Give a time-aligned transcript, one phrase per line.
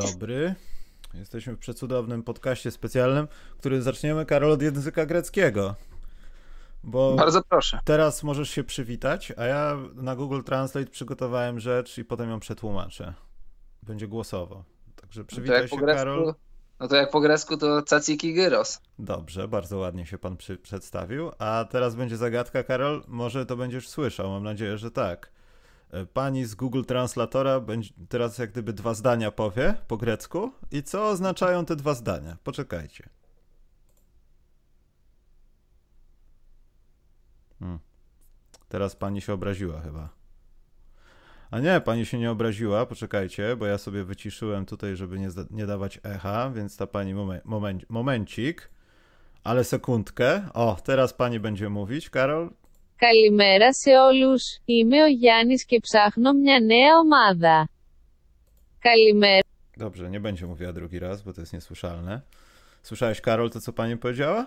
[0.00, 0.54] Dobry.
[1.14, 3.28] Jesteśmy w przecudownym podcaście specjalnym,
[3.58, 5.74] który zaczniemy, Karol, od języka greckiego.
[6.84, 7.78] Bo Bardzo proszę.
[7.84, 13.14] teraz możesz się przywitać, a ja na Google Translate przygotowałem rzecz i potem ją przetłumaczę.
[13.82, 14.64] Będzie głosowo.
[14.96, 16.34] Także No przywitaj jak się, po grecku, Karol.
[16.80, 18.80] no to jak po grecku to caciki gyros.
[18.98, 21.30] Dobrze, bardzo ładnie się pan przy, przedstawił.
[21.38, 23.02] A teraz będzie zagadka, Karol.
[23.08, 25.32] Może to będziesz słyszał, mam nadzieję, że tak.
[25.92, 30.52] E, Pani z Google Translatora będzie teraz jak gdyby dwa zdania powie po grecku.
[30.70, 32.36] I co oznaczają te dwa zdania?
[32.44, 33.08] Poczekajcie.
[37.58, 37.78] Hmm.
[38.68, 40.08] Teraz pani się obraziła chyba.
[41.50, 45.66] A nie, pani się nie obraziła, poczekajcie, bo ja sobie wyciszyłem tutaj, żeby nie, nie
[45.66, 48.70] dawać echa, więc ta pani momen, moment, momencik,
[49.44, 50.48] ale sekundkę.
[50.54, 52.50] O, teraz pani będzie mówić, Karol.
[53.01, 57.67] Καλημέρα σε όλους, είμαι ο Γιάννης και ψάχνω μια νέα ομάδα.
[58.79, 59.41] Καλημέρα.
[59.77, 62.21] Dobrze, nie będzie mówiła drugi raz, bo to jest niesłyszalne.
[62.83, 64.45] Słyszałeś, Karol, to co pani powiedziała?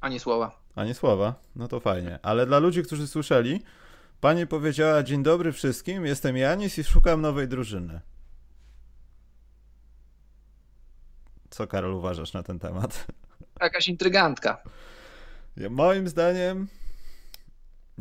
[0.00, 0.60] Ani słowa.
[0.74, 1.34] Ani słowa.
[1.56, 2.18] No to fajnie.
[2.22, 3.62] Ale dla ludzi, którzy słyszeli,
[4.20, 8.00] pani powiedziała: Dzień dobry wszystkim, jestem Janis i szukam nowej drużyny.
[11.50, 13.06] Co, Karol, uważasz na ten temat?
[13.60, 14.62] Jakaś intrygantka.
[15.56, 16.68] Ja- Moim zdaniem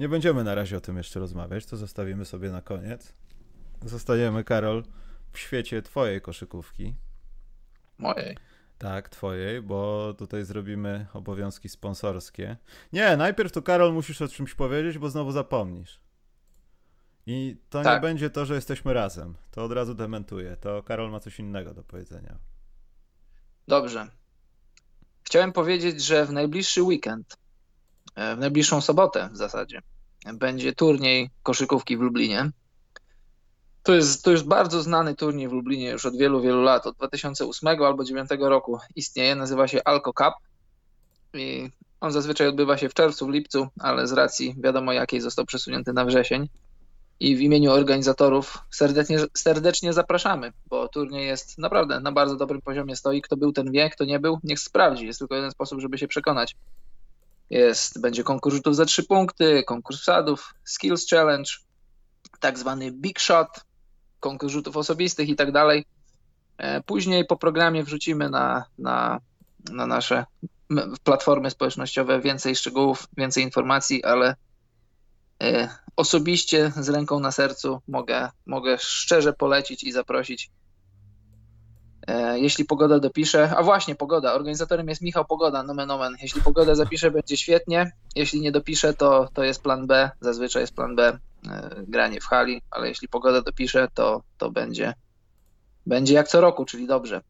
[0.00, 3.14] nie będziemy na razie o tym jeszcze rozmawiać, to zostawimy sobie na koniec.
[3.84, 4.84] Zostajemy, Karol,
[5.32, 6.94] w świecie twojej koszykówki.
[7.98, 8.36] Mojej.
[8.78, 12.56] Tak, twojej, bo tutaj zrobimy obowiązki sponsorskie.
[12.92, 16.00] Nie, najpierw to Karol musisz o czymś powiedzieć, bo znowu zapomnisz.
[17.26, 18.02] I to nie Tak.
[18.02, 19.34] będzie to, że jesteśmy razem.
[19.50, 20.56] To od razu dementuję.
[20.56, 22.38] To Karol ma coś innego do powiedzenia.
[23.68, 24.08] Dobrze.
[25.22, 27.36] Chciałem powiedzieć, że w najbliższy weekend,
[28.36, 29.82] w najbliższą sobotę w zasadzie,
[30.34, 32.50] będzie turniej koszykówki w Lublinie.
[33.82, 36.86] To jest, to już bardzo znany turniej w Lublinie już od wielu, wielu lat.
[36.86, 39.34] Od 2008 albo 2009 roku istnieje.
[39.34, 40.34] Nazywa się Alco Cup.
[41.34, 41.70] I
[42.00, 45.92] on zazwyczaj odbywa się w czerwcu, w lipcu, ale z racji wiadomo jakiej został przesunięty
[45.92, 46.48] na wrzesień.
[47.20, 52.96] I w imieniu organizatorów serdecznie, serdecznie zapraszamy, bo turniej jest naprawdę na bardzo dobrym poziomie
[52.96, 53.22] stoi.
[53.22, 55.06] Kto był, ten wie, kto nie był, niech sprawdzi.
[55.06, 56.56] Jest tylko jeden sposób, żeby się przekonać.
[57.50, 61.50] Jest, będzie konkurs rzutów za trzy punkty, konkurs wsadów, skills challenge,
[62.40, 63.48] tak zwany big shot,
[64.20, 65.84] konkurs rzutów osobistych i tak dalej.
[66.58, 69.20] E, Później po programie wrzucimy na, na,
[69.70, 70.24] na nasze
[71.04, 74.34] platformy społecznościowe więcej szczegółów, więcej informacji, ale
[75.42, 80.50] e, osobiście z ręką na sercu mogę, mogę szczerze polecić i zaprosić.
[82.06, 86.16] E, Jeśli pogoda dopisze, a właśnie pogoda, organizatorem jest Michał Pogoda, nomen omen.
[86.22, 87.92] Jeśli pogoda zapisze, będzie świetnie.
[88.16, 90.10] Jeśli nie dopisze, to, to jest plan B.
[90.20, 91.18] Zazwyczaj jest plan B,
[91.48, 94.94] e, granie w hali, ale jeśli pogoda dopisze, to, to będzie,
[95.86, 97.20] będzie jak co roku, czyli dobrze.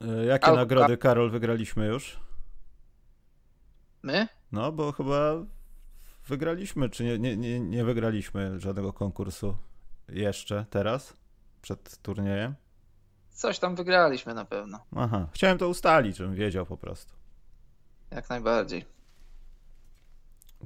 [0.00, 2.20] E, Jakie Al- nagrody, Karol, wygraliśmy już?
[4.02, 4.28] My?
[4.52, 5.32] No, bo chyba
[6.28, 9.56] wygraliśmy, czy nie, nie, nie, nie wygraliśmy żadnego konkursu
[10.08, 11.14] jeszcze teraz,
[11.62, 12.54] przed turniejem.
[13.38, 17.12] Coś tam wygraliśmy na pewno, Aha, chciałem to ustalić, żebym wiedział po prostu.
[18.10, 18.84] jak najbardziej.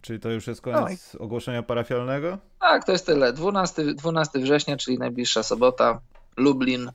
[0.03, 2.39] Czyli to już jest koniec ogłoszenia parafialnego?
[2.61, 3.33] Tak, to jest tyle.
[3.33, 6.01] 12, 12 września, czyli najbliższa sobota,
[6.37, 6.93] Lublin.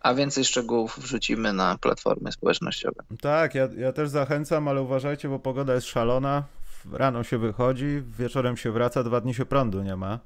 [0.00, 3.02] A więcej szczegółów wrzucimy na platformy społecznościowe.
[3.20, 6.44] Tak, ja, ja też zachęcam, ale uważajcie, bo pogoda jest szalona.
[6.92, 10.18] Rano się wychodzi, wieczorem się wraca, dwa dni się prądu nie ma.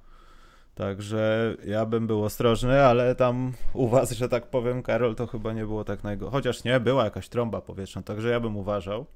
[0.79, 5.53] Także ja bym był ostrożny, ale tam u was, że tak powiem, Karol, to chyba
[5.53, 6.33] nie było tak najgorzej.
[6.33, 9.07] Chociaż nie, była jakaś trąba powietrzna, także ja bym uważał.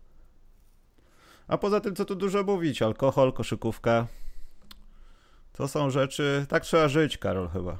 [1.48, 4.06] A poza tym, co tu dużo mówić, alkohol, koszykówka.
[5.52, 7.78] To są rzeczy, tak trzeba żyć, Karol, chyba.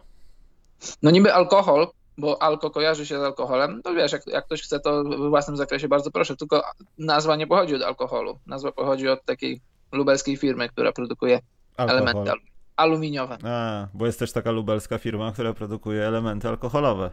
[1.03, 1.89] No niby alkohol,
[2.19, 3.83] bo alko kojarzy się z alkoholem.
[3.83, 6.37] To wiesz, jak, jak ktoś chce, to we własnym zakresie bardzo proszę.
[6.37, 6.63] Tylko
[6.99, 8.39] nazwa nie pochodzi od alkoholu.
[8.47, 9.61] Nazwa pochodzi od takiej
[9.93, 11.41] lubelskiej firmy, która produkuje
[11.77, 12.52] elementy Alkohol.
[12.77, 13.39] Alu- aluminiowe.
[13.45, 17.11] A, bo jest też taka lubelska firma, która produkuje elementy alkoholowe.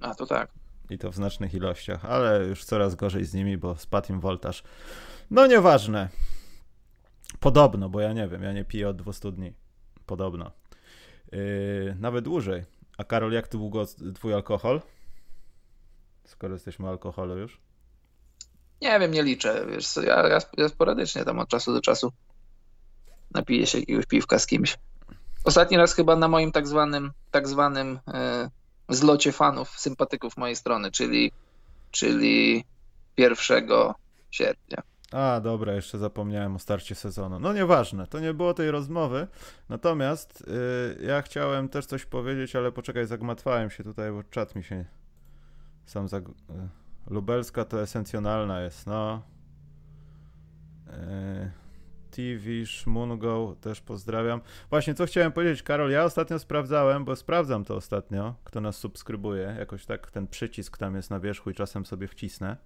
[0.00, 0.50] A to tak.
[0.90, 4.62] I to w znacznych ilościach, ale już coraz gorzej z nimi, bo spadł im woltaż.
[5.30, 6.08] No nieważne.
[7.40, 9.52] Podobno, bo ja nie wiem, ja nie piję od 200 dni.
[10.06, 10.50] Podobno.
[11.32, 12.64] Yy, nawet dłużej.
[12.98, 13.84] A Karol, jak długo
[14.14, 14.80] twój alkohol?
[16.24, 17.60] Skoro jesteśmy o alkoholu już.
[18.82, 19.66] Nie wiem, nie liczę.
[19.70, 22.12] Wiesz, ja, ja, ja sporadycznie tam od czasu do czasu
[23.34, 24.78] napiję się jakiegoś piwka z kimś.
[25.44, 28.50] Ostatni raz chyba na moim tak zwanym, tak zwanym e,
[28.88, 31.32] zlocie fanów, sympatyków mojej strony, czyli,
[31.90, 32.64] czyli
[33.16, 33.36] 1
[34.30, 34.82] sierpnia.
[35.12, 37.38] A, dobra, jeszcze zapomniałem o starcie sezonu.
[37.38, 39.26] No nieważne, to nie było tej rozmowy.
[39.68, 40.44] Natomiast
[41.00, 44.84] yy, ja chciałem też coś powiedzieć, ale poczekaj, zagmatwałem się tutaj, bo czat mi się
[45.86, 46.20] Sam za...
[47.10, 49.22] Lubelska to esencjonalna jest, no.
[50.88, 51.50] E,
[52.12, 54.40] TV, Szmungo, też pozdrawiam.
[54.70, 59.56] Właśnie, co chciałem powiedzieć, Karol, ja ostatnio sprawdzałem, bo sprawdzam to ostatnio, kto nas subskrybuje,
[59.58, 62.56] jakoś tak ten przycisk tam jest na wierzchu i czasem sobie wcisnę.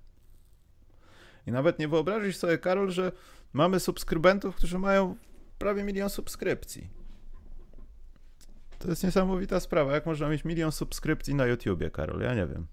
[1.47, 3.13] I nawet nie wyobrazisz sobie, Karol, że
[3.53, 5.17] mamy subskrybentów, którzy mają
[5.59, 6.91] prawie milion subskrypcji.
[8.79, 9.93] To jest niesamowita sprawa.
[9.93, 12.21] Jak można mieć milion subskrypcji na YouTubie, Karol?
[12.21, 12.67] Ja nie wiem.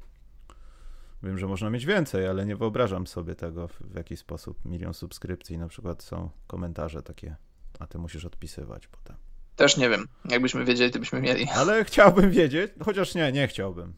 [1.24, 5.58] Wiem, że można mieć więcej, ale nie wyobrażam sobie tego, w jaki sposób milion subskrypcji.
[5.58, 7.36] Na przykład są komentarze takie,
[7.80, 9.16] a ty musisz odpisywać potem.
[9.56, 10.08] Też nie wiem.
[10.30, 11.48] Jakbyśmy wiedzieli, to byśmy mieli.
[11.60, 13.94] Ale chciałbym wiedzieć, chociaż nie, nie chciałbym.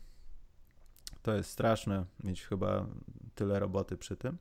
[1.22, 2.86] To jest straszne mieć chyba
[3.36, 4.38] tyle roboty przy tym.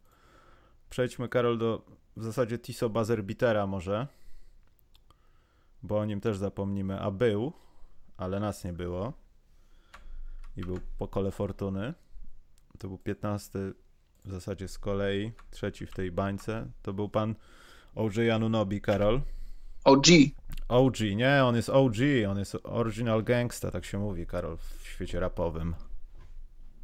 [0.91, 1.87] Przejdźmy, Karol, do
[2.17, 4.07] w zasadzie Tiso Bazerbitera może,
[5.83, 7.01] bo o nim też zapomnimy.
[7.01, 7.53] A był,
[8.17, 9.13] ale nas nie było.
[10.57, 11.95] I był po kole fortuny.
[12.79, 13.59] To był 15
[14.25, 16.71] w zasadzie z kolei, trzeci w tej bańce.
[16.83, 17.35] To był pan
[17.95, 19.21] OJ Anunobi, Karol.
[19.85, 20.07] OG.
[20.69, 21.97] OG, nie, on jest OG,
[22.29, 25.75] on jest Original Gangsta, tak się mówi, Karol, w świecie rapowym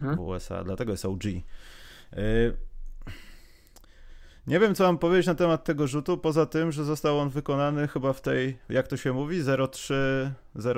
[0.01, 0.17] hmm?
[0.17, 1.25] w USA, dlatego jest OG.
[1.25, 2.57] Y
[4.47, 7.89] nie wiem, co mam powiedzieć na temat tego rzutu, poza tym, że został on wykonany
[7.89, 9.41] chyba w tej, jak to się mówi,
[9.71, 10.33] 03,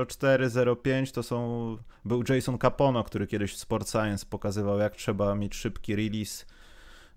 [0.09, 0.51] 04,
[0.83, 5.55] 05, to są, był Jason Capono, który kiedyś w Sport Science pokazywał, jak trzeba mieć
[5.55, 6.47] szybki release,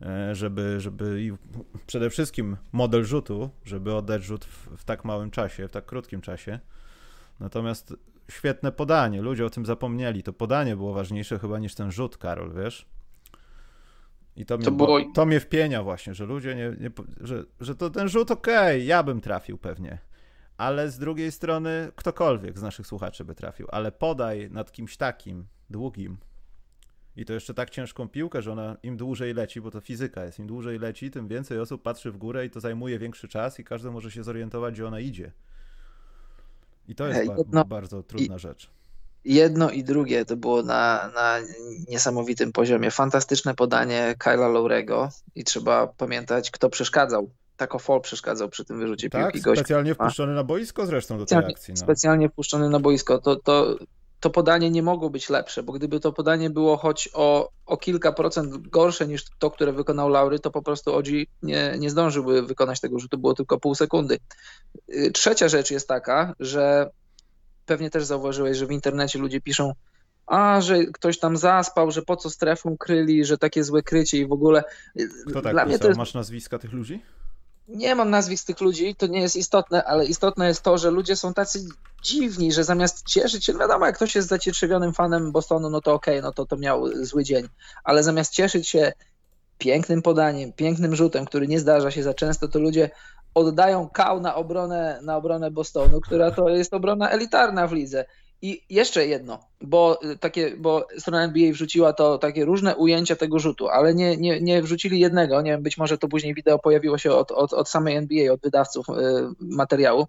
[0.01, 1.31] e, żeby, żeby i
[1.87, 6.21] przede wszystkim model rzutu, żeby oddać rzut w, w tak małym czasie, w tak krótkim
[6.21, 6.59] czasie.
[7.39, 7.95] Natomiast
[8.31, 12.53] świetne podanie, ludzie o tym zapomnieli, to podanie było ważniejsze chyba niż ten rzut, Karol,
[12.53, 12.94] wiesz?
[14.35, 15.01] I to, mnie, to, było...
[15.13, 16.91] to mnie wpienia właśnie, że ludzie nie, nie
[17.21, 19.97] że, że to ten rzut okej, okay, ja bym trafił pewnie.
[20.57, 25.45] Ale z drugiej strony ktokolwiek z naszych słuchaczy by trafił, ale podaj nad kimś takim,
[25.69, 26.17] długim.
[27.15, 30.39] I to jeszcze tak ciężką piłkę, że ona im dłużej leci, bo to fizyka jest,
[30.39, 33.63] im dłużej leci, tym więcej osób patrzy w górę i to zajmuje większy czas i
[33.63, 35.31] każdy może się zorientować, gdzie ona idzie.
[36.87, 38.69] I to jest ba bardzo trudna i, rzecz
[39.25, 41.37] jedno i drugie to było na, na
[41.89, 42.91] niesamowitym poziomie.
[42.91, 47.29] Fantastyczne podanie Kyla Lowrego i trzeba pamiętać, kto przeszkadzał.
[47.57, 49.41] Taco Fall przeszkadzał przy tym wyrzucie tak, piłki.
[49.41, 51.73] Gość specjalnie wpuszczony na boisko zresztą do tej akcji.
[51.73, 51.77] No.
[51.77, 53.19] Specjalnie wpuszczony na boisko.
[53.19, 53.77] To, to,
[54.19, 58.11] to podanie nie mogło być lepsze, bo gdyby to podanie było choć o, o kilka
[58.11, 62.79] procent gorsze niż to, które wykonał Laury, to po prostu Odzi nie, nie zdążyłby wykonać
[62.79, 64.19] tego rzutu, było tylko pół sekundy.
[64.89, 66.89] Y, trzecia rzecz jest taka, że
[67.65, 69.73] pewnie też zauważyłeś, że w internecie ludzie piszą,
[70.27, 74.27] a, że ktoś tam zaspał, że po co strefą kryli, że takie złe krycie i
[74.27, 74.63] w ogóle.
[75.27, 75.97] Kto tak Dla mnie to jest...
[75.97, 77.01] Masz nazwiska tych ludzi?
[77.67, 81.15] Nie mam nazwisk tych ludzi, to nie jest istotne, ale istotne jest to, że ludzie
[81.15, 81.67] są tacy
[82.03, 85.93] dziwni, że zamiast cieszyć się, no wiadomo, jak ktoś jest zacietrzewionym fanem Bostonu, no to
[85.93, 87.47] okej, okay, no to to miał zły dzień,
[87.83, 88.93] ale zamiast cieszyć się
[89.57, 92.89] pięknym podaniem, pięknym rzutem, który nie zdarza się za często, to ludzie
[93.35, 98.05] oddają kał na obronę, na obronę Bostonu, która to jest obrona elitarna w lidze.
[98.41, 103.69] I jeszcze jedno, bo takie, bo strona NBA wrzuciła to takie różne ujęcia tego rzutu,
[103.69, 105.41] ale nie, nie, nie wrzucili jednego.
[105.41, 108.41] Nie wiem, być może to później wideo pojawiło się od, od, od samej NBA, od
[108.41, 108.93] wydawców y,
[109.39, 110.07] materiału.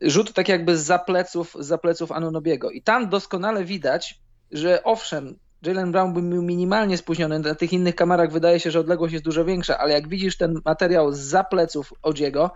[0.00, 2.70] Rzut tak jakby z pleców, z pleców Anunobiego.
[2.70, 7.38] I tam doskonale widać, że owszem, Jalen Brown był minimalnie spóźniony.
[7.38, 10.60] Na tych innych kamerach wydaje się, że odległość jest dużo większa, ale jak widzisz ten
[10.64, 12.50] materiał z pleców Odziego,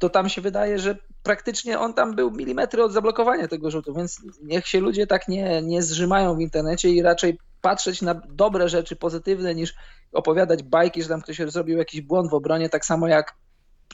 [0.00, 4.22] to tam się wydaje, że praktycznie on tam był milimetry od zablokowania tego rzutu, więc
[4.42, 8.96] niech się ludzie tak nie, nie zrzymają w internecie i raczej patrzeć na dobre rzeczy
[8.96, 9.74] pozytywne niż
[10.12, 13.34] opowiadać bajki, że tam ktoś zrobił jakiś błąd w obronie, tak samo jak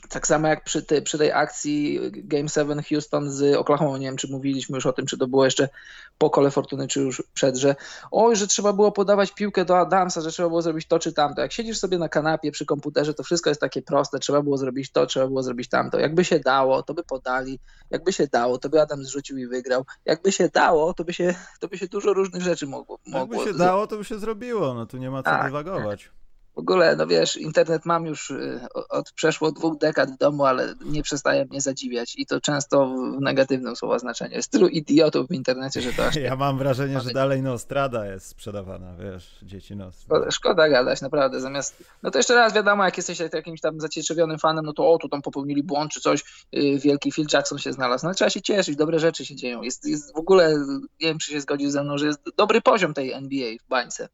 [0.09, 4.17] tak samo jak przy, ty, przy tej akcji Game 7 Houston z Oklahoma, nie wiem
[4.17, 5.69] czy mówiliśmy już o tym, czy to było jeszcze
[6.17, 7.75] po kole fortuny, czy już przed, że
[8.11, 11.41] oj, że trzeba było podawać piłkę do Adamsa, że trzeba było zrobić to czy tamto.
[11.41, 14.91] Jak siedzisz sobie na kanapie przy komputerze, to wszystko jest takie proste, trzeba było zrobić
[14.91, 15.99] to, trzeba było zrobić tamto.
[15.99, 17.59] Jakby się dało, to by podali,
[17.89, 19.85] jakby się dało, to by Adam zrzucił i wygrał.
[20.05, 22.99] Jakby się dało, to by się, to by się dużo różnych rzeczy mogło.
[23.07, 26.11] mogło Jakby się dało, to by się zrobiło, no tu nie ma co tak, dywagować.
[26.55, 28.59] W ogóle, no wiesz, internet mam już y,
[28.89, 33.21] od przeszło dwóch dekad w domu, ale nie przestaje mnie zadziwiać i to często w
[33.21, 34.35] negatywnym słowa znaczeniu.
[34.35, 36.15] Jest tylu idiotów w internecie, że to aż...
[36.25, 40.05] Ja mam wrażenie, że dalej Nostrada jest sprzedawana, wiesz, dzieci nos.
[40.29, 41.83] Szkoda, gadać, naprawdę, zamiast...
[42.03, 45.09] No to jeszcze raz wiadomo, jak jesteś jakimś tam zacietrzewionym fanem, no to o, tu
[45.09, 48.05] tam popełnili błąd czy coś, yy, wielki Phil Jackson się znalazł.
[48.05, 49.61] No trzeba się cieszyć, dobre rzeczy się dzieją.
[49.61, 50.55] Jest, jest w ogóle,
[51.01, 54.09] nie wiem, czy się zgodził ze mną, że jest dobry poziom tej NBA w bańce.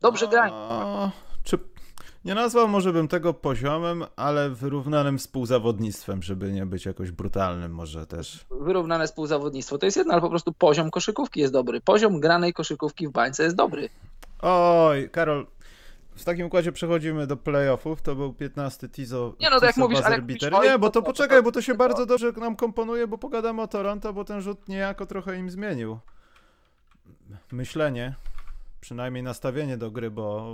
[0.00, 0.52] Dobrze grają.
[1.44, 1.58] Czy
[2.24, 8.06] nie nazwał może bym tego poziomem, ale wyrównanym współzawodnictwem, żeby nie być jakoś brutalnym może
[8.06, 8.46] też.
[8.60, 11.80] Wyrównane współzawodnictwo to jest jedno, ale po prostu poziom koszykówki jest dobry.
[11.80, 13.88] Poziom granej koszykówki w bańce jest dobry.
[14.42, 15.46] Oj, Karol,
[16.16, 18.02] w takim układzie przechodzimy do playoffów.
[18.02, 19.34] To był 15 Tizo.
[19.40, 21.42] Nie no, to jak mówisz, ale jak mówisz, Nie, bo to- to to- poczekaj, to-
[21.42, 24.68] bo to się to- bardzo dobrze nam komponuje, bo pogadamy o Toronto, bo ten rzut
[24.68, 25.98] niejako trochę im zmienił
[27.52, 28.14] myślenie,
[28.80, 30.46] przynajmniej nastawienie do gry, bo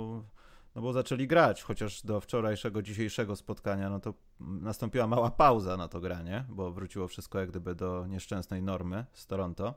[0.75, 5.87] no bo zaczęli grać, chociaż do wczorajszego, dzisiejszego spotkania, no to nastąpiła mała pauza na
[5.87, 9.73] to granie, bo wróciło wszystko jak gdyby do nieszczęsnej normy z Toronto.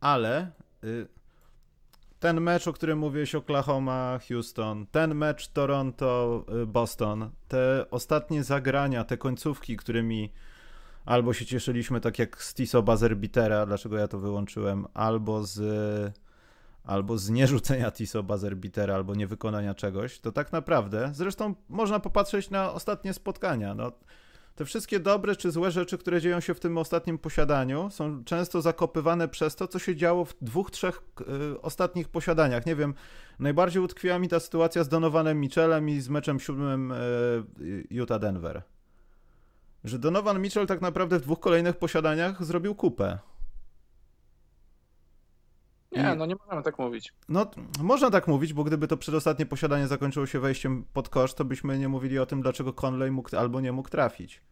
[0.00, 0.50] Ale
[0.84, 1.08] y,
[2.20, 9.04] ten mecz, o którym mówiłeś, Oklahoma, Houston, ten mecz Toronto, y, Boston, te ostatnie zagrania,
[9.04, 10.32] te końcówki, którymi
[11.04, 15.58] albo się cieszyliśmy, tak jak z Tiso Buzzerbeatera, dlaczego ja to wyłączyłem, albo z
[16.84, 22.72] albo z nierzucenia Tiso Buzzerbeatera, albo niewykonania czegoś, to tak naprawdę, zresztą można popatrzeć na
[22.72, 23.92] ostatnie spotkania, no
[24.54, 28.62] te wszystkie dobre czy złe rzeczy, które dzieją się w tym ostatnim posiadaniu, są często
[28.62, 31.02] zakopywane przez to, co się działo w dwóch, trzech
[31.52, 32.66] y, ostatnich posiadaniach.
[32.66, 32.94] Nie wiem,
[33.38, 38.62] najbardziej utkwiła mi ta sytuacja z Donovanem Mitchellem i z meczem siódmym y, Utah-Denver.
[39.84, 43.18] Że Donovan Mitchell tak naprawdę w dwóch kolejnych posiadaniach zrobił kupę.
[45.92, 47.12] Nie, no nie możemy tak mówić.
[47.28, 47.46] No,
[47.82, 51.78] można tak mówić, bo gdyby to przedostatnie posiadanie zakończyło się wejściem pod kosz, to byśmy
[51.78, 54.42] nie mówili o tym, dlaczego Conley mógł albo nie mógł trafić.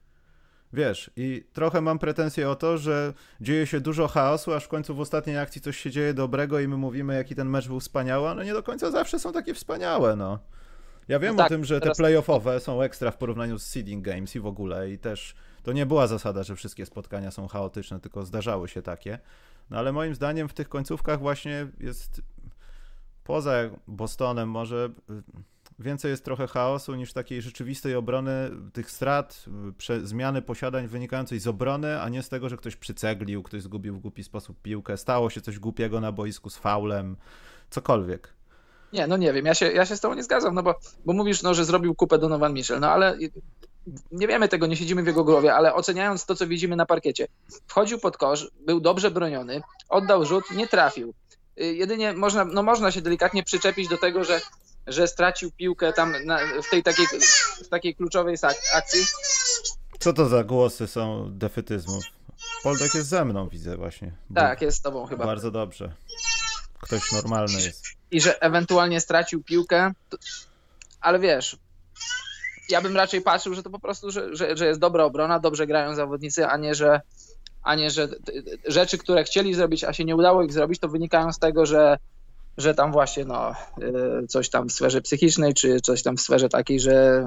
[0.72, 4.94] Wiesz, i trochę mam pretensje o to, że dzieje się dużo chaosu, aż w końcu
[4.94, 8.28] w ostatniej akcji coś się dzieje dobrego i my mówimy, jaki ten mecz był wspaniały,
[8.28, 10.38] ale nie do końca zawsze są takie wspaniałe, no.
[11.08, 14.04] Ja wiem No o tak, tym, że te playoffowe są ekstra w porównaniu z seeding
[14.04, 18.00] games i w ogóle i też to nie była zasada, że wszystkie spotkania są chaotyczne,
[18.00, 19.18] tylko zdarzały się takie.
[19.70, 22.22] No ale moim zdaniem w tych końcówkach właśnie jest
[23.24, 23.52] poza
[23.88, 24.90] Bostonem może
[25.78, 29.44] więcej jest trochę chaosu niż takiej rzeczywistej obrony, tych strat,
[30.02, 34.00] zmiany posiadań wynikającej z obrony, a nie z tego, że ktoś przyceglił, ktoś zgubił w
[34.00, 37.16] głupi sposób piłkę, stało się coś głupiego na boisku z faulem,
[37.70, 38.32] cokolwiek.
[38.92, 40.74] Nie, no nie wiem, ja się, ja się z tobą nie zgadzam, no bo,
[41.04, 43.18] bo mówisz, no, że zrobił kupę Donovan Mitchell, no ale
[44.12, 47.26] nie wiemy tego, nie siedzimy w jego głowie, ale oceniając to, co widzimy na parkiecie,
[47.66, 51.14] wchodził pod kosz, był dobrze broniony, oddał rzut, nie trafił.
[51.60, 54.40] Y, Jedynie można, no można się delikatnie przyczepić do tego, że,
[54.86, 57.06] że stracił piłkę tam na, w tej takiej,
[57.64, 58.36] w takiej kluczowej
[58.74, 59.06] akcji.
[59.98, 62.04] Co to za głosy są defetyzmów?
[62.62, 64.12] Poldek jest ze mną, widzę właśnie.
[64.34, 65.26] Tak, jest z tobą chyba.
[65.26, 65.92] Bardzo dobrze.
[66.80, 67.84] Ktoś normalny jest.
[68.10, 69.92] i że ewentualnie stracił piłkę,
[71.00, 71.56] ale wiesz,
[72.70, 75.66] ja bym raczej patrzył, że to po prostu, że, że, że jest dobra obrona, dobrze
[75.66, 77.00] grają zawodnicy, a nie, że,
[77.62, 78.08] a nie, że
[78.66, 81.98] rzeczy, które chcieli zrobić, a się nie udało ich zrobić, to wynikają z tego, że,
[82.58, 83.54] że tam właśnie no,
[84.22, 87.26] y, coś tam w sferze psychicznej, czy coś tam w sferze takiej, że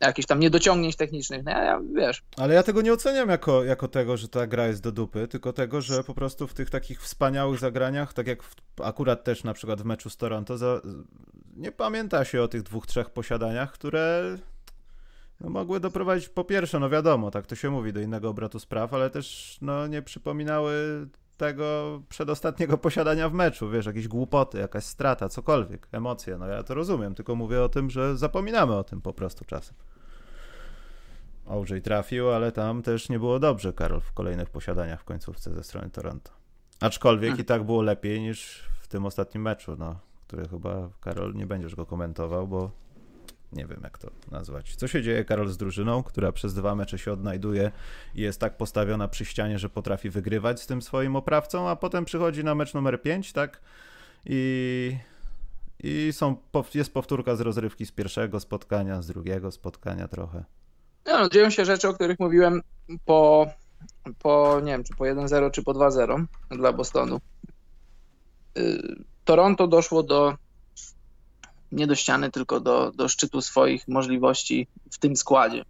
[0.00, 3.88] jakichś tam niedociągnięć technicznych, no ja, ja wiesz, Ale ja tego nie oceniam jako, jako
[3.88, 7.02] tego, że ta gra jest do dupy, tylko tego, że po prostu w tych takich
[7.02, 10.80] wspaniałych zagraniach, tak jak w, akurat też na przykład w meczu z Toronto, za,
[11.56, 14.36] nie pamięta się o tych dwóch, trzech posiadaniach, które
[15.40, 18.94] no, mogły doprowadzić po pierwsze, no wiadomo, tak to się mówi, do innego obrotu spraw,
[18.94, 20.72] ale też no, nie przypominały
[21.36, 26.74] tego przedostatniego posiadania w meczu, wiesz, jakieś głupoty, jakaś strata, cokolwiek, emocje, no ja to
[26.74, 29.76] rozumiem, tylko mówię o tym, że zapominamy o tym po prostu czasem.
[31.46, 35.64] OJ trafił, ale tam też nie było dobrze, Karol, w kolejnych posiadaniach w końcówce ze
[35.64, 36.30] strony Toronto.
[36.80, 37.42] Aczkolwiek Hmm.
[37.42, 41.74] i tak było lepiej niż w tym ostatnim meczu, no, który chyba, Karol, nie będziesz
[41.74, 42.70] go komentował, bo
[43.52, 44.76] nie wiem jak to nazwać.
[44.76, 47.70] Co się dzieje, Karol, z drużyną, która przez dwa mecze się odnajduje
[48.14, 52.04] i jest tak postawiona przy ścianie, że potrafi wygrywać z tym swoim oprawcą, a potem
[52.04, 53.60] przychodzi na mecz numer 5, tak?
[54.26, 54.96] I,
[55.82, 56.36] i są,
[56.74, 60.44] jest powtórka z rozrywki z pierwszego spotkania, z drugiego spotkania trochę.
[61.06, 62.62] No, no, dzieją się rzeczy, o których mówiłem
[63.04, 63.46] po,
[64.18, 67.20] po nie wiem, czy po 1-0, czy po 2-0 dla Bostonu.
[68.58, 70.34] Y, Toronto doszło do
[71.72, 75.64] nie do ściany, tylko do, do szczytu swoich możliwości w tym składzie.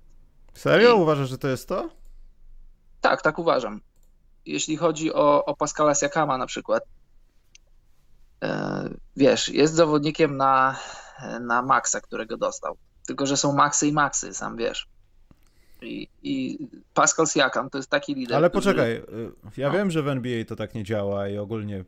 [0.55, 0.91] Serio?
[0.97, 1.91] I- Uważasz, że to jest to?
[3.01, 3.81] Tak, tak uważam.
[4.47, 6.83] Jeśli chodzi o, o Pascala Siakama na przykład,
[8.43, 10.77] e, wiesz, jest zawodnikiem na,
[11.41, 12.77] na maksa, którego dostał.
[13.07, 14.89] Tylko, że są maksy i maksy, sam wiesz.
[15.83, 16.59] I, i
[16.95, 18.37] Pascal Siakam to jest taki lider.
[18.37, 19.03] Ale który- poczekaj, y,
[19.57, 19.75] ja No.
[19.75, 21.85] wiem, że w NBA to tak nie działa i ogólnie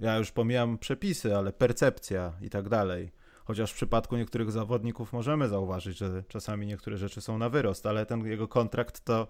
[0.00, 3.12] ja już pomijam przepisy, ale percepcja i tak dalej.
[3.44, 8.06] Chociaż w przypadku niektórych zawodników możemy zauważyć, że czasami niektóre rzeczy są na wyrost, ale
[8.06, 9.28] ten jego kontrakt to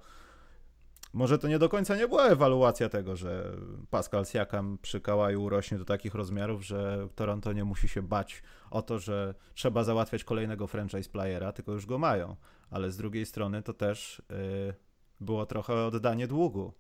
[1.13, 3.53] może to nie do końca nie była ewaluacja tego, że
[3.91, 8.83] Pascal Siakam przy Kałaju urośnie do takich rozmiarów, że Toronto nie musi się bać o
[8.83, 12.37] to, że trzeba załatwiać kolejnego franchise playera, tylko już go mają.
[12.71, 14.75] Ale z drugiej strony to też yy,
[15.21, 16.73] było trochę oddanie długu.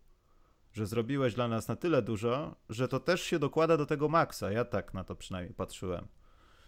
[0.72, 4.52] Że zrobiłeś dla nas na tyle dużo, że to też się dokłada do tego maksa.
[4.52, 6.08] Ja tak na to przynajmniej patrzyłem.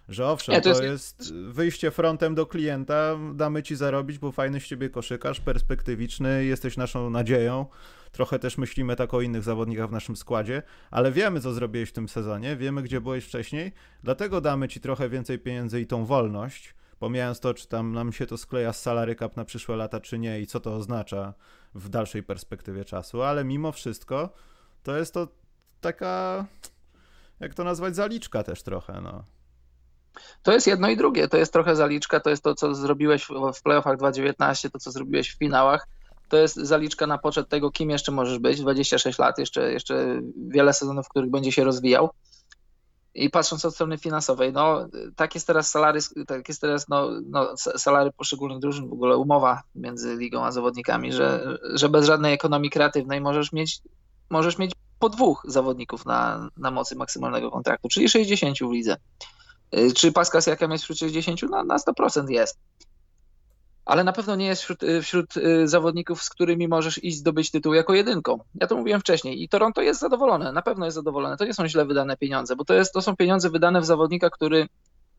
[0.08, 0.80] Że owszem, nie, to, jest...
[0.80, 1.34] to, jest...
[1.34, 7.10] wyjście frontem do klienta, damy ci zarobić, bo fajny z ciebie koszykarz, perspektywiczny, jesteś naszą
[7.10, 7.66] nadzieją.
[8.12, 11.92] Trochę też myślimy tak o innych zawodnikach w naszym składzie, ale wiemy, co zrobiłeś w
[11.92, 16.74] tym sezonie, wiemy, gdzie byłeś wcześniej, dlatego damy ci trochę więcej pieniędzy i tą wolność,
[16.98, 20.18] pomijając to, czy tam nam się to skleja z salary cap na przyszłe lata, czy
[20.18, 21.34] nie i co to oznacza
[21.74, 24.34] w dalszej perspektywie czasu, ale mimo wszystko
[24.82, 25.28] to jest to
[25.80, 26.46] taka,
[27.40, 29.24] jak to nazwać, zaliczka też trochę, no.
[30.42, 31.28] To jest jedno i drugie.
[31.28, 35.30] To jest trochę zaliczka, to jest to, co zrobiłeś w playoffach 2019, to, co zrobiłeś
[35.30, 35.86] w finałach.
[36.28, 38.60] To jest zaliczka na poczet tego, kim jeszcze możesz być.
[38.60, 42.10] 26 lat, jeszcze, jeszcze wiele sezonów, w których będzie się rozwijał.
[43.14, 47.56] I patrząc od strony finansowej, no tak jest teraz salary, tak jest teraz no, no,
[47.56, 52.70] salary poszczególnych drużyn, w ogóle umowa między ligą a zawodnikami, że, że bez żadnej ekonomii
[52.70, 53.80] kreatywnej możesz mieć,
[54.30, 58.96] możesz mieć po dwóch zawodników na, na mocy maksymalnego kontraktu, czyli 60 w lidze.
[59.78, 61.42] Y, czy Pascal Siakam jest wśród 60?
[61.50, 62.58] No, na 100% jest.
[63.84, 67.50] Ale na pewno nie jest wśród, y, wśród y, zawodników, z którymi możesz iść zdobyć
[67.50, 68.38] tytuł jako jedynką.
[68.54, 71.36] Ja to mówiłem wcześniej i Toronto jest zadowolone, na pewno jest zadowolone.
[71.36, 74.30] To nie są źle wydane pieniądze, bo to, jest, to są pieniądze wydane w zawodnika,
[74.30, 74.68] który,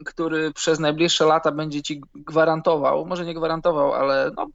[0.05, 4.47] który przez najbliższe lata będzie ci gwarantował, może nie gwarantował, ale no,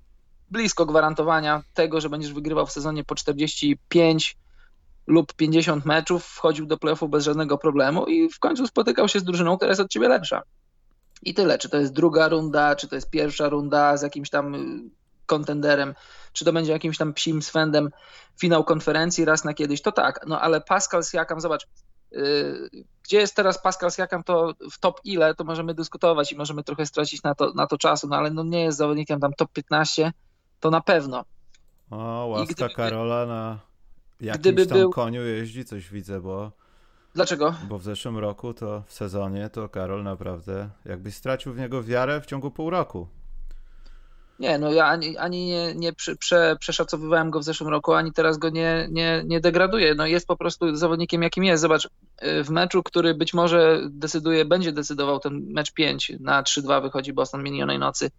[0.51, 4.37] blisko gwarantowania tego, że będziesz wygrywał w sezonie po 45
[5.11, 9.25] lub 50 meczów, wchodził do playoffu bez żadnego problemu i w końcu spotykał się z
[9.25, 10.43] drużyną, która jest od ciebie lepsza.
[11.23, 11.59] I tyle.
[11.59, 14.91] Czy to jest druga runda, czy to jest pierwsza runda z jakimś tam y,
[15.27, 15.95] kontenderem,
[16.33, 17.91] czy to będzie jakimś tam psim swędem
[18.41, 20.21] finał konferencji raz na kiedyś, to tak.
[20.27, 21.67] No ale Pascal Siakam, zobacz,
[22.11, 22.71] yy,
[23.05, 26.87] gdzie jest teraz Pascal Siakam, to w top ile, to możemy dyskutować i możemy trochę
[26.87, 30.13] stracić na to, na to czasu, no ale no nie jest zawodnikiem tam top 15,
[30.61, 31.25] to na pewno.
[31.91, 33.70] O, łaska gdyby, Karola na
[34.21, 34.91] jakimś gdyby tam był...
[34.91, 36.53] koniu jeździ, coś widzę, bo...
[37.15, 37.55] Dlaczego?
[37.69, 42.21] Bo w zeszłym roku to w sezonie to Karol naprawdę jakbyś stracił w niego wiarę
[42.21, 43.09] w ciągu pół roku.
[44.41, 48.39] Nie, no ja ani, ani nie, nie prze, przeszacowywałem go w zeszłym roku, ani teraz
[48.39, 49.95] go nie, nie, nie degraduję.
[49.95, 51.61] No jest po prostu zawodnikiem, jakim jest.
[51.61, 56.83] Zobacz, y, w meczu, który być może decyduje, będzie decydował ten mecz 5 na 3-2
[56.83, 58.11] wychodzi Boston minionej nocy.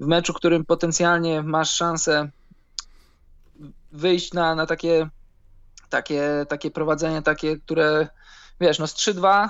[0.00, 2.30] W meczu, którym potencjalnie masz szansę
[3.92, 5.08] wyjść na, na takie
[5.88, 8.08] takie, takie prowadzenie, takie, które
[8.60, 9.48] wiesz, no z 3-2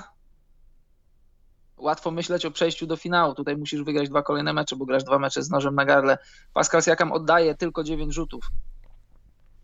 [1.77, 3.33] łatwo myśleć o przejściu do finału.
[3.33, 6.17] Tutaj musisz wygrać dwa kolejne mecze, bo grasz dwa mecze z nożem na gardle.
[6.53, 8.51] Pascal Siakam oddaje tylko 9 rzutów.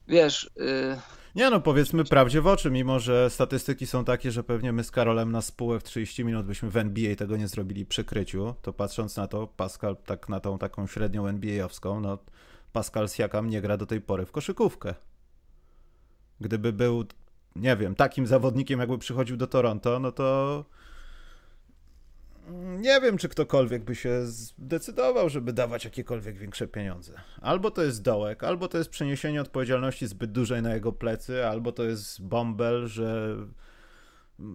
[0.08, 0.52] Wiesz...
[0.56, 0.98] Yy...
[1.36, 4.92] Nie no, powiedzmy prawdzie w oczy, mimo że statystyki są takie, że pewnie my z
[4.92, 8.74] Karolem na spółek w 30 minut byśmy w NBA tego nie zrobili przy kryciu, to
[8.74, 12.18] patrząc na to, Pascal tak na tą taką średnią NBA-owską, no
[12.74, 14.96] Pascal Siakam nie gra do tej pory w koszykówkę.
[16.44, 17.06] Gdyby był,
[17.56, 20.66] nie wiem, takim zawodnikiem, jakby przychodził do Toronto, no to
[22.78, 27.14] nie wiem, czy ktokolwiek by się zdecydował, żeby dawać jakiekolwiek większe pieniądze.
[27.42, 31.72] Albo to jest dołek, albo to jest przeniesienie odpowiedzialności zbyt dużej na jego plecy, albo
[31.72, 33.38] to jest bąbel, że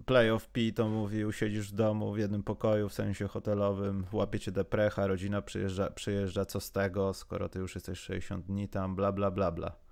[0.07, 5.07] playoff P to mówił, siedzisz w domu w jednym pokoju, w sensie hotelowym, łapiecie deprecha,
[5.07, 9.31] rodzina przyjeżdża, przyjeżdża, co z tego, skoro ty już jesteś 60 dni tam, bla, bla,
[9.31, 9.88] bla, bla.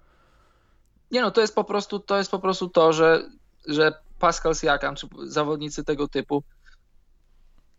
[1.10, 3.22] Nie no, to jest po prostu to, jest po prostu to że,
[3.68, 6.42] że Pascal Siakam, czy zawodnicy tego typu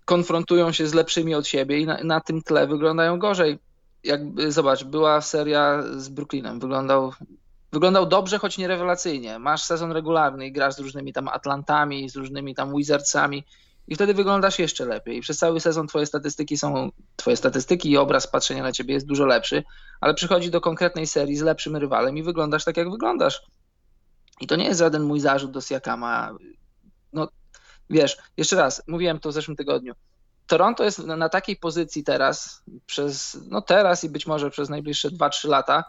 [0.05, 3.59] konfrontują się z lepszymi od siebie i na, na tym tle wyglądają gorzej.
[4.03, 7.13] Jakby, zobacz, była seria z Brooklynem, wyglądał,
[7.71, 9.39] wyglądał dobrze, choć nie rewelacyjnie.
[9.39, 13.43] Masz sezon regularny i grasz z różnymi tam Atlantami, z różnymi tam Wizardsami
[13.87, 15.21] i wtedy wyglądasz jeszcze lepiej.
[15.21, 19.25] Przez cały sezon twoje statystyki są, twoje statystyki i obraz patrzenia na ciebie jest dużo
[19.25, 19.63] lepszy,
[20.01, 23.41] ale przychodzi do konkretnej serii z lepszym rywalem i wyglądasz tak, jak wyglądasz.
[24.41, 26.35] I to nie jest żaden mój zarzut do Siakama.
[27.13, 27.27] No,
[27.89, 29.93] wiesz, jeszcze raz, mówiłem to w zeszłym tygodniu.
[30.47, 35.49] Toronto jest na takiej pozycji teraz, przez, no teraz i być może przez najbliższe 2-3
[35.49, 35.83] lata,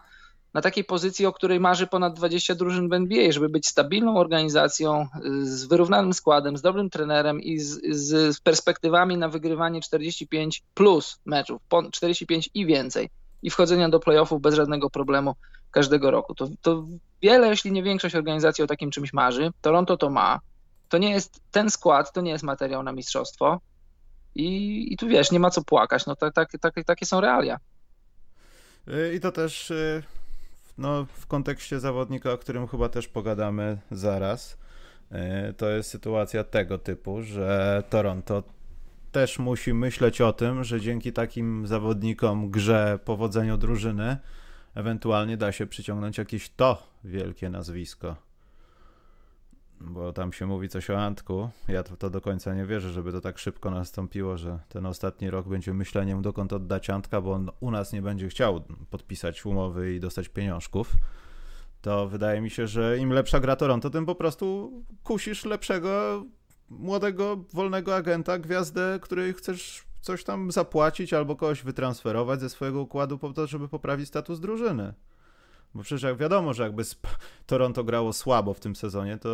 [0.54, 5.08] na takiej pozycji, o której marzy ponad 20 drużyn w NBA, żeby być stabilną organizacją
[5.42, 11.62] z wyrównanym składem, z dobrym trenerem i z, z perspektywami na wygrywanie 45 plus meczów,
[11.92, 13.10] 45 i więcej
[13.42, 15.34] i wchodzenia do playoffów bez żadnego problemu
[15.70, 16.34] każdego roku.
[16.34, 16.84] To, to
[17.22, 19.50] wiele, jeśli nie większość organizacji o takim czymś marzy.
[19.60, 20.40] Toronto to ma.
[20.88, 23.60] To nie jest ten skład, to nie jest materiał na mistrzostwo.
[24.34, 26.06] I, i tu wiesz, nie ma co płakać.
[26.06, 27.58] No tak, tak, tak, takie są realia.
[29.14, 30.02] I to też y,
[30.78, 34.58] no, w kontekście zawodnika, o którym chyba też pogadamy zaraz,
[35.10, 38.42] e, to jest sytuacja tego typu, że Toronto
[39.12, 44.16] też musi myśleć o tym, że dzięki takim zawodnikom, grze, powodzeniu drużyny,
[44.74, 48.27] ewentualnie da się przyciągnąć jakieś to wielkie nazwisko.
[49.80, 51.50] Bo tam się mówi coś o Antku.
[51.68, 55.30] Ja to, to, do końca nie wierzę, żeby to tak szybko nastąpiło, że ten ostatni
[55.30, 59.94] rok będzie myśleniem, dokąd oddać Antka, bo on u nas nie będzie chciał podpisać umowy
[59.94, 60.94] i dostać pieniążków.
[61.80, 64.72] To wydaje mi się, że im lepsza gra Toronto, tym po prostu
[65.04, 66.24] kusisz lepszego,
[66.70, 73.18] młodego, wolnego agenta, gwiazdę, której chcesz coś tam zapłacić albo kogoś wytransferować ze swojego układu
[73.18, 74.94] po to, żeby poprawić status drużyny.
[75.74, 76.82] Bo przecież jak wiadomo, że jakby
[77.46, 79.28] Toronto grało słabo w tym sezonie, to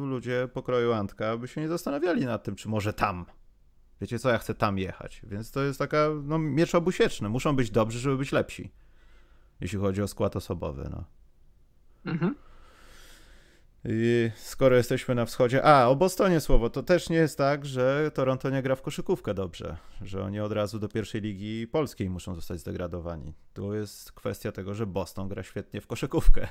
[0.00, 3.26] ludzie pokroju Antka by się nie zastanawiali nad tym, czy może tam.
[4.00, 5.22] Wiecie co, ja chcę tam jechać.
[5.24, 7.28] Więc to jest taka, no, miecz obusieczny.
[7.28, 8.72] Muszą być dobrzy, żeby być lepsi.
[9.60, 11.04] Jeśli chodzi o skład osobowy, no.
[12.12, 12.34] Mhm.
[13.84, 15.64] I skoro jesteśmy na wschodzie.
[15.64, 16.70] A, o Bostonie słowo.
[16.70, 20.52] To też nie jest tak, że Toronto nie gra w koszykówkę dobrze, że oni od
[20.52, 23.34] razu do pierwszej ligi polskiej muszą zostać zdegradowani.
[23.54, 26.48] Tu jest kwestia tego, że Boston gra świetnie w koszykówkę.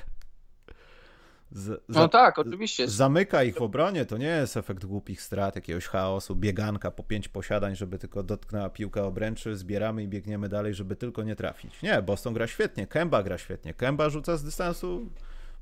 [1.50, 2.88] Z, no tak, oczywiście.
[2.88, 7.28] Zamyka ich w obronie, to nie jest efekt głupich strat, jakiegoś chaosu, bieganka po pięć
[7.28, 11.82] posiadań, żeby tylko dotknęła piłka obręczy, zbieramy i biegniemy dalej, żeby tylko nie trafić.
[11.82, 13.74] Nie, Boston gra świetnie, Kemba gra świetnie.
[13.74, 15.10] Kemba rzuca z dystansu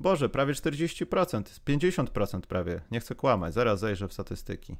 [0.00, 2.80] Boże, prawie 40%, 50% prawie.
[2.90, 4.76] Nie chcę kłamać, zaraz zajrzę w statystyki.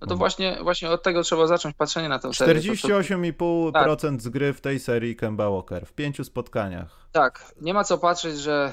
[0.00, 2.60] No to właśnie, właśnie od tego trzeba zacząć patrzenie na tę serię.
[2.60, 4.22] 48,5% tak.
[4.22, 7.08] z gry w tej serii Kemba Walker w pięciu spotkaniach.
[7.12, 8.72] Tak, nie ma co patrzeć, że,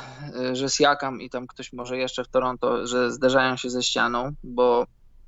[0.53, 4.85] że Siakam i tam ktoś może jeszcze w Toronto, że zderzają się ze ścianą, bo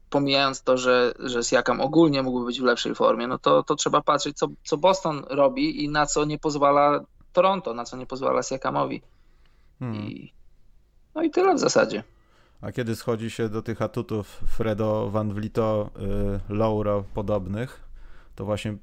[0.10, 4.02] pomijając to, że, że Siakam ogólnie mógłby być w lepszej formie, no to, to trzeba
[4.02, 7.00] patrzeć, co, co Boston robi i na co nie pozwala
[7.34, 9.02] Toronto, na co nie pozwala Siakamowi.
[9.80, 10.02] Hmm.
[10.02, 10.34] I,
[11.16, 12.04] no i tyle w zasadzie.
[12.62, 15.90] A kiedy schodzi się do tych atutów Fredo Van Vlito,
[16.50, 17.84] y, Lauro podobnych,
[18.36, 18.78] to właśnie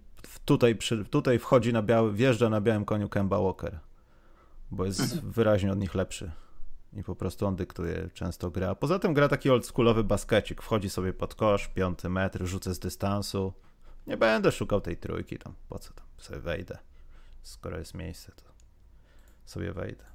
[0.44, 3.78] tutaj, przy, tutaj wchodzi na biały, wjeżdża na białym koniu Kemba Walker,
[4.70, 5.32] bo jest mhm.
[5.32, 6.30] wyraźnie od nich lepszy.
[6.92, 8.74] I po prostu on dyktuje często gra.
[8.74, 10.62] Poza tym gra taki oldschoolowy baskecik.
[10.62, 13.52] Wchodzi sobie pod kosz, piąty metr, rzucę z dystansu.
[14.06, 15.54] Nie będę szukał tej trójki tam.
[15.68, 16.78] Po co tam sobie wejdę?
[17.42, 18.44] Skoro jest miejsce, to
[19.44, 20.09] sobie wejdę.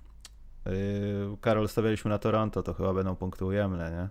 [0.66, 4.10] Yy, Karol, stawialiśmy na Toronto, to chyba będą punkty ujemne, nie?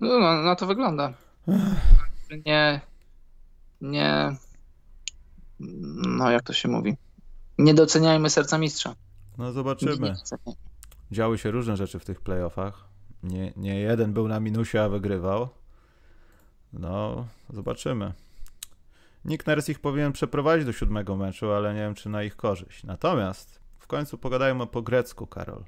[0.00, 1.12] No, no na to wygląda.
[2.46, 2.80] Nie,
[3.80, 4.36] nie,
[5.60, 6.96] no jak to się mówi,
[7.58, 8.94] nie doceniajmy serca mistrza.
[9.38, 10.14] No zobaczymy.
[11.12, 12.84] Działy się różne rzeczy w tych playoffach.
[13.22, 15.48] Nie, nie jeden był na minusie, a wygrywał.
[16.72, 18.12] No, zobaczymy.
[19.24, 22.84] Nick Nurse ich powinien przeprowadzić do siódmego meczu, ale nie wiem, czy na ich korzyść.
[22.84, 23.59] Natomiast
[23.90, 25.64] końcu pogadajmy po grecku, Karol.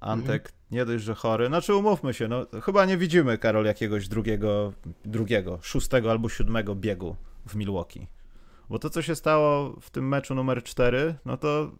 [0.00, 0.60] Antek mhm.
[0.70, 1.46] nie dość, że chory.
[1.46, 4.72] Znaczy umówmy się, no chyba nie widzimy, Karol, jakiegoś drugiego,
[5.04, 8.06] drugiego, szóstego albo siódmego biegu w Milwaukee.
[8.68, 11.72] Bo to, co się stało w tym meczu numer 4, no to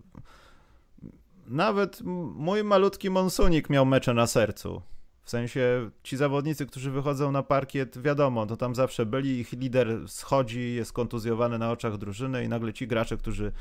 [1.46, 2.00] nawet
[2.36, 4.82] mój malutki Monsunik miał mecze na sercu.
[5.22, 10.08] W sensie ci zawodnicy, którzy wychodzą na parkiet, wiadomo, to tam zawsze byli, ich lider
[10.08, 13.52] schodzi, jest kontuzjowany na oczach drużyny i nagle ci gracze, którzy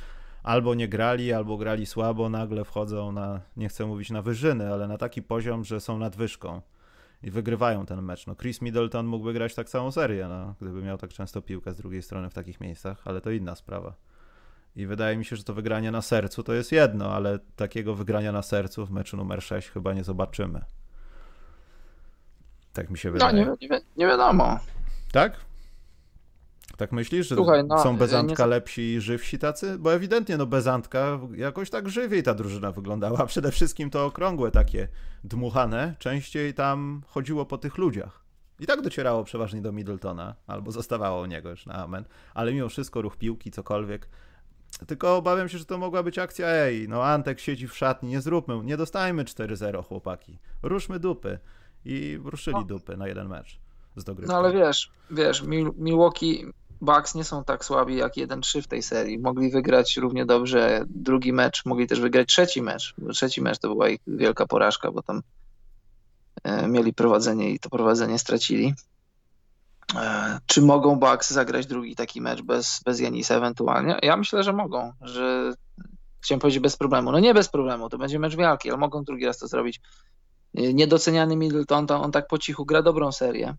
[0.43, 4.87] albo nie grali, albo grali słabo, nagle wchodzą na, nie chcę mówić na wyżyny, ale
[4.87, 6.61] na taki poziom, że są nadwyżką
[7.23, 8.27] i wygrywają ten mecz.
[8.27, 11.77] No Chris Middleton mógłby grać tak całą serię, no, gdyby miał tak często piłkę z
[11.77, 13.93] drugiej strony w takich miejscach, ale to inna sprawa.
[14.75, 18.31] I wydaje mi się, że to wygranie na sercu to jest jedno, ale takiego wygrania
[18.31, 20.61] na sercu w meczu numer 6 chyba nie zobaczymy.
[22.73, 23.45] Tak mi się wydaje.
[23.45, 24.59] No, nie, nie, nie wiadomo.
[25.11, 25.37] Tak?
[26.77, 28.49] Tak myślisz, że Słuchaj, no, są bez Antka nie...
[28.49, 29.79] lepsi i żywsi tacy?
[29.79, 33.25] Bo ewidentnie no bez Antka jakoś tak żywiej ta drużyna wyglądała.
[33.33, 34.87] Przede wszystkim to okrągłe takie
[35.23, 35.95] dmuchane.
[35.99, 38.23] Częściej tam chodziło po tych ludziach.
[38.59, 42.05] I tak docierało przeważnie do Middletona, albo zostawało u niego już na amen.
[42.33, 44.09] Ale mimo wszystko ruch piłki, cokolwiek.
[44.87, 48.21] Tylko obawiam się, że to mogła być akcja, ej, no Antek siedzi w szatni, nie
[48.21, 50.39] zróbmy, nie dostajmy 4-0 chłopaki.
[50.63, 51.39] Ruszmy dupy.
[51.85, 52.63] I ruszyli no.
[52.63, 53.59] dupy na jeden mecz
[53.95, 54.33] z dogrywką.
[54.33, 55.43] No ale wiesz, wiesz,
[55.77, 56.45] Milwaukee
[56.83, 59.19] Bucks nie są tak słabi jak 1-3 w tej serii.
[59.19, 62.95] Mogli wygrać równie dobrze drugi mecz, mogli też wygrać trzeci mecz.
[63.13, 65.21] Trzeci mecz to była ich wielka porażka, bo tam
[66.43, 68.73] e, mieli prowadzenie i to prowadzenie stracili.
[69.95, 73.99] E, czy mogą Bucks zagrać drugi taki mecz bez, bez Janisa ewentualnie?
[74.01, 75.53] Ja myślę, że mogą, że
[76.21, 77.11] chciałem powiedzieć bez problemu.
[77.11, 79.81] No nie bez problemu, to będzie mecz wielki, ale mogą drugi raz to zrobić.
[80.55, 83.55] E, niedoceniany Middleton, to on tak po cichu gra dobrą serię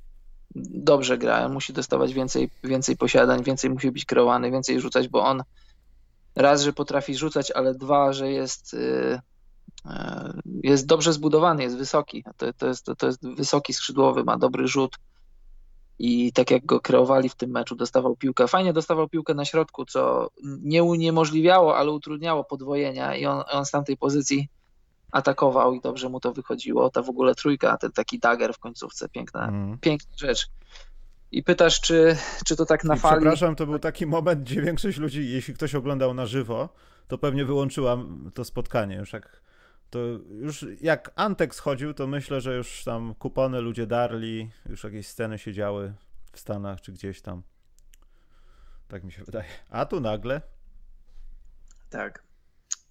[0.55, 5.43] dobrze gra, musi dostawać więcej, więcej posiadań, więcej musi być kreowany, więcej rzucać, bo on
[6.37, 9.21] raz, że potrafi rzucać, ale dwa, że jest, y,
[9.87, 9.90] y,
[10.62, 12.25] jest dobrze zbudowany, jest wysoki.
[12.37, 14.97] To, to, jest, to jest wysoki skrzydłowy, ma dobry rzut
[15.99, 18.49] i tak jak go kreowali w tym meczu, dostawał piłkę.
[18.49, 20.31] Fajnie dostawał piłkę na środku, co
[20.62, 24.49] nie uniemożliwiało, ale utrudniało podwojenia i on, on z tamtej pozycji
[25.14, 26.90] atakował i dobrze mu to wychodziło.
[26.90, 29.79] Ta w ogóle trójka, ten taki dagger w końcówce, piękna, mm.
[29.79, 30.48] piękna rzecz.
[31.33, 33.20] I pytasz, czy, czy to tak na I fali.
[33.20, 36.68] Przepraszam, to był taki moment, gdzie większość ludzi, jeśli ktoś oglądał na żywo,
[37.09, 38.96] to pewnie wyłączyłam to spotkanie.
[38.96, 39.42] Już jak,
[39.90, 39.98] to
[40.31, 45.38] już jak Antek schodził, to myślę, że już tam kupony ludzie darli, już jakieś sceny
[45.38, 45.94] się działy
[46.33, 47.42] w Stanach czy gdzieś tam.
[48.88, 49.48] Tak mi się wydaje.
[49.70, 50.40] A tu nagle.
[51.90, 52.22] Tak.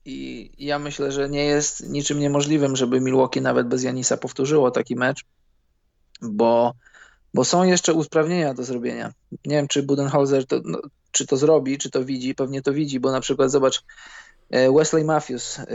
[0.05, 4.95] I ja myślę, że nie jest niczym niemożliwym, żeby Milwaukee nawet bez Janisa powtórzyło taki
[4.95, 5.25] mecz,
[6.21, 6.73] bo,
[7.33, 9.13] bo są jeszcze usprawnienia do zrobienia.
[9.31, 12.99] Nie wiem, czy Budenholzer to, no, czy to zrobi, czy to widzi, pewnie to widzi,
[12.99, 13.83] bo na przykład zobacz,
[14.49, 15.65] e, Wesley Matthews e,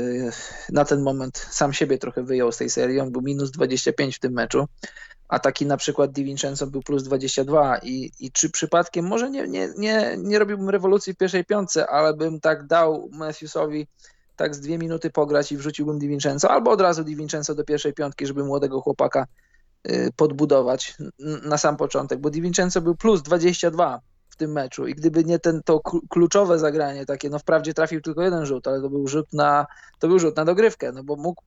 [0.69, 4.21] na ten moment sam siebie trochę wyjął z tej serii, on był minus 25 w
[4.21, 4.67] tym meczu,
[5.29, 9.69] a taki na przykład DiVincenzo był plus 22 i, i czy przypadkiem, może nie, nie,
[9.79, 13.87] nie, nie robiłbym rewolucji w pierwszej piątce, ale bym tak dał Matthewsowi
[14.39, 18.27] tak z dwie minuty pograć i wrzuciłbym DiVincenzo, albo od razu DiVincenzo do pierwszej piątki,
[18.27, 19.27] żeby młodego chłopaka
[19.91, 20.97] y, podbudować
[21.43, 24.01] na sam początek, bo DiVincenzo był plus 22
[24.39, 24.87] tym meczu.
[24.87, 28.81] I gdyby nie ten, to kluczowe zagranie takie, no wprawdzie trafił tylko jeden rzut, ale
[28.81, 29.67] to był rzut na,
[29.99, 31.43] to był rzut na dogrywkę, no bo mógł,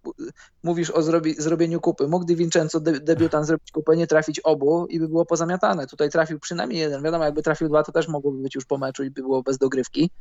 [0.64, 4.86] mówisz o zrobi, zrobieniu kupy, mógł Di Vincenzo de, debiutant zrobić kupę, nie trafić obu
[4.90, 5.88] i by było pozamiatane.
[5.88, 9.04] Tutaj trafił przynajmniej jeden, wiadomo, jakby trafił dwa, to też mogłoby być już po meczu
[9.04, 10.12] i by było bez dogrywki,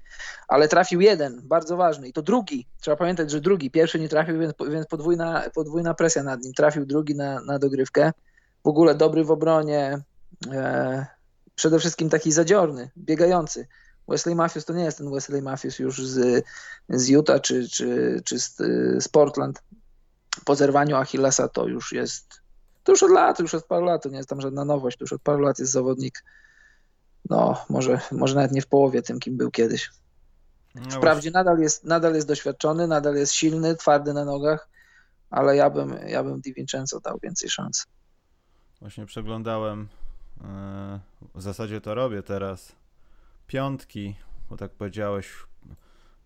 [0.48, 2.08] ale trafił jeden, bardzo ważny.
[2.08, 6.22] I to drugi, trzeba pamiętać, że drugi, pierwszy nie trafił, więc, więc podwójna, podwójna presja
[6.22, 8.12] nad nim, trafił drugi na, na dogrywkę,
[8.64, 9.98] w ogóle dobry w obronie,
[10.52, 11.19] e,
[11.60, 13.66] przede wszystkim taki zadziorny, biegający.
[14.08, 16.44] Wesley Matthews to nie jest ten Wesley Matthews już z,
[16.88, 18.56] z Utah czy, czy, czy z,
[19.04, 19.62] z Portland.
[20.44, 22.40] Po zerwaniu Achillesa to już jest,
[22.84, 25.04] to już od lat, już od paru lat, to nie jest tam żadna nowość, to
[25.04, 26.24] już od paru lat jest zawodnik,
[27.30, 29.90] no może, może nawet nie w połowie tym, kim był kiedyś.
[30.74, 34.68] No Wprawdzie nadal jest, nadal jest doświadczony, nadal jest silny, twardy na nogach,
[35.30, 37.86] ale ja bym, ja bym Di Vincenzo dał więcej szans.
[38.80, 39.88] Właśnie przeglądałem
[41.34, 42.76] w zasadzie to robię teraz.
[43.46, 44.14] Piątki,
[44.50, 45.46] bo tak powiedziałeś,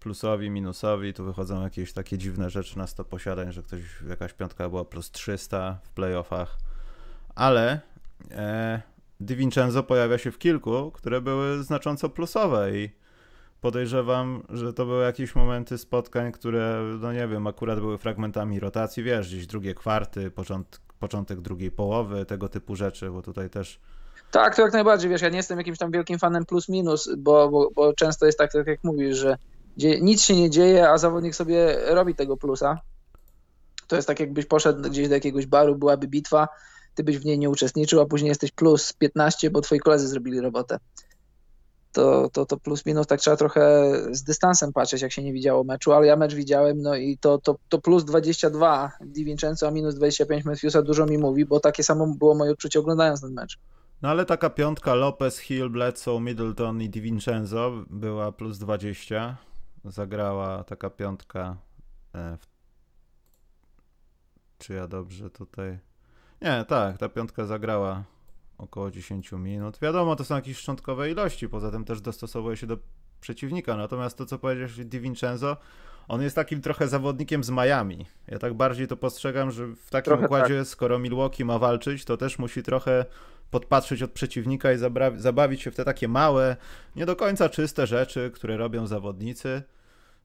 [0.00, 4.68] plusowi, minusowi, tu wychodzą jakieś takie dziwne rzeczy na 100 posiadań, że ktoś, jakaś piątka
[4.68, 6.58] była plus 300 w playoffach,
[7.34, 7.80] ale
[8.30, 8.82] e,
[9.20, 12.90] Di Vincenzo pojawia się w kilku, które były znacząco plusowe i
[13.60, 19.02] podejrzewam, że to były jakieś momenty spotkań, które, no nie wiem, akurat były fragmentami rotacji,
[19.02, 23.80] wiesz, gdzieś drugie kwarty, początek, początek drugiej połowy, tego typu rzeczy, bo tutaj też
[24.34, 27.48] tak, to jak najbardziej, wiesz, ja nie jestem jakimś tam wielkim fanem plus minus, bo,
[27.48, 29.38] bo, bo często jest tak, tak jak mówisz, że
[30.00, 32.80] nic się nie dzieje, a zawodnik sobie robi tego plusa.
[33.86, 36.48] To jest tak, jakbyś poszedł gdzieś do jakiegoś baru, byłaby bitwa,
[36.94, 40.40] ty byś w niej nie uczestniczył, a później jesteś plus 15, bo twoi koledzy zrobili
[40.40, 40.78] robotę.
[41.92, 45.64] To, to, to plus minus tak trzeba trochę z dystansem patrzeć, jak się nie widziało
[45.64, 49.70] meczu, ale ja mecz widziałem, no i to, to, to plus 22 Di Vincenzo, a
[49.70, 53.58] minus 25 Matthewsa dużo mi mówi, bo takie samo było moje odczucie oglądając ten mecz.
[54.04, 59.36] No ale taka piątka Lopez, Hill, Bledsoe, Middleton i DiVincenzo była plus 20.
[59.84, 61.56] Zagrała taka piątka.
[62.14, 62.46] E, w...
[64.58, 65.78] Czy ja dobrze tutaj.
[66.42, 68.04] Nie, tak, ta piątka zagrała
[68.58, 69.78] około 10 minut.
[69.82, 72.78] Wiadomo, to są jakieś szczątkowe ilości, poza tym też dostosowuje się do
[73.20, 73.76] przeciwnika.
[73.76, 75.56] Natomiast to, co powiedziałeś DiVincenzo,
[76.08, 78.06] on jest takim trochę zawodnikiem z Miami.
[78.28, 80.68] Ja tak bardziej to postrzegam, że w takim trochę układzie, tak.
[80.68, 83.04] skoro Milwaukee ma walczyć, to też musi trochę
[83.50, 84.78] podpatrzeć od przeciwnika i
[85.16, 86.56] zabawić się w te takie małe,
[86.96, 89.62] nie do końca czyste rzeczy, które robią zawodnicy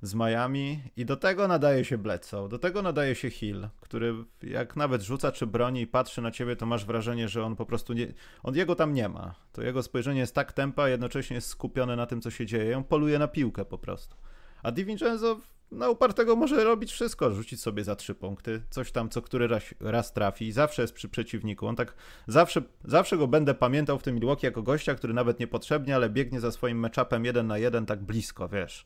[0.01, 4.75] z Miami i do tego nadaje się Bledsoe, do tego nadaje się Hill, który jak
[4.75, 7.93] nawet rzuca czy broni i patrzy na ciebie, to masz wrażenie, że on po prostu
[7.93, 9.35] nie, on jego tam nie ma.
[9.51, 12.83] To jego spojrzenie jest tak tempa, jednocześnie jest skupione na tym, co się dzieje, on
[12.83, 14.15] poluje na piłkę po prostu.
[14.63, 15.39] A DiVincenzo
[15.71, 19.63] na upartego może robić wszystko, rzucić sobie za trzy punkty, coś tam co który raz,
[19.79, 21.67] raz trafi i zawsze jest przy przeciwniku.
[21.67, 21.93] On tak
[22.27, 26.39] zawsze, zawsze go będę pamiętał w tym Milwaukee jako gościa, który nawet niepotrzebnie, ale biegnie
[26.39, 28.85] za swoim matchupem jeden na jeden tak blisko, wiesz.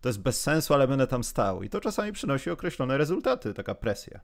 [0.00, 3.74] To jest bez sensu, ale będę tam stał i to czasami przynosi określone rezultaty, taka
[3.74, 4.20] presja.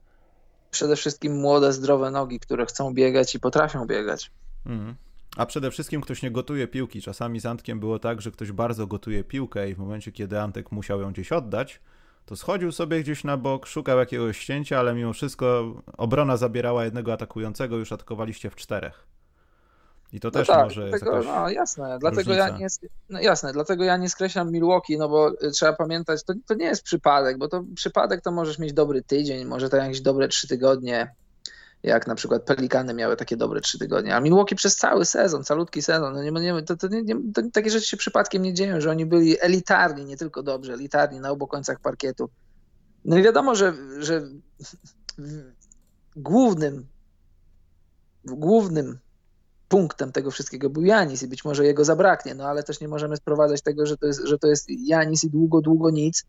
[0.71, 4.31] Przede wszystkim młode, zdrowe nogi, które chcą biegać i potrafią biegać.
[4.67, 4.95] Mhm.
[5.37, 7.03] A przede wszystkim ktoś nie gotuje piłki.
[7.03, 10.73] Czasami z Antkiem było tak, że ktoś bardzo gotuje piłkę i w momencie, kiedy Antek
[10.73, 11.81] musiał ją gdzieś oddać,
[12.27, 17.12] to schodził sobie gdzieś na bok, szukał jakiegoś ścięcia, ale mimo wszystko obrona zabierała jednego
[17.12, 19.07] atakującego, już atakowaliście w czterech.
[20.12, 22.66] I to no też tak, może dlatego, jest No jasne, dlatego ja nie,
[23.09, 26.64] no jasne, dlatego ja nie skreślam Milwaukee, no bo y, trzeba pamiętać, to, to nie
[26.64, 30.49] jest przypadek, bo to przypadek to możesz mieć dobry tydzień, może to jakieś dobre trzy
[30.49, 31.14] tygodnie,
[31.83, 35.83] jak na przykład Pelikany miały takie dobre trzy tygodnie, a Milwaukee przez cały sezon, calutki
[35.83, 38.90] sezon, no nie, nie, to, to, nie, to takie rzeczy się przypadkiem nie dzieją, że
[38.90, 42.29] oni byli elitarni, nie tylko dobrze, elitarni na obu końcach parkietu.
[43.05, 44.29] No i wiadomo, że, że
[46.16, 46.87] głównym
[48.25, 48.99] głównym
[49.68, 53.16] punktem tego wszystkiego był Janis i być może jego zabraknie, no ale też nie możemy
[53.16, 56.25] sprowadzać tego, że to jest, że to jest Janis i długo, długo nic.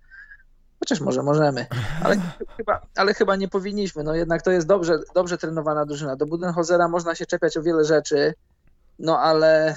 [0.83, 1.65] Chociaż może możemy,
[2.03, 2.15] ale
[2.57, 4.03] chyba, ale chyba nie powinniśmy.
[4.03, 6.15] No jednak to jest dobrze, dobrze trenowana drużyna.
[6.15, 8.33] Do Budenholzera można się czepiać o wiele rzeczy,
[8.99, 9.75] no ale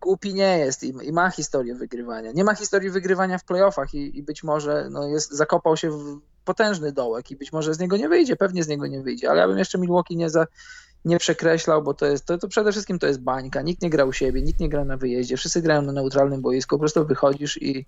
[0.00, 2.32] głupi nie jest i, i, ma historię wygrywania.
[2.32, 6.20] Nie ma historii wygrywania w playoffach i, i być może no jest, zakopał się w
[6.44, 9.40] potężny dołek i być może z niego nie wyjdzie, pewnie z niego nie wyjdzie, ale
[9.40, 10.46] ja bym jeszcze Milwaukee nie, za,
[11.04, 14.04] nie przekreślał, bo to jest, to, to przede wszystkim to jest bańka, nikt nie gra
[14.04, 17.62] u siebie, nikt nie gra na wyjeździe, wszyscy grają na neutralnym boisku, po prostu wychodzisz
[17.62, 17.86] i,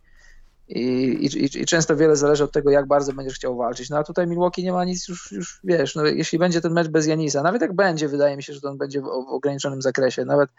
[0.70, 0.82] i,
[1.26, 3.90] i, i, często wiele zależy od tego, jak bardzo będziesz chciał walczyć.
[3.90, 6.88] No a tutaj Milwaukee nie ma nic już, już wiesz, no jeśli będzie ten mecz
[6.88, 9.82] bez Janisa, nawet jak będzie, wydaje mi się, że to on będzie w, w ograniczonym
[9.82, 10.50] zakresie, nawet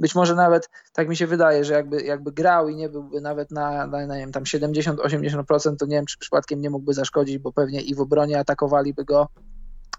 [0.00, 3.50] być może nawet, tak mi się wydaje, że jakby, jakby grał i nie byłby nawet
[3.50, 7.38] na, na, na nie wiem, tam 70-80%, to nie wiem, czy przypadkiem nie mógłby zaszkodzić,
[7.38, 9.28] bo pewnie i w obronie atakowaliby go,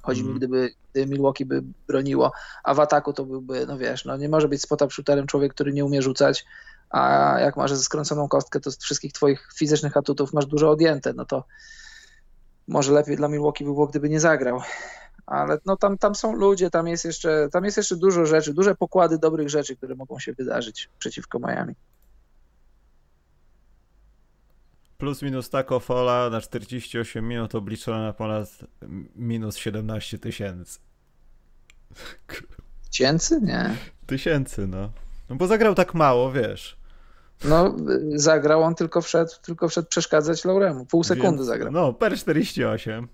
[0.01, 0.37] Chodzi mi, mhm.
[0.37, 2.31] gdyby, gdyby Milwaukee by broniło,
[2.63, 5.73] a w ataku to byłby, no wiesz, no nie może być spot shooterem człowiek, który
[5.73, 6.45] nie umie rzucać,
[6.89, 11.13] a jak masz ze skręconą kostkę, to z wszystkich twoich fizycznych atutów masz dużo odjęte,
[11.13, 11.43] no to
[12.67, 14.61] może lepiej dla Milwaukee by było, gdyby nie zagrał.
[15.25, 18.75] Ale no tam, tam są ludzie, tam jest, jeszcze, tam jest jeszcze dużo rzeczy, duże
[18.75, 21.75] pokłady dobrych rzeczy, które mogą się wydarzyć przeciwko Miami.
[24.97, 28.49] Plus minus tako fola na 48 minut obliczona na ponad
[29.15, 30.79] minus 17 tysięcy.
[32.89, 33.41] Tysięcy?
[33.41, 33.75] Nie.
[34.05, 34.91] Tysięcy, no.
[35.29, 36.78] No bo zagrał tak mało, wiesz.
[37.43, 37.75] No,
[38.15, 40.85] zagrał on tylko wszedł, tylko wszedł przeszkadzać Lauremu.
[40.85, 41.71] Pół sekundy Więc, zagrał.
[41.71, 43.07] No, per 48.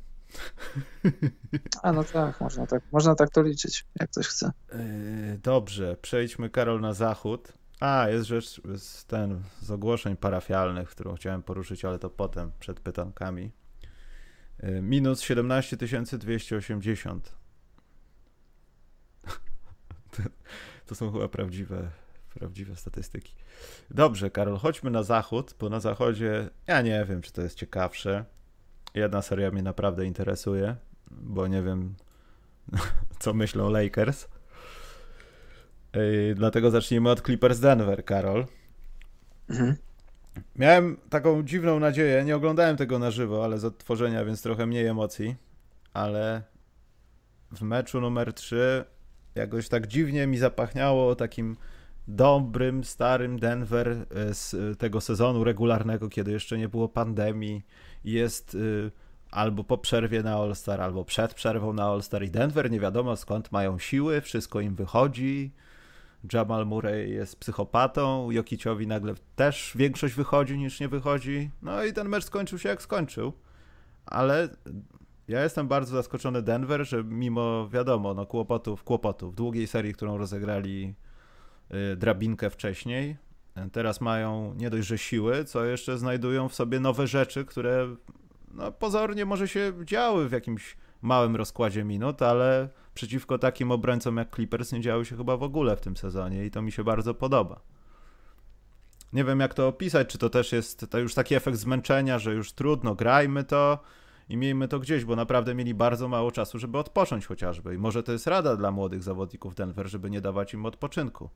[1.84, 4.52] A no tak, można tak, można tak to liczyć, jak ktoś chce.
[4.74, 4.80] Yy,
[5.44, 7.54] dobrze, przejdźmy Karol na zachód.
[7.80, 12.80] A, jest rzecz z ten z ogłoszeń parafialnych, którą chciałem poruszyć, ale to potem, przed
[12.80, 13.52] pytankami.
[14.64, 15.78] Yy, minus 17
[16.18, 17.36] 280.
[20.12, 20.24] to,
[20.86, 21.92] to są chyba prawdziwe
[22.39, 23.34] prawdziwe statystyki.
[23.91, 28.26] Dobrze, Karol, chodźmy na zachód, bo na zachodzie ja nie wiem, czy to jest ciekawsze.
[28.93, 30.76] Jedna seria mnie naprawdę interesuje,
[31.12, 31.95] bo nie wiem,
[33.19, 34.28] co myślą Lakers.
[36.36, 38.45] Dlatego zacznijmy od Clippers Denver, Karol.
[39.50, 39.76] Mhm.
[40.56, 44.88] Miałem taką dziwną nadzieję, nie oglądałem tego na żywo, ale z odtworzenia, więc trochę mniej
[44.88, 45.36] emocji,
[45.93, 46.43] ale
[47.52, 48.86] w meczu numer 3
[49.36, 51.58] jakoś tak dziwnie mi zapachniało takim
[52.08, 57.62] dobrym, starym Denver e, z tego sezonu regularnego, kiedy jeszcze nie było pandemii.
[58.04, 58.91] Jest y,
[59.32, 63.52] albo po przerwie na All-Star, albo przed przerwą na All-Star i Denver nie wiadomo skąd
[63.52, 65.52] mają siły, wszystko im wychodzi.
[66.34, 71.50] Jamal Murray jest psychopatą, Jokiciowi nagle też większość wychodzi niż nie wychodzi.
[71.62, 73.34] No i ten mecz skończył się jak skończył.
[74.06, 74.50] Ale
[75.28, 80.94] ja jestem bardzo zaskoczony Denver, że mimo wiadomo, no kłopotów, kłopotów, długiej serii, którą rozegrali
[81.97, 83.17] drabinkę wcześniej.
[83.71, 87.95] Teraz mają nie dość, że siły, co jeszcze znajdują w sobie nowe rzeczy, które
[88.51, 94.35] no, pozornie może się działy w jakimś małym rozkładzie minut, ale przeciwko takim obrońcom jak
[94.35, 97.13] Clippers nie działy się chyba w ogóle w tym sezonie i to mi się bardzo
[97.13, 97.62] podoba.
[99.13, 102.33] Nie wiem jak to opisać, czy to też jest to już taki efekt zmęczenia, że
[102.33, 103.79] już trudno, grajmy to
[104.30, 107.76] i miejmy to gdzieś, bo naprawdę mieli bardzo mało czasu, żeby odpocząć chociażby.
[107.76, 111.30] I może to jest rada dla młodych zawodników Denver, żeby nie dawać im odpoczynku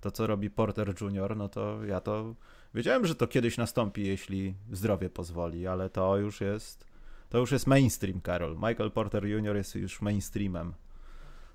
[0.00, 2.34] to, co robi Porter Jr., no to ja to
[2.74, 6.88] wiedziałem, że to kiedyś nastąpi, jeśli zdrowie pozwoli, ale to już jest
[7.28, 8.54] to już jest mainstream, Karol.
[8.54, 9.56] Michael Porter Jr.
[9.56, 10.74] jest już mainstreamem.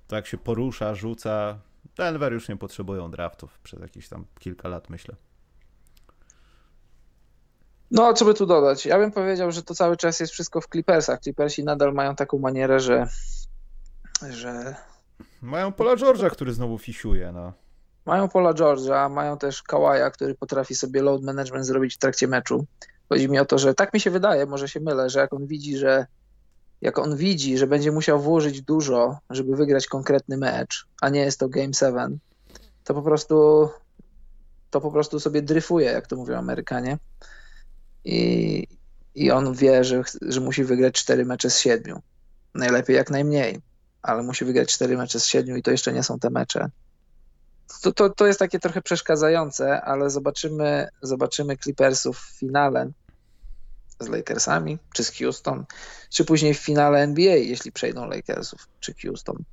[0.07, 1.59] To jak się porusza, rzuca.
[1.97, 5.15] Denver już nie potrzebują draftów przez jakieś tam kilka lat, myślę.
[7.93, 8.85] No, co by tu dodać?
[8.85, 11.19] Ja bym powiedział, że to cały czas jest wszystko w Clippersach.
[11.19, 13.07] Clippersi nadal mają taką manierę, że.
[14.29, 14.75] że...
[15.41, 17.53] Mają Pola George'a, który znowu fisiuje, no.
[18.05, 22.65] Mają Pola George'a, mają też Kawaja, który potrafi sobie load management zrobić w trakcie meczu.
[23.09, 25.47] Chodzi mi o to, że tak mi się wydaje, może się mylę, że jak on
[25.47, 26.05] widzi, że
[26.81, 31.39] jak on widzi, że będzie musiał włożyć dużo, żeby wygrać konkretny mecz, a nie jest
[31.39, 32.19] to Game 7,
[32.83, 33.69] to po prostu
[34.69, 36.97] to po prostu sobie dryfuje, jak to mówią Amerykanie.
[38.05, 38.67] I,
[39.15, 41.99] i on wie, że, że musi wygrać 4 mecze z 7.
[42.53, 43.59] Najlepiej jak najmniej,
[44.01, 46.69] ale musi wygrać 4 mecze z 7 i to jeszcze nie są te mecze
[47.81, 52.91] to, to, to jest takie trochę przeszkadzające, ale zobaczymy, zobaczymy Clippersów w finale
[53.99, 55.65] z Lakersami, czy z Houston,
[56.09, 59.43] czy później w finale NBA, jeśli przejdą Lakersów, czy Houston,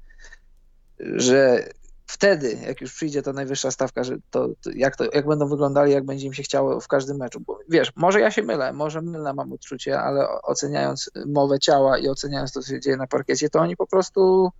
[1.00, 1.68] że
[2.10, 5.92] wtedy, jak już przyjdzie ta najwyższa stawka, że to, to, jak, to jak będą wyglądali,
[5.92, 7.40] jak będzie im się chciało w każdym meczu.
[7.40, 12.08] Bo wiesz, może ja się mylę, może mylne mam odczucie, ale oceniając mowę ciała i
[12.08, 14.50] oceniając to, co się dzieje na parkiecie, to oni po prostu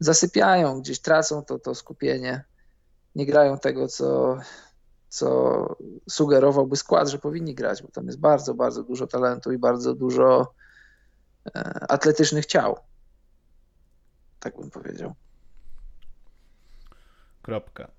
[0.00, 2.44] zasypiają, gdzieś tracą to, to skupienie,
[3.14, 4.38] nie grają tego, co,
[5.08, 5.76] co
[6.10, 10.52] sugerowałby skład, że powinni grać, bo tam jest bardzo, bardzo dużo talentu i bardzo dużo
[11.46, 12.78] e, atletycznych ciał.
[14.40, 15.14] Tak bym powiedział.
[17.48, 17.90] Kropka.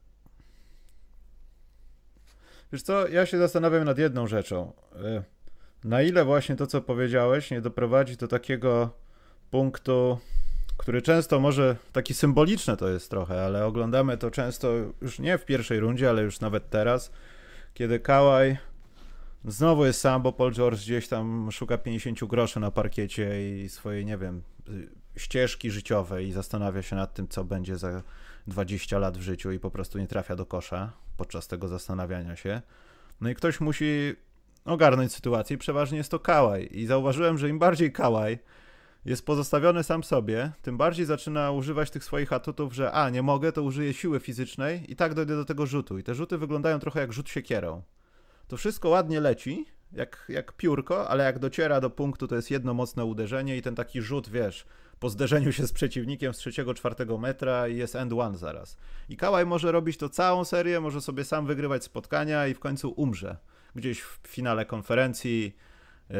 [2.71, 4.73] Wiesz co, ja się zastanawiam nad jedną rzeczą.
[4.95, 5.23] E,
[5.83, 8.89] na ile właśnie to, co powiedziałeś, nie doprowadzi do takiego
[9.51, 10.19] punktu,
[10.77, 14.67] który często może, taki symboliczny to jest trochę, ale oglądamy to często
[15.01, 17.11] już nie w pierwszej rundzie, ale już nawet teraz,
[17.73, 18.57] kiedy Kałaj
[19.45, 24.05] znowu jest sam, bo Paul George gdzieś tam szuka 50 groszy na parkiecie i swojej,
[24.05, 24.41] nie wiem,
[25.15, 28.03] ścieżki życiowej i zastanawia się nad tym, co będzie za
[28.49, 32.61] 20 lat w życiu i po prostu nie trafia do kosza podczas tego zastanawiania się.
[33.21, 34.15] No i ktoś musi
[34.65, 36.69] ogarnąć sytuację przeważnie jest to Kałaj.
[36.71, 38.39] I zauważyłem, że im bardziej Kałaj
[39.05, 43.51] jest pozostawiony sam sobie, tym bardziej zaczyna używać tych swoich atutów, że a, nie mogę,
[43.51, 45.97] to użyję siły fizycznej i tak dojdę do tego rzutu.
[45.97, 47.81] I te rzuty wyglądają trochę jak rzut siekierą.
[48.47, 52.73] To wszystko ładnie leci, jak, jak piórko, ale jak dociera do punktu, to jest jedno
[52.73, 54.65] mocne uderzenie i ten taki rzut, wiesz,
[54.99, 58.77] po zderzeniu się z przeciwnikiem z trzeciego, czwartego metra i jest end one zaraz.
[59.09, 62.93] I Kałaj może robić to całą serię, może sobie sam wygrywać spotkania i w końcu
[62.95, 63.37] umrze.
[63.75, 65.55] Gdzieś w finale konferencji
[66.09, 66.15] yy,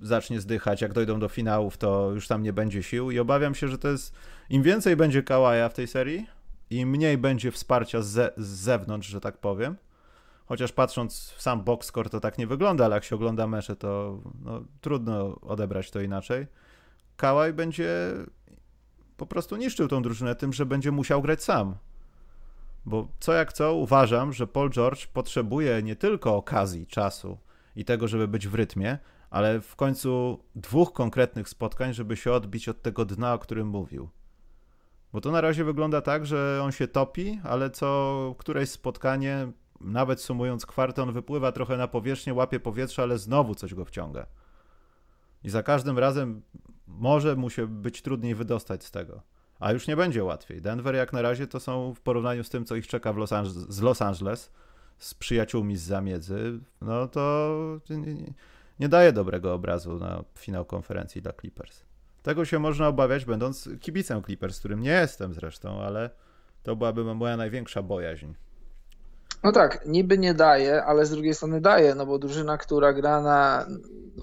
[0.00, 3.68] zacznie zdychać, jak dojdą do finałów, to już tam nie będzie sił i obawiam się,
[3.68, 4.14] że to jest,
[4.50, 6.26] im więcej będzie Kałaja w tej serii,
[6.70, 9.76] im mniej będzie wsparcia z, ze, z zewnątrz, że tak powiem,
[10.46, 13.76] chociaż patrząc w sam box score to tak nie wygląda, ale jak się ogląda mecze,
[13.76, 16.46] to no, trudno odebrać to inaczej
[17.16, 18.12] Kałaj będzie
[19.16, 21.76] po prostu niszczył tą drużynę tym, że będzie musiał grać sam.
[22.86, 27.38] Bo co jak co, uważam, że Paul George potrzebuje nie tylko okazji, czasu
[27.76, 28.98] i tego, żeby być w rytmie,
[29.30, 34.08] ale w końcu dwóch konkretnych spotkań, żeby się odbić od tego dna, o którym mówił.
[35.12, 40.20] Bo to na razie wygląda tak, że on się topi, ale co któreś spotkanie, nawet
[40.20, 44.26] sumując kwartę, on wypływa trochę na powierzchnię, łapie powietrze, ale znowu coś go wciąga.
[45.44, 46.42] I za każdym razem
[46.98, 49.22] może mu się być trudniej wydostać z tego.
[49.58, 50.62] A już nie będzie łatwiej.
[50.62, 53.32] Denver jak na razie to są w porównaniu z tym, co ich czeka w Los
[53.32, 54.52] Angeles, z Los Angeles,
[54.98, 58.32] z przyjaciółmi z zamiedzy, no to nie,
[58.80, 61.82] nie daje dobrego obrazu na finał konferencji dla Clippers.
[62.22, 66.10] Tego się można obawiać, będąc kibicem Clippers, którym nie jestem zresztą, ale
[66.62, 68.26] to byłaby moja największa bojaźń.
[69.46, 73.20] No tak, niby nie daje, ale z drugiej strony daje, no bo drużyna, która gra
[73.20, 73.66] na,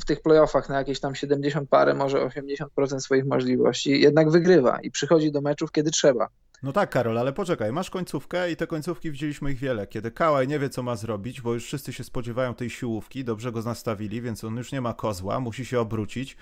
[0.02, 4.92] w tych playoffach na jakieś tam 70 parę, może 80% swoich możliwości, jednak wygrywa i
[4.92, 6.28] przychodzi do meczów, kiedy trzeba.
[6.64, 10.48] No tak, Karol, ale poczekaj, masz końcówkę i te końcówki widzieliśmy ich wiele, kiedy Kałaj
[10.48, 14.22] nie wie, co ma zrobić, bo już wszyscy się spodziewają tej siłówki, dobrze go nastawili,
[14.22, 16.38] więc on już nie ma kozła, musi się obrócić.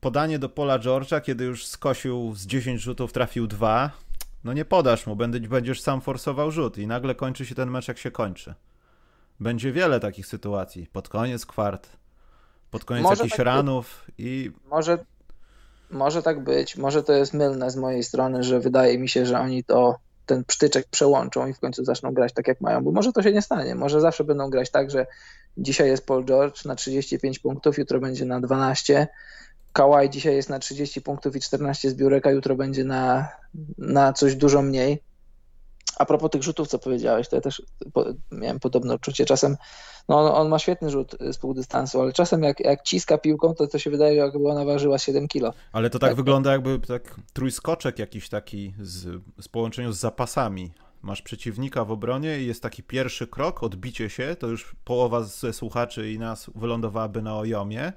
[0.00, 3.90] Podanie do pola George'a, kiedy już skosił z 10 rzutów, trafił dwa,
[4.44, 5.16] no nie podasz mu,
[5.48, 8.54] będziesz sam forsował rzut i nagle kończy się ten mecz, jak się kończy.
[9.40, 10.86] Będzie wiele takich sytuacji.
[10.92, 11.88] Pod koniec kwart,
[12.70, 14.14] pod koniec może jakichś tak ranów być.
[14.18, 14.50] i...
[14.64, 14.98] Może,
[15.90, 19.40] może tak być, może to jest mylne z mojej strony, że wydaje mi się, że
[19.40, 23.12] oni to ten psztyczek przełączą i w końcu zaczną grać tak, jak mają, bo może
[23.12, 23.74] to się nie stanie.
[23.74, 25.06] Może zawsze będą grać tak, że
[25.56, 29.08] dzisiaj jest Paul George na 35 punktów, jutro będzie na 12,
[29.72, 33.28] Kawhi dzisiaj jest na 30 punktów i 14 zbiórek, a jutro będzie na,
[33.78, 35.02] na coś dużo mniej.
[35.98, 37.62] A propos tych rzutów, co powiedziałeś, to ja też
[38.30, 39.24] miałem podobne odczucie.
[39.24, 39.56] Czasem
[40.08, 43.54] no on, on, ma świetny rzut z pół dystansu, ale czasem jak, jak ciska piłką,
[43.54, 45.52] to to się wydaje, jakby ona ważyła 7 kilo.
[45.72, 50.72] Ale to tak, tak wygląda, jakby tak trójskoczek jakiś taki z, z połączeniu z zapasami.
[51.02, 55.52] Masz przeciwnika w obronie i jest taki pierwszy krok, odbicie się, to już połowa ze
[55.52, 57.92] słuchaczy i nas wylądowałaby na ojomie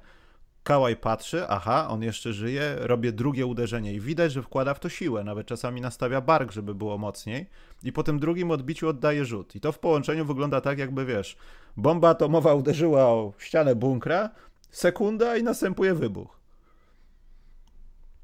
[0.65, 4.89] Kałaj patrzy, aha, on jeszcze żyje, robię drugie uderzenie i widać, że wkłada w to
[4.89, 7.49] siłę, nawet czasami nastawia bark, żeby było mocniej
[7.83, 9.55] i po tym drugim odbiciu oddaje rzut.
[9.55, 11.37] I to w połączeniu wygląda tak, jakby wiesz,
[11.77, 14.29] bomba atomowa uderzyła o ścianę bunkra,
[14.71, 16.39] sekunda i następuje wybuch.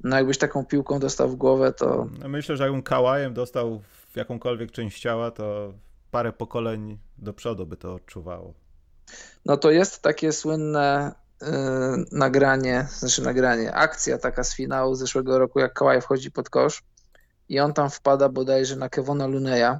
[0.04, 2.06] No jakbyś taką piłką dostał w głowę, to...
[2.18, 5.74] No myślę, że jakbym kałajem dostał w jakąkolwiek część ciała, to
[6.10, 8.54] parę pokoleń do przodu by to odczuwało.
[9.46, 11.21] No to jest takie słynne
[12.12, 16.82] nagranie, znaczy nagranie, akcja taka z finału zeszłego roku, jak Kawhi wchodzi pod kosz
[17.48, 19.78] i on tam wpada bodajże na Kevona Luneya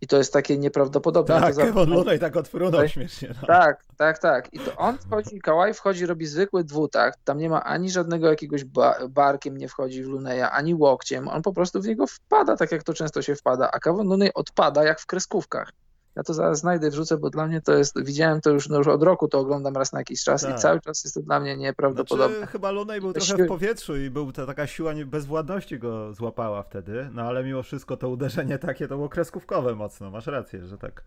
[0.00, 1.40] I to jest takie nieprawdopodobne.
[1.40, 3.28] Tak, to Kevin Looney tak odfrunął Tutaj- śmiesznie.
[3.40, 3.46] No.
[3.46, 4.54] Tak, tak, tak.
[4.54, 7.18] I to on wchodzi, Kałaj wchodzi, robi zwykły dwutakt.
[7.24, 11.28] Tam nie ma ani żadnego jakiegoś ba barkiem nie wchodzi w Luneja, ani łokciem.
[11.28, 13.70] On po prostu w niego wpada, tak jak to często się wpada.
[13.72, 15.72] A Kevin Looney odpada jak w kreskówkach.
[16.16, 18.86] Ja to zaraz znajdę, wrzucę, bo dla mnie to jest, widziałem to już, no już
[18.88, 20.56] od roku, to oglądam raz na jakiś czas Tak.
[20.56, 22.36] i cały czas jest to dla mnie nieprawdopodobne.
[22.36, 26.62] Znaczy, chyba Looney był trochę w powietrzu i był ta taka siła bezwładności go złapała
[26.62, 30.78] wtedy, no ale mimo wszystko to uderzenie takie to było kreskówkowe mocno, masz rację, że
[30.78, 31.04] tak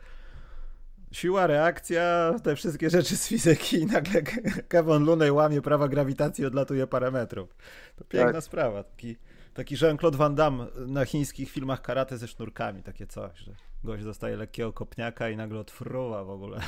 [1.12, 4.22] siła, reakcja, te wszystkie rzeczy z fizyki i nagle
[4.68, 7.56] Kevin Looney łamie prawa grawitacji i odlatuje parę metrów.
[7.96, 8.44] To piękna Tak.
[8.44, 9.18] sprawa, taki,
[9.54, 13.52] taki Jean-Claude Van Damme na chińskich filmach karate ze sznurkami, takie coś, że
[13.84, 16.60] gość dostaje lekkiego kopniaka i nagle odfruwa w ogóle.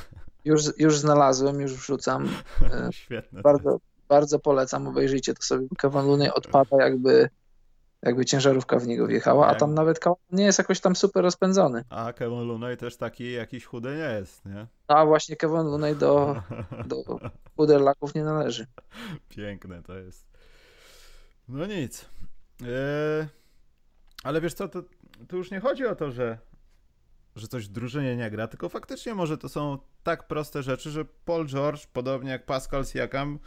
[0.45, 2.30] Już, już znalazłem, już wrzucam.
[2.74, 3.41] E, Świetne.
[3.41, 5.68] Bardzo, bardzo polecam, obejrzyjcie to sobie.
[5.78, 7.30] Kevin Looney odpada jakby,
[8.01, 11.84] jakby ciężarówka w niego wjechała, a tam nawet Kałaj nie jest jakoś tam super rozpędzony.
[11.89, 14.68] A Kevin Looney też taki jakiś chudy nie jest, nie?
[14.89, 16.41] No a właśnie Kevin Looney do,
[16.88, 17.20] do
[17.55, 18.68] puderlaków nie należy.
[19.30, 20.28] Piękne to jest.
[21.47, 22.05] No nic.
[22.62, 23.28] Yy,
[24.24, 24.84] ale wiesz co, to,
[25.28, 26.38] to już nie chodzi o to, że,
[27.36, 31.06] że coś w drużynie nie gra, tylko faktycznie może to są tak proste rzeczy, że
[31.06, 33.40] Paul George, podobnie jak Pascal Siakam,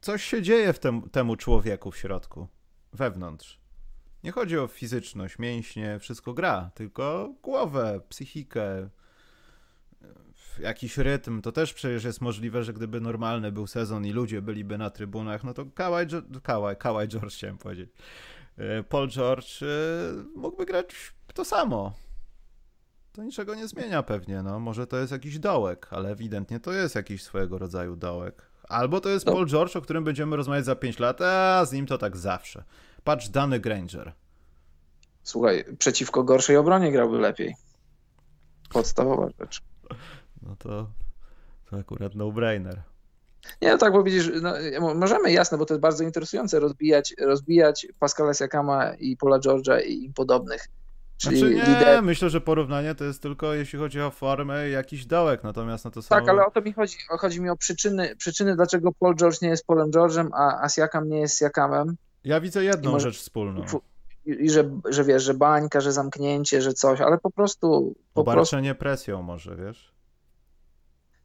[0.00, 2.48] coś się dzieje w tem, temu człowieku w środku,
[2.92, 3.60] wewnątrz.
[4.24, 8.88] Nie chodzi o fizyczność, mięśnie, wszystko gra, tylko głowę, psychikę,
[10.58, 14.78] jakiś rytm, to też przecież jest możliwe, że gdyby normalny był sezon i ludzie byliby
[14.78, 17.90] na trybunach, no to Kawhi, Jo- Kawhi, Kawhi George chciałem powiedzieć.
[18.58, 19.66] E, Paul George e,
[20.36, 20.86] mógłby grać
[21.34, 21.94] to samo.
[23.14, 24.58] To niczego nie zmienia pewnie, no.
[24.60, 28.42] Może to jest jakiś dołek, ale ewidentnie to jest jakiś swojego rodzaju dołek.
[28.68, 29.32] Albo to jest No.
[29.32, 32.64] Paul George, o którym będziemy rozmawiać za 5 lat, a z nim to tak zawsze.
[33.04, 34.12] Patrz, Dany Granger.
[35.22, 37.54] Słuchaj, przeciwko gorszej obronie grałby lepiej.
[38.70, 39.62] Podstawowa rzecz.
[40.42, 40.90] No to,
[41.70, 42.82] to akurat no-brainer.
[43.62, 47.14] Nie, no tak, bo widzisz, no, mo- możemy, jasne, bo to jest bardzo interesujące, rozbijać,
[47.20, 50.68] rozbijać Pascala Siakama i Paula George'a i im podobnych.
[51.24, 52.02] Czyli Znaczy nie, lider...
[52.02, 56.02] myślę, że porównanie to jest tylko jeśli chodzi o formę jakiś dołek, natomiast no to
[56.02, 56.08] są...
[56.08, 56.96] Tak, ale o to mi chodzi.
[57.08, 61.08] Chodzi mi o przyczyny, przyczyny dlaczego Paul George nie jest Paulem George'em, a, a Siakam
[61.08, 61.96] nie jest Siakamem.
[62.24, 63.64] Ja widzę jedną może- rzecz wspólną.
[64.26, 68.24] I, i że, że wiesz, że bańka, że zamknięcie, że coś, ale po prostu, po
[68.24, 69.94] prostu Obarczenie presją może, wiesz?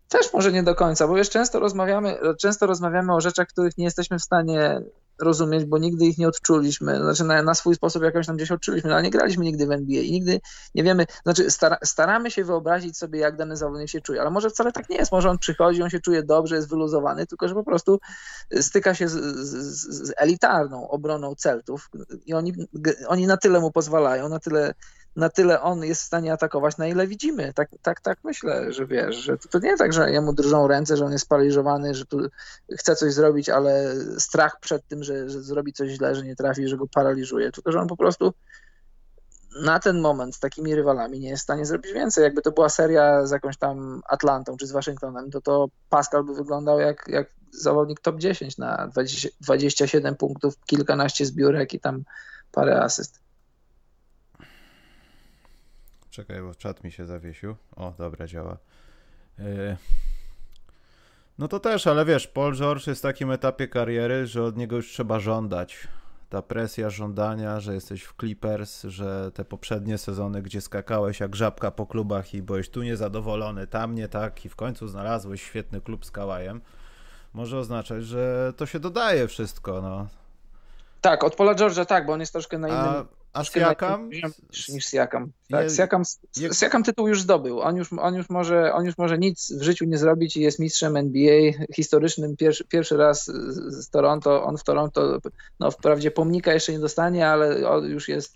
[0.09, 3.85] też może nie do końca, bo wiesz, często rozmawiamy, często rozmawiamy o rzeczach, których nie
[3.85, 4.81] jesteśmy w stanie
[5.21, 8.89] rozumieć, bo nigdy ich nie odczuliśmy, znaczy na, na swój sposób jakoś tam gdzieś odczuliśmy,
[8.89, 10.39] no, ale nie graliśmy nigdy w NBA i nigdy
[10.75, 14.49] nie wiemy, znaczy stara, staramy się wyobrazić sobie, jak dany zawodnik się czuje, ale może
[14.49, 17.53] wcale tak nie jest, może on przychodzi, on się czuje dobrze, jest wyluzowany, tylko że
[17.53, 17.99] po prostu
[18.61, 21.89] styka się z, z, z elitarną obroną Celtów
[22.25, 22.53] i oni,
[23.07, 24.73] oni na tyle mu pozwalają, na tyle
[25.15, 27.53] na tyle on jest w stanie atakować, na ile widzimy.
[27.53, 31.05] Tak, tak, tak myślę, że wiesz, że to, nie tak, że jemu drżą ręce, że
[31.05, 32.19] on jest paraliżowany, że tu
[32.77, 36.67] chce coś zrobić, ale strach przed tym, że, że zrobi coś źle, że nie trafi,
[36.67, 38.33] że go paraliżuje, tylko że on po prostu
[39.61, 42.23] na ten moment z takimi rywalami nie jest w stanie zrobić więcej.
[42.23, 46.35] Jakby to była seria z jakąś tam Atlantą czy z Waszyngtonem, to to Pascal by
[46.35, 52.03] wyglądał jak, jak zawodnik top 10 na 20, 27 punktów, kilkanaście zbiórek i tam
[52.51, 53.19] parę asyst.
[56.09, 57.55] Czekaj, bo czat mi się zawiesił.
[57.75, 58.57] O, dobra, działa.
[59.39, 59.77] Yy.
[61.37, 64.75] No to też, ale wiesz, Paul George jest w takim etapie kariery, że od niego
[64.75, 65.87] już trzeba żądać.
[66.29, 71.71] Ta presja żądania, że jesteś w Clippers, że te poprzednie sezony, gdzie skakałeś jak żabka
[71.71, 76.05] po klubach i byłeś tu niezadowolony, tam nie tak i w końcu znalazłeś świetny klub
[76.05, 76.61] z Kałajem,
[77.33, 80.07] może oznaczać, że to się dodaje wszystko, no.
[81.01, 84.09] Tak, od Paula George'a tak, bo on jest troszkę na innym A, a Siakam?
[84.09, 85.31] niż, Siakam.
[85.49, 86.03] Tak, Je- Siakam,
[86.37, 87.59] je- Siakam tytuł już zdobył.
[87.61, 90.59] On już, on, już może, on już może nic w życiu nie zrobić i jest
[90.59, 92.37] mistrzem NBA historycznym.
[92.37, 94.43] Pierwszy, pierwszy raz z, Toronto.
[94.43, 95.19] On w Toronto,
[95.59, 98.35] no wprawdzie pomnika jeszcze nie dostanie, ale on już jest,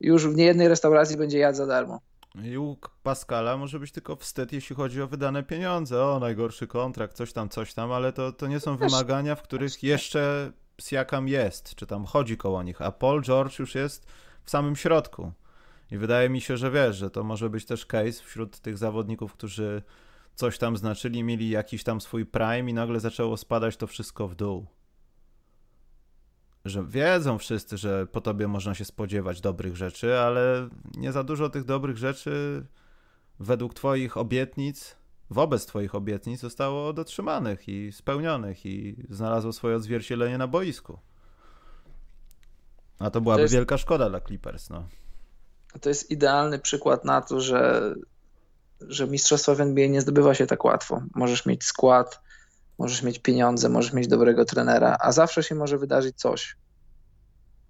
[0.00, 2.00] już w niejednej restauracji będzie jadł za darmo.
[2.44, 6.04] I u Pascala może być tylko wstyd, jeśli chodzi o wydane pieniądze.
[6.04, 9.82] O, najgorszy kontrakt, coś tam, coś tam, ale to, to nie są wymagania, w których
[9.82, 14.06] jeszcze Siakam jest, czy tam chodzi koło nich, a Paul George już jest
[14.48, 15.32] w samym środku.
[15.90, 19.32] I wydaje mi się, że wiesz, że to może być też case wśród tych zawodników,
[19.32, 19.82] którzy
[20.34, 24.34] coś tam znaczyli, mieli jakiś tam swój prime i nagle zaczęło spadać to wszystko w
[24.34, 24.66] dół.
[26.64, 31.50] Że wiedzą wszyscy, że po tobie można się spodziewać dobrych rzeczy, ale nie za dużo
[31.50, 32.66] tych dobrych rzeczy
[33.40, 34.96] według twoich obietnic,
[35.30, 40.98] wobec twoich obietnic zostało dotrzymanych i spełnionych i znalazło swoje odzwierciedlenie na boisku.
[42.98, 44.88] A to byłaby jest- wielka szkoda dla Clippers, no.
[45.80, 47.94] to jest idealny przykład na to, że,
[48.80, 51.02] że mistrzostwa w NBA nie zdobywa się tak łatwo.
[51.14, 52.20] Możesz mieć skład,
[52.78, 56.56] możesz mieć pieniądze, możesz mieć dobrego trenera, a zawsze się może wydarzyć coś.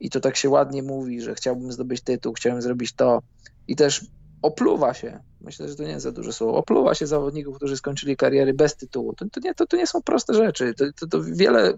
[0.00, 3.22] I to tak się ładnie mówi, że chciałbym zdobyć tytuł, chciałem zrobić to.
[3.68, 4.06] I też
[4.42, 8.16] opluwa się, myślę, że to nie jest za duże słowo, opluwa się zawodników, którzy skończyli
[8.16, 9.14] kariery bez tytułu.
[9.14, 10.74] To, to, nie, to, to nie są proste rzeczy.
[10.74, 11.74] To, to, to wiele,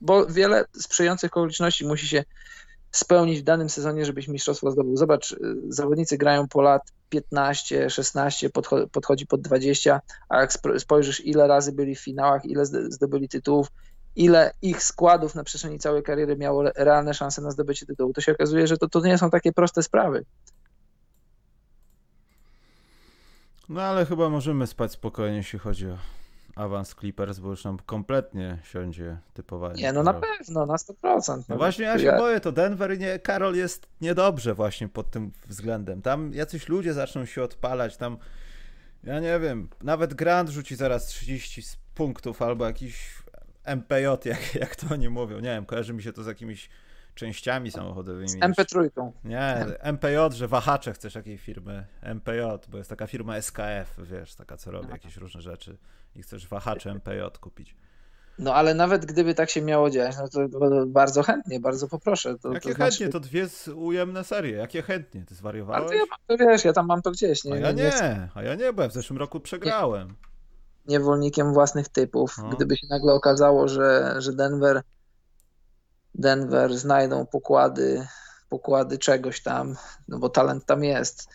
[0.00, 2.24] bo wiele sprzyjających okoliczności musi się
[2.92, 4.96] spełnić w danym sezonie, żebyś mistrzostwo zdobył.
[4.96, 5.38] Zobacz, y,
[5.68, 8.50] zawodnicy grają po lat 15, 16,
[8.92, 13.66] podchodzi pod 20, a jak spojrzysz, ile razy byli w finałach, ile zdobyli tytułów,
[14.16, 18.32] ile ich składów na przestrzeni całej kariery miało realne szanse na zdobycie tytułu, to się
[18.32, 20.24] okazuje, że to, to nie są takie proste sprawy.
[23.68, 26.21] No ale chyba możemy spać spokojnie, jeśli chodzi o
[26.54, 29.82] awans Clippers, bo już nam kompletnie siądzie typowanie.
[29.82, 31.42] Nie, no na pewno, na 100%.
[31.48, 36.02] No właśnie ja się boję, to Denver nie, Karol jest niedobrze właśnie pod tym względem.
[36.02, 38.16] Tam jacyś ludzie zaczną się odpalać, tam
[39.04, 41.62] ja nie wiem, nawet Grant rzuci zaraz 30
[41.94, 43.22] punktów albo jakiś
[43.64, 46.68] MPJ, jak, jak to oni mówią, nie wiem, kojarzy mi się to z jakimiś
[47.14, 48.28] częściami samochodowymi.
[48.28, 48.90] Z MP3.
[49.24, 51.86] Nie, MPJ, że wahacze chcesz jakiej firmy?
[52.02, 55.76] MPJ, bo jest taka firma SKF, wiesz, taka co robi jakieś różne rzeczy
[56.16, 57.76] i chcesz wahacze MPJ kupić.
[58.38, 60.48] No ale nawet gdyby tak się miało dziać, no to
[60.86, 62.38] bardzo chętnie, bardzo poproszę.
[62.38, 63.06] To, Jakie to chętnie?
[63.06, 63.08] Znaczy...
[63.08, 64.56] To dwie ujemne serie.
[64.56, 65.24] Jakie chętnie?
[65.24, 65.90] Ty zwariowałeś?
[65.90, 67.44] Ale ja mam, to wiesz, ja tam mam to gdzieś.
[67.44, 70.08] Nie, a ja nie, nie a ja nie, bo ja w zeszłym roku przegrałem.
[70.08, 70.14] Nie,
[70.86, 72.38] niewolnikiem własnych typów.
[72.38, 72.48] No.
[72.48, 74.82] Gdyby się nagle okazało, że, że Denver
[76.14, 78.06] Denver znajdą pokłady,
[78.48, 79.76] pokłady czegoś tam,
[80.08, 81.28] no bo talent tam jest.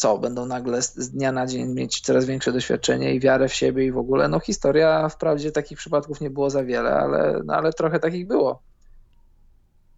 [0.00, 3.86] Co, będą nagle z dnia na dzień mieć coraz większe doświadczenie i wiarę w siebie
[3.86, 4.28] i w ogóle.
[4.28, 8.62] No historia, wprawdzie takich przypadków nie było za wiele, ale, no, ale trochę takich było.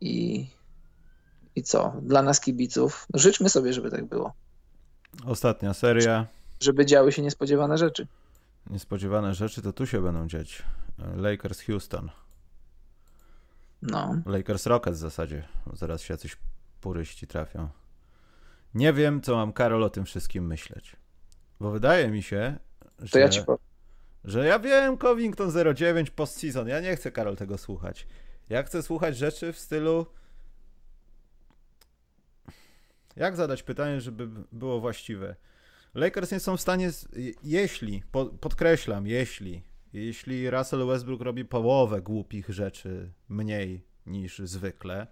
[0.00, 0.46] I,
[1.56, 1.92] I co?
[2.02, 4.32] Dla nas kibiców, no życzmy sobie, żeby tak było.
[5.26, 6.26] Ostatnia seria.
[6.60, 8.06] Żeby działy się niespodziewane rzeczy.
[8.70, 10.62] Niespodziewane rzeczy to tu się będą dziać.
[11.16, 12.10] Lakers Houston.
[13.82, 14.16] No.
[14.26, 15.48] Lakers Rockets w zasadzie.
[15.72, 16.36] Zaraz się jacyś
[16.80, 17.68] puryści trafią.
[18.74, 20.96] Nie wiem, co mam Karol o tym wszystkim myśleć.
[21.60, 22.58] Bo wydaje mi się,
[22.98, 23.10] że.
[23.10, 23.58] To ja ci powiem.
[24.24, 26.68] Że ja wiem Covington 09 postseason.
[26.68, 28.06] Ja nie chcę, Karol, tego słuchać.
[28.48, 30.06] Ja chcę słuchać rzeczy w stylu.
[33.16, 35.36] Jak zadać pytanie, żeby było właściwe?
[35.94, 36.90] Lakers nie są w stanie,
[37.42, 38.02] jeśli,
[38.40, 39.62] podkreślam, jeśli
[39.92, 45.06] jeśli Russell Westbrook robi połowę głupich rzeczy mniej niż zwykle,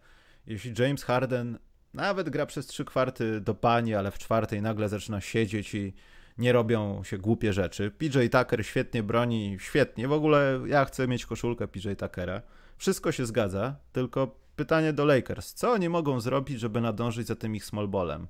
[0.46, 1.58] jeśli James Harden
[1.94, 5.92] nawet gra przez trzy kwarty do pani, ale w czwartej nagle zaczyna siedzieć i
[6.38, 7.90] nie robią się głupie rzeczy.
[7.90, 10.08] PJ Tucker świetnie broni, świetnie.
[10.08, 12.42] W ogóle ja chcę mieć koszulkę PJ Tuckera.
[12.76, 15.54] Wszystko się zgadza, tylko pytanie do Lakers.
[15.54, 18.26] Co oni mogą zrobić, żeby nadążyć za tym ich small ballem?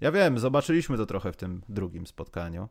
[0.00, 2.68] Ja wiem, zobaczyliśmy to trochę w tym drugim spotkaniu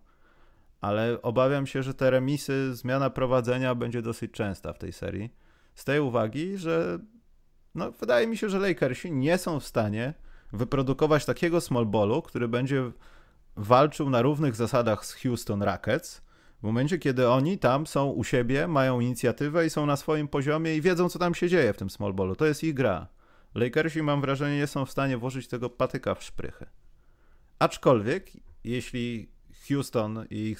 [0.85, 5.29] ale obawiam się, że te remisy, zmiana prowadzenia będzie dosyć częsta w tej serii.
[5.75, 6.99] Z tej uwagi, że
[7.75, 10.13] no, wydaje mi się, że Lakersi nie są w stanie
[10.53, 12.91] wyprodukować takiego small ballu, który będzie
[13.55, 16.21] walczył na równych zasadach z Houston Rockets,
[16.59, 20.75] w momencie, kiedy oni tam są u siebie, mają inicjatywę i są na swoim poziomie
[20.75, 22.35] i wiedzą, co tam się dzieje w tym small ballu.
[22.35, 23.07] To jest ich gra.
[23.55, 26.65] Lakersi, mam wrażenie, nie są w stanie włożyć tego patyka w szprychy.
[27.59, 28.31] Aczkolwiek,
[28.63, 29.29] jeśli
[29.67, 30.59] Houston i ich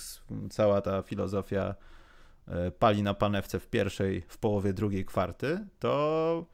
[0.50, 1.76] cała ta filozofia
[2.48, 6.46] e, pali na panewce w pierwszej, w połowie drugiej kwarty, to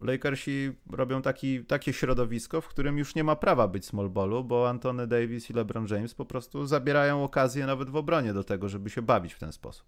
[0.00, 4.68] Lakersi robią taki, takie środowisko, w którym już nie ma prawa być small ballu, bo
[4.68, 8.90] Antony Davis i LeBron James po prostu zabierają okazję nawet w obronie do tego, żeby
[8.90, 9.86] się bawić w ten sposób.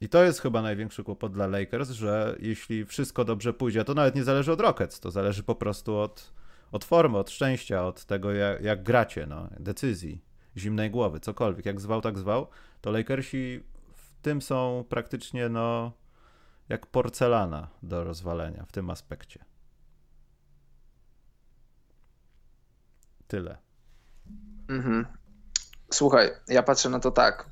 [0.00, 4.14] I to jest chyba największy kłopot dla Lakers, że jeśli wszystko dobrze pójdzie, to nawet
[4.14, 6.32] nie zależy od Rockets, to zależy po prostu od,
[6.72, 10.24] od formy, od szczęścia, od tego, jak, jak gracie, no, decyzji
[10.56, 12.46] zimnej głowy, cokolwiek, jak zwał, tak zwał,
[12.80, 13.60] to Lakersi
[13.94, 15.92] w tym są praktycznie no
[16.68, 19.44] jak porcelana do rozwalenia w tym aspekcie.
[23.26, 23.58] Tyle.
[24.68, 25.06] Mhm.
[25.90, 27.50] Słuchaj, ja patrzę na to tak.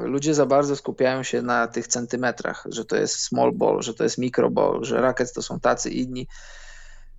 [0.00, 4.04] Ludzie za bardzo skupiają się na tych centymetrach, że to jest small ball, że to
[4.04, 6.26] jest micro ball, że rakiet to są tacy inni.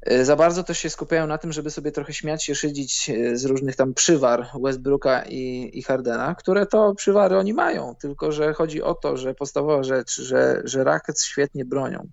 [0.01, 3.37] E, za bardzo też się skupiają na tym, żeby sobie trochę śmiać się, szydzić e,
[3.37, 8.53] z różnych tam przywar Westbrooka i, i Hardena, które to przywary oni mają, tylko że
[8.53, 12.07] chodzi o to, że podstawowa rzecz, że, że Rockets świetnie bronią.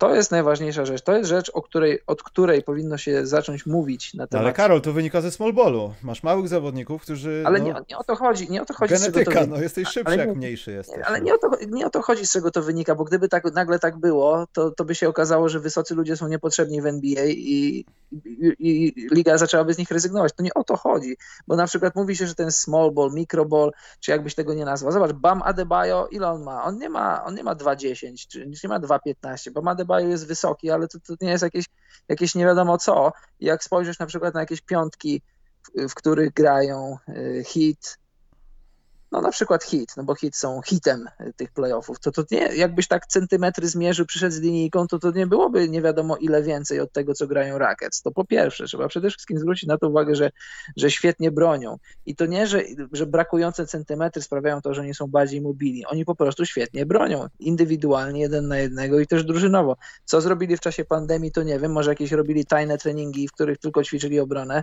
[0.00, 1.02] To jest najważniejsza rzecz.
[1.02, 4.44] To jest rzecz, o której, od której powinno się zacząć mówić na temat.
[4.44, 5.94] Ale Karol, to wynika ze small ballu.
[6.02, 7.42] Masz małych zawodników, którzy.
[7.46, 8.50] Ale no, nie, nie o to chodzi.
[8.50, 11.04] Nie o to chodzi genetyka, to no jesteś szybszy, jak mniejszy jesteś.
[11.04, 11.24] Ale no.
[11.24, 13.78] nie o, to, nie o to chodzi, z czego to wynika, bo gdyby tak, nagle
[13.78, 17.84] tak było, to, to by się okazało, że wysocy ludzie są niepotrzebni w NBA i,
[18.12, 20.32] i, i liga zaczęłaby z nich rezygnować.
[20.32, 23.44] To nie o to chodzi, bo na przykład mówi się, że ten small ball, micro
[23.44, 24.92] ball, czy jakbyś tego nie nazwał.
[24.92, 26.64] Zobacz, Bam Adebayo, ile on ma?
[26.64, 29.50] On nie ma, on nie ma 2,10, czy nie ma 2,15.
[29.50, 31.66] Bam Adebayo jest wysoki, ale to, to nie jest jakieś,
[32.08, 33.12] jakieś nie wiadomo co.
[33.40, 35.22] Jak spojrzysz na przykład na jakieś piątki,
[35.62, 37.98] w, w których grają y, hit,
[39.12, 42.88] no na przykład hit, no bo hit są hitem tych playoffów, to to nie, jakbyś
[42.88, 46.92] tak centymetry zmierzył, przyszedł z linijką, to to nie byłoby nie wiadomo ile więcej od
[46.92, 48.02] tego, co grają Rockets.
[48.02, 50.30] To po pierwsze, trzeba przede wszystkim zwrócić na to uwagę, że,
[50.76, 51.78] że świetnie bronią.
[52.06, 55.86] I to nie, że, że brakujące centymetry sprawiają to, że oni są bardziej mobilni.
[55.86, 57.26] Oni po prostu świetnie bronią.
[57.38, 59.76] Indywidualnie, jeden na jednego i też drużynowo.
[60.04, 63.58] Co zrobili w czasie pandemii, to nie wiem, może jakieś robili tajne treningi, w których
[63.58, 64.62] tylko ćwiczyli obronę,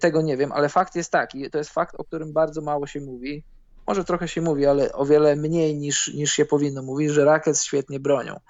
[0.00, 3.00] tego nie wiem, ale fakt jest taki, to jest fakt, o którym bardzo mało się
[3.00, 3.44] mówi.
[3.86, 7.64] Może trochę się mówi, ale o wiele mniej niż, niż się powinno mówić, że Rockets
[7.64, 8.40] świetnie bronią.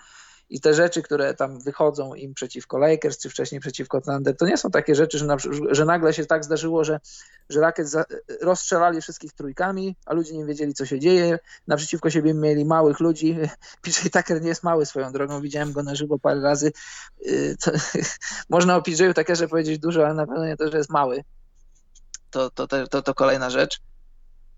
[0.50, 4.56] I te rzeczy, które tam wychodzą im przeciwko Lakers, czy wcześniej przeciwko Thunder, to nie
[4.56, 5.36] są takie rzeczy, że, na,
[5.70, 7.00] że nagle się tak zdarzyło, że,
[7.48, 7.96] że Rockets
[8.40, 11.38] rozstrzelali wszystkich trójkami, a ludzie nie wiedzieli, co się dzieje.
[11.66, 13.36] Naprzeciwko siebie mieli małych ludzi.
[13.82, 16.72] PJ Tucker nie jest mały swoją drogą, widziałem go na żywo parę razy.
[17.64, 17.70] To,
[18.48, 21.24] można o PJ Tuckerze powiedzieć dużo, ale na pewno nie to, że jest mały.
[22.30, 23.80] To, to, to, to kolejna rzecz.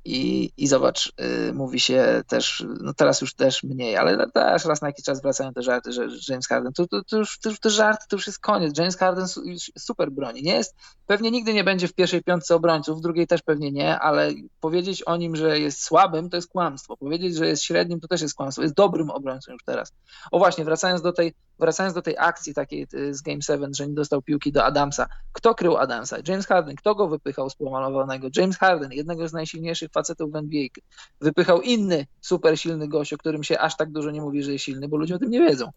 [0.05, 1.12] I, I zobacz,
[1.48, 5.22] y, mówi się też, no teraz już też mniej, ale też raz na jakiś czas
[5.22, 8.38] wracają te żarty, że James Harden, to, to, to już to żart, to już jest
[8.38, 8.78] koniec.
[8.78, 9.26] James Harden
[9.78, 10.42] super broni.
[10.42, 10.74] Nie jest,
[11.07, 15.03] pewnie nigdy nie będzie w pierwszej piątce obrońców, w drugiej też pewnie nie, ale powiedzieć
[15.03, 16.96] o nim, że jest słabym, to jest kłamstwo.
[16.96, 18.62] Powiedzieć, że jest średnim, to też jest kłamstwo.
[18.62, 19.92] Jest dobrym obrońcą już teraz.
[20.30, 23.88] O właśnie, wracając do tej, wracając do tej akcji takiej y, z Game 7, że
[23.88, 25.06] nie dostał piłki do Adamsa.
[25.32, 26.16] Kto krył Adamsa?
[26.28, 26.76] James Harden.
[26.76, 28.28] Kto go wypychał z pomalowanego?
[28.36, 30.68] James Harden, jednego z najsilniejszych facetów w NBA.
[31.20, 34.64] Wypychał inny super silny gość, o którym się aż tak dużo nie mówi, że jest
[34.64, 35.70] silny, bo ludzie o tym nie wiedzą.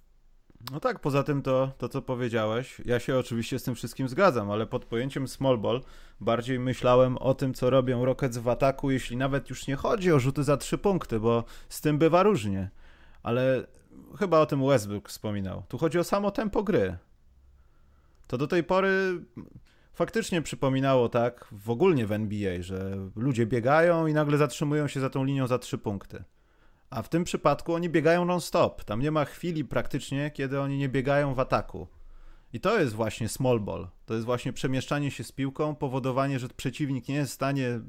[0.71, 4.51] No tak, poza tym to, to co powiedziałeś, ja się oczywiście z tym wszystkim zgadzam,
[4.51, 5.81] ale pod pojęciem small ball
[6.19, 10.19] bardziej myślałem o tym, co robią Rockets w ataku, jeśli nawet już nie chodzi o
[10.19, 12.69] rzuty za trzy punkty, bo z tym bywa różnie.
[13.23, 13.67] Ale
[14.19, 15.63] chyba o tym Westbrook wspominał.
[15.67, 16.97] Tu chodzi o samo tempo gry.
[18.27, 19.21] To do tej pory
[19.93, 25.09] faktycznie przypominało tak w ogóle w NBA, że ludzie biegają i nagle zatrzymują się za
[25.09, 26.23] tą linią za trzy punkty.
[26.89, 28.83] A w tym przypadku oni biegają non-stop.
[28.83, 31.87] Tam nie ma chwili praktycznie, kiedy oni nie biegają w ataku.
[32.53, 33.87] I to jest właśnie small ball.
[34.05, 37.79] To jest właśnie przemieszczanie się z piłką, powodowanie, że przeciwnik nie jest w stanie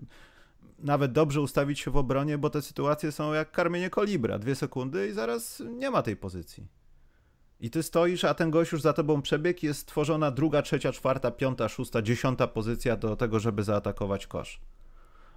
[0.79, 4.39] nawet dobrze ustawić się w obronie, bo te sytuacje są jak karmienie kolibra.
[4.39, 6.67] Dwie sekundy i zaraz nie ma tej pozycji.
[7.61, 11.31] I ty stoisz, a ten gość już za tobą przebieg, jest stworzona druga, trzecia, czwarta,
[11.31, 14.61] piąta, szósta, dziesiąta pozycja do tego, żeby zaatakować kosz.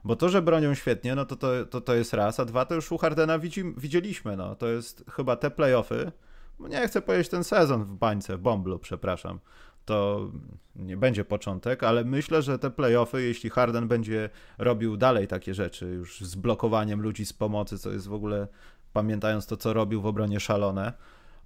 [0.04, 2.76] Bo to, że bronią świetnie, no to to, to, to jest raz, a dwa to
[2.76, 4.56] już u Hardena widzi, widzieliśmy, no.
[4.56, 6.12] To jest chyba te playoffy,
[6.60, 9.40] nie chcę powiedzieć ten sezon w bańce, w Bomblu, przepraszam.
[9.88, 10.30] To
[10.76, 15.86] nie będzie początek, ale myślę, że te playoffy, jeśli Harden będzie robił dalej takie rzeczy,
[15.86, 18.48] już z blokowaniem ludzi z pomocy, co jest w ogóle,
[18.94, 20.94] pamiętając to, co robił w obronie szalone,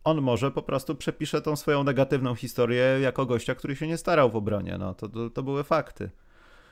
[0.03, 4.31] on może po prostu przepisze tą swoją negatywną historię jako gościa, który się nie starał
[4.31, 4.77] w obronie.
[4.77, 6.09] No, to, to, to były fakty.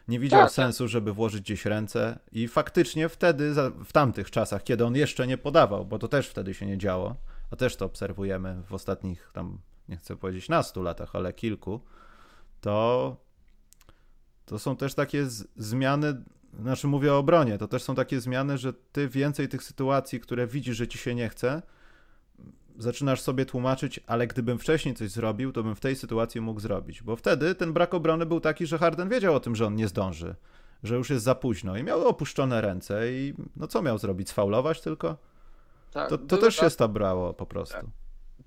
[0.07, 3.53] Nie widział tak, sensu, żeby włożyć gdzieś ręce i faktycznie wtedy,
[3.85, 7.15] w tamtych czasach, kiedy on jeszcze nie podawał, bo to też wtedy się nie działo,
[7.51, 9.59] a też to obserwujemy w ostatnich tam,
[9.89, 11.79] nie chcę powiedzieć nastu latach, ale kilku,
[12.61, 13.15] to
[14.45, 16.23] to są też takie z, zmiany,
[16.61, 20.47] znaczy mówię o obronie, to też są takie zmiany, że ty więcej tych sytuacji, które
[20.47, 21.61] widzisz, że ci się nie chce,
[22.77, 27.03] zaczynasz sobie tłumaczyć, ale gdybym wcześniej coś zrobił, to bym w tej sytuacji mógł zrobić.
[27.03, 29.87] Bo wtedy ten brak obrony był taki, że Harden wiedział o tym, że on nie
[29.87, 30.35] zdąży,
[30.83, 34.29] że już jest za późno i miał opuszczone ręce i no co miał zrobić?
[34.29, 35.17] Sfaulować tylko?
[35.91, 37.75] Tak, to, to też się stabrało po prostu.
[37.75, 37.85] Tak.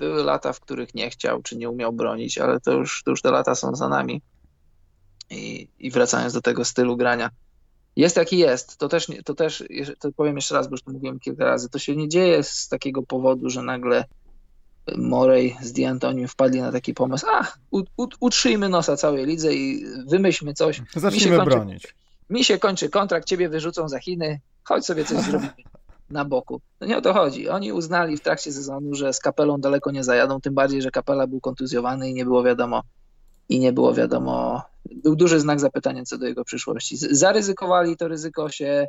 [0.02, 3.22] Były lata, w których nie chciał czy nie umiał bronić, ale to już, to już
[3.22, 4.22] te lata są za nami.
[5.30, 7.30] I, I wracając do tego stylu grania,
[7.96, 8.76] jest jaki jest.
[8.76, 9.64] To też, to też
[9.98, 12.68] to powiem jeszcze raz, bo już to mówiłem kilka razy, to się nie dzieje z
[12.68, 14.04] takiego powodu, że nagle
[14.96, 17.52] Morej z D'Antonim wpadli na taki pomysł, a
[18.20, 20.82] utrzyjmy nosa całej lidze i wymyślmy coś.
[20.96, 21.94] Zacznijmy mi bronić.
[22.30, 25.52] Mi się kończy kontrakt, ciebie wyrzucą za Chiny, chodź sobie coś zrobimy
[26.12, 26.60] na boku.
[26.80, 27.48] No nie o to chodzi.
[27.48, 31.26] Oni uznali w trakcie sezonu, że z Kapelą daleko nie zajadą, tym bardziej, że Kapela
[31.26, 32.82] był kontuzjowany i nie było wiadomo,
[33.48, 36.96] i nie było wiadomo, był duży znak zapytania co do jego przyszłości.
[36.96, 38.86] Zaryzykowali, to ryzyko się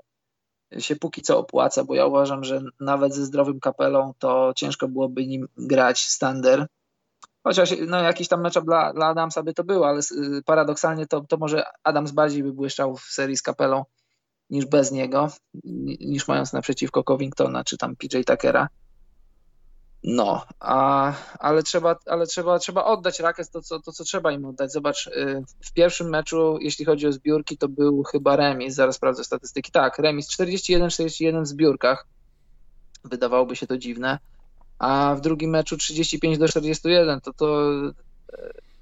[0.79, 5.27] się póki co opłaca, bo ja uważam, że nawet ze zdrowym kapelą to ciężko byłoby
[5.27, 6.67] nim grać stander.
[7.43, 11.21] Chociaż no, jakiś tam mecz dla, dla Adamsa by to było, ale y, paradoksalnie to,
[11.21, 13.83] to może Adams bardziej by błyszczał w serii z kapelą
[14.53, 15.31] niż bez niego,
[15.99, 18.67] niż mając naprzeciwko Covingtona czy tam PJ Tuckera.
[20.03, 24.45] No, a, ale, trzeba, ale trzeba, trzeba oddać Rakes to co, to, co trzeba im
[24.45, 24.71] oddać.
[24.71, 29.23] Zobacz, y, w pierwszym meczu, jeśli chodzi o zbiórki, to był chyba remis, zaraz sprawdzę
[29.23, 29.71] statystyki.
[29.71, 32.07] Tak, remis 41-41 w zbiórkach.
[33.03, 34.19] Wydawałoby się to dziwne.
[34.79, 37.93] A w drugim meczu 35 do 41, to to y,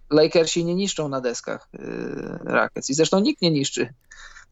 [0.10, 1.80] Lakersi nie niszczą na deskach y,
[2.44, 2.90] Rakets.
[2.90, 3.94] I zresztą nikt nie niszczy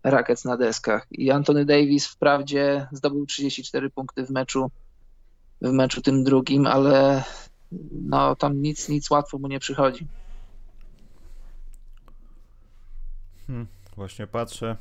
[0.04, 1.08] Rakets na deskach.
[1.12, 4.72] I Anthony Davis wprawdzie zdobył 34 punkty w meczu
[5.62, 7.24] w meczu tym drugim, ale
[7.92, 10.08] no tam nic, nic łatwo mu nie przychodzi.
[13.48, 14.78] Hmm, właśnie patrzę.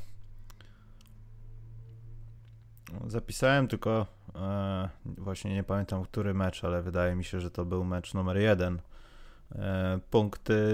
[3.06, 7.84] Zapisałem tylko e, właśnie nie pamiętam który mecz, ale wydaje mi się, że to był
[7.84, 8.80] mecz numer jeden.
[9.54, 10.64] E, punkty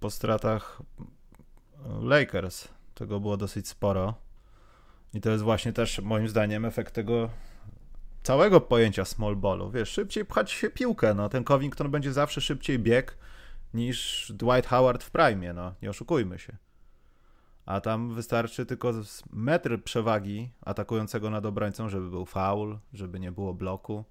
[0.00, 0.82] po stratach
[2.00, 2.68] Lakers.
[3.02, 4.14] Tego było dosyć sporo.
[5.14, 7.30] I to jest właśnie też moim zdaniem efekt tego
[8.22, 9.70] całego pojęcia small ballu.
[9.70, 11.28] Wiesz, szybciej pchać się piłkę, no.
[11.28, 13.16] Ten Covington będzie zawsze szybciej bieg
[13.74, 15.74] niż Dwight Howard w prime, no.
[15.82, 16.56] Nie oszukujmy się.
[17.66, 18.92] A tam wystarczy tylko
[19.32, 24.04] metr przewagi atakującego nad obrońcą, żeby był foul, żeby nie było bloku.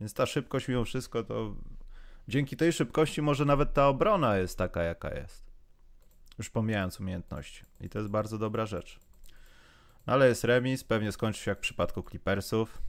[0.00, 1.54] Więc ta szybkość mimo wszystko to
[2.28, 5.47] dzięki tej szybkości może nawet ta obrona jest taka, jaka jest.
[6.38, 7.64] Już pomijając umiejętności.
[7.80, 9.00] I to jest bardzo dobra rzecz.
[10.06, 12.82] No ale jest remis, pewnie skończy się jak w przypadku Clippersów.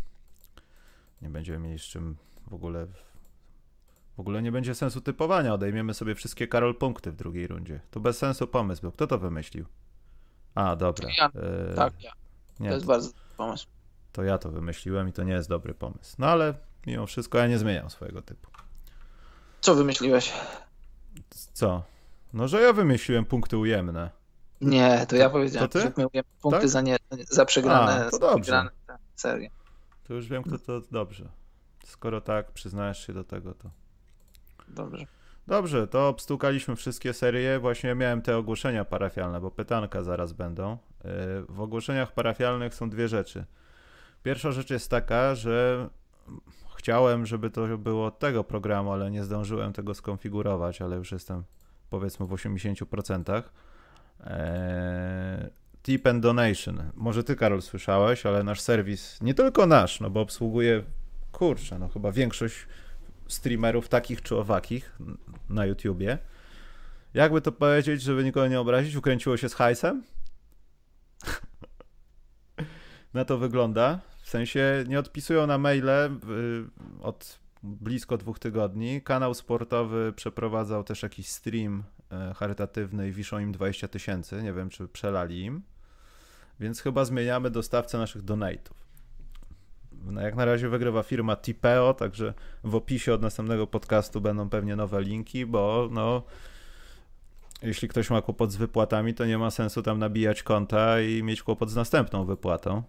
[1.22, 2.88] Nie będziemy mieli z czym w ogóle.
[4.18, 5.54] W ogóle nie będzie sensu typowania.
[5.54, 7.80] Odejmiemy sobie wszystkie Karol punkty w drugiej rundzie.
[7.92, 8.92] To bez sensu pomysł był.
[8.92, 9.66] Kto to wymyślił?
[10.56, 11.10] A, dobra.
[11.18, 11.26] Ja.
[11.26, 11.74] E...
[11.76, 12.12] Tak, ja.
[12.60, 13.68] Nie, to jest to, bardzo dobry pomysł.
[14.12, 16.16] To ja to wymyśliłem i to nie jest dobry pomysł.
[16.20, 16.54] No ale
[16.88, 18.52] mimo wszystko ja nie zmieniam swojego typu.
[19.62, 20.34] Co wymyśliłeś?
[21.54, 21.84] Co?
[22.34, 24.10] No, że ja wymyśliłem punkty ujemne.
[24.62, 26.70] Nie, to ja powiedziałem, to że my punkty tak?
[26.70, 26.98] za, nie,
[27.30, 28.42] za przegrane, A, to dobrze.
[28.42, 28.70] przegrane
[29.16, 29.50] serię.
[30.04, 31.30] To już wiem, kto to dobrze.
[31.86, 33.70] Skoro tak, przyznajesz się do tego, to.
[34.68, 35.06] Dobrze.
[35.48, 37.60] Dobrze, to obstukaliśmy wszystkie serie.
[37.60, 40.74] Właśnie miałem te ogłoszenia parafialne, bo pytanka zaraz będą.
[40.74, 40.78] Y,
[41.50, 43.46] w ogłoszeniach parafialnych są dwie rzeczy.
[44.24, 45.90] Pierwsza rzecz jest taka, że
[46.78, 51.44] chciałem, żeby to było od tego programu, ale nie zdążyłem tego skonfigurować, ale już jestem
[51.90, 53.44] powiedzmy w 80%.
[54.24, 55.50] Eee,
[55.84, 56.92] Tip and Donation.
[56.96, 60.84] Może ty, Karol, słyszałeś, ale nasz serwis, nie tylko nasz, no bo obsługuje,
[61.32, 62.68] kurczę, no chyba większość
[63.28, 64.98] streamerów takich czy owakich
[65.50, 66.18] na YouTubie.
[67.14, 70.04] Jakby to powiedzieć, żeby nikogo nie obrazić, ukręciło się z hajsem?
[73.14, 74.00] na to wygląda.
[74.22, 76.10] W sensie nie odpisują na maile y,
[77.02, 79.02] od blisko dwóch tygodni.
[79.02, 84.44] Kanał sportowy przeprowadzał też jakiś stream e, charytatywny i wiszą im 20 tysięcy.
[84.44, 85.62] Nie wiem, czy przelali im.
[86.60, 88.74] Więc chyba zmieniamy dostawcę naszych donate'ów.
[90.06, 92.34] No jak na razie wygrywa firma Tipeo, także
[92.64, 96.24] w opisie od następnego podcastu będą pewnie nowe linki, bo no
[97.62, 101.44] jeśli ktoś ma kłopot z wypłatami, to nie ma sensu tam nabijać konta i mieć
[101.44, 102.84] kłopot z następną wypłatą.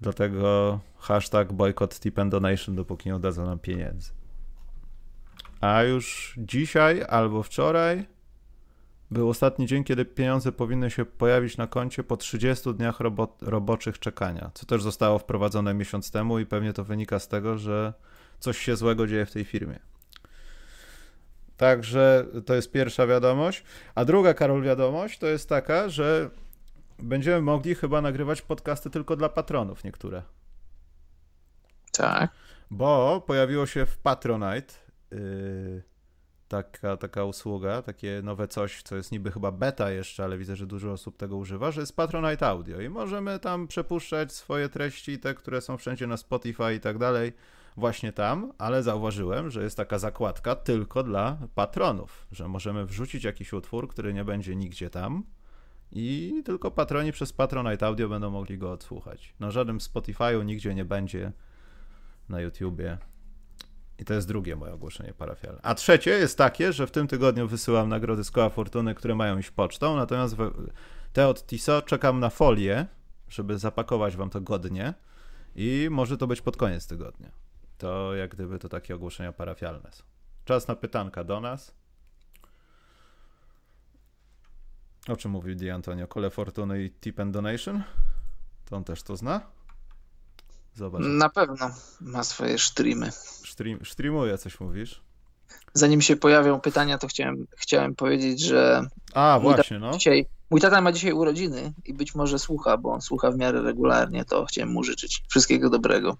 [0.00, 4.10] Dlatego hashtag boycott tip and donation, dopóki nie oddadzą nam pieniędzy.
[5.60, 8.06] A już dzisiaj albo wczoraj
[9.10, 13.98] był ostatni dzień, kiedy pieniądze powinny się pojawić na koncie po 30 dniach robo roboczych
[13.98, 17.92] czekania, co też zostało wprowadzone miesiąc temu i pewnie to wynika z tego, że
[18.38, 19.78] coś się złego dzieje w tej firmie.
[21.56, 23.64] Także to jest pierwsza wiadomość.
[23.94, 26.30] A druga, Karol, wiadomość to jest taka, że
[26.98, 30.22] będziemy mogli chyba nagrywać podcasty tylko dla patronów niektóre.
[31.92, 32.30] Tak.
[32.70, 34.74] Bo pojawiło się w Patronite
[35.10, 35.82] yy,
[36.48, 40.66] taka, taka usługa, takie nowe coś, co jest niby chyba beta jeszcze, ale widzę, że
[40.66, 45.34] dużo osób tego używa, że jest Patronite Audio i możemy tam przepuszczać swoje treści, te,
[45.34, 47.32] które są wszędzie na Spotify i tak dalej,
[47.76, 53.52] właśnie tam, ale zauważyłem, że jest taka zakładka tylko dla patronów, że możemy wrzucić jakiś
[53.52, 55.24] utwór, który nie będzie nigdzie tam,
[55.92, 59.34] i tylko patroni przez Patronite Audio będą mogli go odsłuchać.
[59.40, 61.32] Na żadnym Spotify'u nigdzie nie będzie
[62.28, 62.98] na YouTubie.
[63.98, 65.60] I to jest drugie moje ogłoszenie parafialne.
[65.62, 69.38] A trzecie jest takie, że w tym tygodniu wysyłam nagrody z koła fortuny, które mają
[69.38, 70.36] iść pocztą, natomiast
[71.12, 72.86] te od TISO czekam na folię,
[73.28, 74.94] żeby zapakować wam to godnie
[75.56, 77.30] i może to być pod koniec tygodnia.
[77.78, 80.04] To jak gdyby to takie ogłoszenia parafialne są.
[80.44, 81.74] Czas na pytanka do nas.
[85.08, 86.06] O czym mówił Di Antonio?
[86.06, 87.82] Kole Fortuny i Tip and Donation?
[88.64, 89.40] To on też to zna?
[90.74, 91.02] Zobacz.
[91.04, 93.12] Na pewno ma swoje streamy.
[93.12, 95.02] Stream, streamuje, coś mówisz?
[95.74, 98.82] Zanim się pojawią pytania, to chciałem, chciałem powiedzieć, że
[99.14, 99.92] A, właśnie, no.
[99.92, 103.62] dzisiaj, mój tata ma dzisiaj urodziny i być może słucha, bo on słucha w miarę
[103.62, 106.16] regularnie, to chciałem mu życzyć wszystkiego dobrego.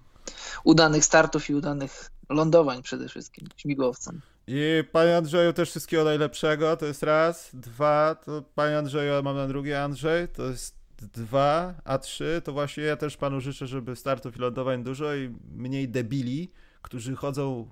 [0.63, 4.21] Udanych startów i udanych lądowań przede wszystkim śmigłowcem.
[4.51, 7.49] I panie Andrzeju też wszystkiego najlepszego, to jest raz.
[7.53, 12.83] Dwa, to panie Andrzeju, mam na drugie Andrzej, to jest dwa, a trzy, to właśnie
[12.83, 17.67] ja też panu życzę, żeby startów i lądowań dużo i mniej debili, którzy chodzą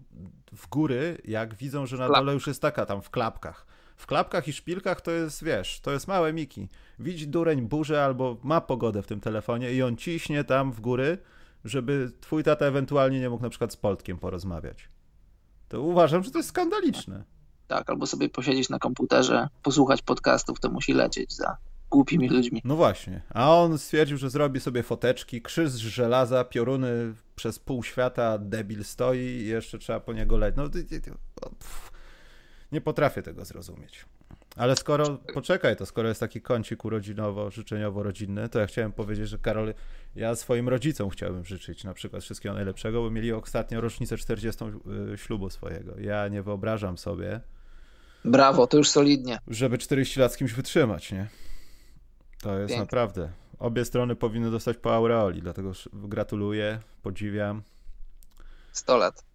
[0.56, 3.66] w góry, jak widzą, że na dole już jest taka tam w klapkach.
[3.96, 6.70] W klapkach i szpilkach to jest, wiesz, to jest małe miki.
[7.00, 11.18] Widzi dureń burzę albo ma pogodę w tym telefonie i on ciśnie tam w góry,
[11.66, 14.90] żeby twój tata ewentualnie nie mógł na przykład z Poltkiem porozmawiać.
[15.68, 17.24] To uważam, że to jest skandaliczne.
[17.68, 21.58] Tak, albo sobie posiedzieć na komputerze, posłuchać podcastów, to musi lecieć za
[21.90, 22.62] głupimi ludźmi.
[22.66, 23.22] No właśnie.
[23.30, 28.84] A on stwierdził, że zrobi sobie foteczki, krzyż z żelaza, pioruny przez pół świata, debil
[28.84, 30.56] stoi i jeszcze trzeba po niego leć.
[30.58, 31.92] No, pff.
[32.72, 34.06] nie potrafię tego zrozumieć.
[34.58, 39.74] Ale skoro, poczekaj, to skoro jest taki kącik urodzinowo-życzeniowo-rodzinny, to ja chciałem powiedzieć, że Karol,
[40.16, 44.64] ja swoim rodzicom chciałbym życzyć na przykład wszystkiego najlepszego, bo mieli ostatnio rocznicę 40
[45.14, 46.00] y, ślubu swojego.
[46.00, 47.42] Ja nie wyobrażam sobie,
[48.26, 49.40] Brawo, to już solidnie.
[49.48, 51.28] żeby 40 lat z kimś wytrzymać, nie?
[52.42, 53.30] To jest naprawdę.
[53.60, 57.62] Obie strony powinny dostać po aureoli, dlatego gratuluję, podziwiam.
[58.72, 59.27] 100 lat.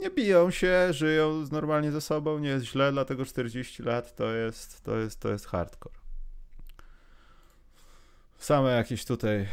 [0.00, 4.80] Nie, biją się, żyją normalnie ze sobą, nie jest źle, dlatego 40 lat to jest,
[4.82, 5.94] to jest, to jest hardcore.
[8.38, 9.48] Same jakieś tutaj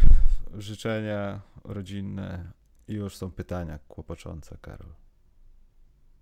[0.57, 2.51] życzenia rodzinne
[2.87, 4.93] i już są pytania kłopoczące, Karol.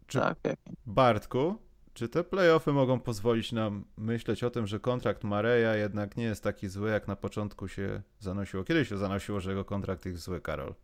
[0.07, 0.37] Czy Tak,
[0.85, 1.55] Bartku,
[1.93, 6.43] czy te playoffy mogą pozwolić nam myśleć o tym, że kontrakt Mareja jednak nie jest
[6.43, 8.63] taki zły, jak na początku się zanosiło?
[8.63, 10.75] Kiedy się zanosiło, że jego kontrakt jest zły, Karol?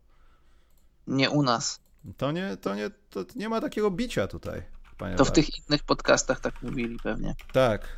[1.06, 1.80] nie u nas.
[2.16, 4.62] To nie, to nie, to nie ma takiego bicia tutaj,
[4.98, 5.34] panie To w Bart.
[5.34, 7.34] tych innych podcastach tak mówili pewnie.
[7.52, 7.88] Tak.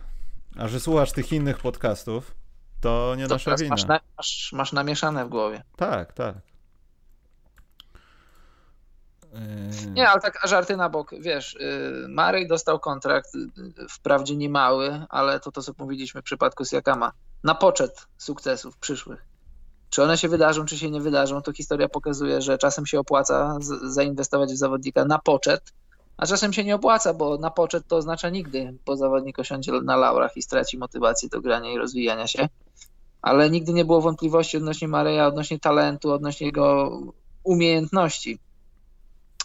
[0.58, 2.34] A że słuchasz tych innych podcastów,
[2.80, 3.70] to nie To nasza teraz wina.
[3.72, 5.62] masz, na, masz, masz namieszane w głowie.
[5.76, 6.34] Tak, tak.
[9.84, 11.10] Yy, Nie, ale tak żarty na bok.
[11.20, 16.24] Wiesz, yy, Marej dostał kontrakt, yy, wprawdzie nie mały, ale to to, co mówiliśmy w
[16.24, 17.12] przypadku Siakama,
[17.44, 19.24] na poczet sukcesów przyszłych.
[19.94, 23.58] Czy one się wydarzą, czy się nie wydarzą, to historia pokazuje, że czasem się opłaca
[23.82, 25.72] zainwestować w zawodnika na poczet,
[26.16, 29.96] a czasem się nie opłaca, bo na poczet to oznacza nigdy, bo zawodnik osiądzie na
[29.96, 32.48] laurach i straci motywację do grania i rozwijania się.
[33.22, 36.98] Ale nigdy nie było wątpliwości odnośnie Mareja, odnośnie talentu, odnośnie jego
[37.44, 38.38] umiejętności.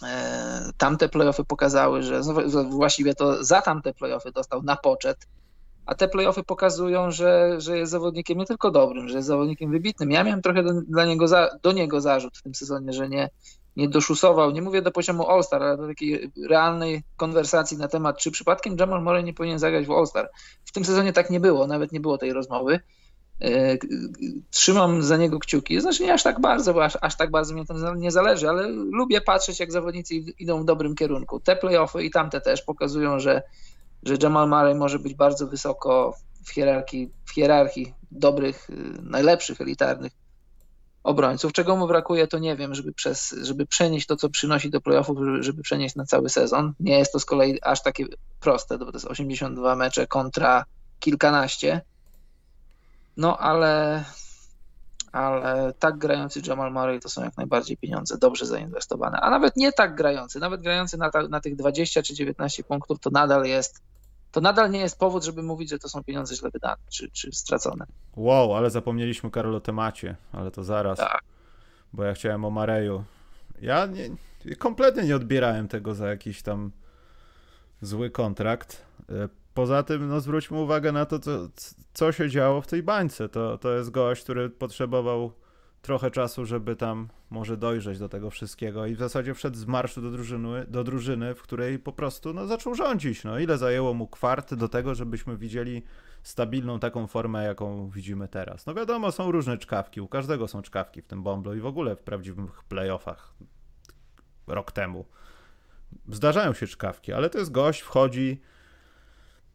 [0.02, 2.20] E, tamte playoffy pokazały, że
[2.70, 5.26] właściwie to za tamte playoffy dostał na poczet,
[5.90, 10.10] a te playoffy pokazują, że, że jest zawodnikiem nie tylko dobrym, że jest zawodnikiem wybitnym.
[10.10, 13.30] Ja miałem trochę do, dla niego za, do niego zarzut w tym sezonie, że nie,
[13.76, 18.30] nie doszusował, nie mówię do poziomu All-Star, ale do takiej realnej konwersacji na temat, czy
[18.30, 20.30] przypadkiem Jamal Murray nie powinien zagrać w All-Star.
[20.64, 22.80] W tym sezonie tak nie było, nawet nie było tej rozmowy.
[23.42, 23.76] E,
[24.50, 25.80] Trzymam za niego kciuki.
[25.80, 28.68] Znaczy nie aż tak bardzo, bo aż, aż tak bardzo mi to nie zależy, ale
[28.68, 31.40] lubię patrzeć, jak zawodnicy idą w dobrym kierunku.
[31.40, 33.42] Te playoffy i tamte też pokazują, że,
[34.02, 40.12] że Jamal Murray może być bardzo wysoko w hierarchii, w hierarchii dobrych, y, najlepszych, elitarnych
[41.02, 41.52] obrońców.
[41.52, 45.18] Czego mu brakuje, to nie wiem, żeby, przez, żeby przenieść to, co przynosi do playoffów,
[45.40, 46.72] żeby, przenieść na cały sezon.
[46.80, 48.04] Nie jest to z kolei aż takie
[48.40, 50.64] proste, bo to jest 82 mecze kontra
[51.00, 51.80] kilkanaście.
[53.16, 54.04] No ale,
[55.12, 59.20] ale tak grający Jamal Murray to są jak najbardziej pieniądze dobrze zainwestowane.
[59.20, 63.00] A nawet nie tak grający, nawet grający na, ta, na tych 20 czy 19 punktów,
[63.00, 63.82] to nadal jest,
[64.32, 67.32] to nadal nie jest powód, żeby mówić, że to są pieniądze źle wydane czy, czy
[67.32, 67.86] stracone.
[68.16, 71.22] Wow, ale zapomnieliśmy, Karol, o temacie, ale to zaraz, Tak.
[71.92, 73.04] bo ja chciałem o Mareju.
[73.62, 74.10] Ja nie,
[74.56, 76.70] kompletnie nie odbierałem tego za jakiś tam
[77.82, 78.82] zły kontrakt.
[79.08, 81.30] E, Poza tym, no zwróćmy uwagę na to, co,
[81.94, 83.28] co się działo w tej bańce.
[83.28, 85.32] To, to jest gość, który potrzebował
[85.82, 90.02] trochę czasu, żeby tam może dojrzeć do tego wszystkiego i w zasadzie wszedł z marszu
[90.02, 93.24] do drużyny, do drużyny w której po prostu no, zaczął rządzić.
[93.24, 95.82] No, ile zajęło mu kwart do tego, żebyśmy widzieli
[96.22, 98.66] stabilną taką formę, jaką widzimy teraz.
[98.66, 101.96] No wiadomo, są różne czkawki, u każdego są czkawki w tym Bomblu i w ogóle
[101.96, 103.34] w prawdziwych playoffach
[104.46, 105.04] rok temu.
[106.08, 108.40] Zdarzają się czkawki, ale to jest gość, wchodzi,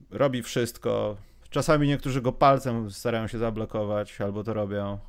[0.09, 1.17] robi wszystko.
[1.49, 4.99] Czasami niektórzy go palcem starają się zablokować, albo to robią.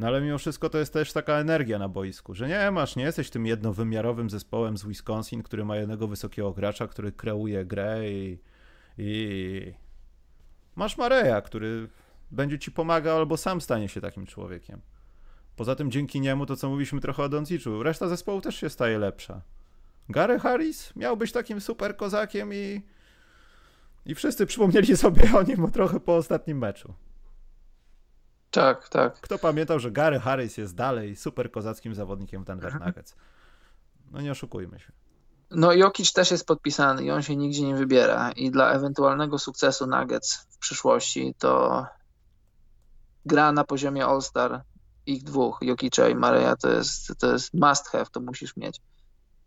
[0.00, 3.04] No ale mimo wszystko to jest też taka energia na boisku, że nie masz, nie
[3.04, 8.38] jesteś tym jednowymiarowym zespołem z Wisconsin, który ma jednego wysokiego gracza, który kreuje grę i,
[8.98, 9.72] i
[10.76, 11.88] masz Mareja, który
[12.30, 14.80] będzie ci pomagał albo sam stanie się takim człowiekiem.
[15.56, 18.98] Poza tym dzięki niemu to, co mówiliśmy trochę o Donciczu, reszta zespołu też się staje
[18.98, 19.42] lepsza.
[20.08, 22.82] Gary Harris miał być takim super kozakiem i
[24.06, 26.94] i wszyscy przypomnieli sobie o nim trochę po ostatnim meczu.
[28.50, 29.20] Tak, tak.
[29.20, 32.88] Kto pamiętał, że Gary Harris jest dalej super kozackim zawodnikiem w Denver mhm.
[32.88, 33.16] Nuggets?
[34.10, 34.92] No nie oszukujmy się.
[35.50, 39.86] No Jokic też jest podpisany i on się nigdzie nie wybiera i dla ewentualnego sukcesu
[39.86, 41.86] Nuggets w przyszłości to
[43.26, 44.62] gra na poziomie All-Star
[45.06, 48.80] ich dwóch, Jokicza i Mareja, to jest, to jest must have, to musisz mieć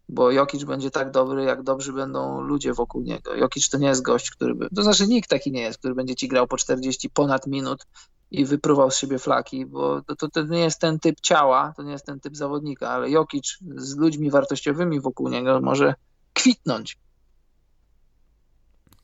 [0.10, 3.36] bo Jokic będzie tak dobry, jak dobrzy będą ludzie wokół niego.
[3.36, 6.16] Jokic to nie jest gość, który by, to znaczy nikt taki nie jest, który będzie
[6.16, 7.86] ci grał po 40 ponad minut
[8.34, 11.84] i wypruwał z siebie flaki, bo to, to, to nie jest ten typ ciała, to
[11.84, 15.96] nie jest ten typ zawodnika, ale Jokic z ludźmi wartościowymi wokół niego może
[16.34, 16.98] kwitnąć.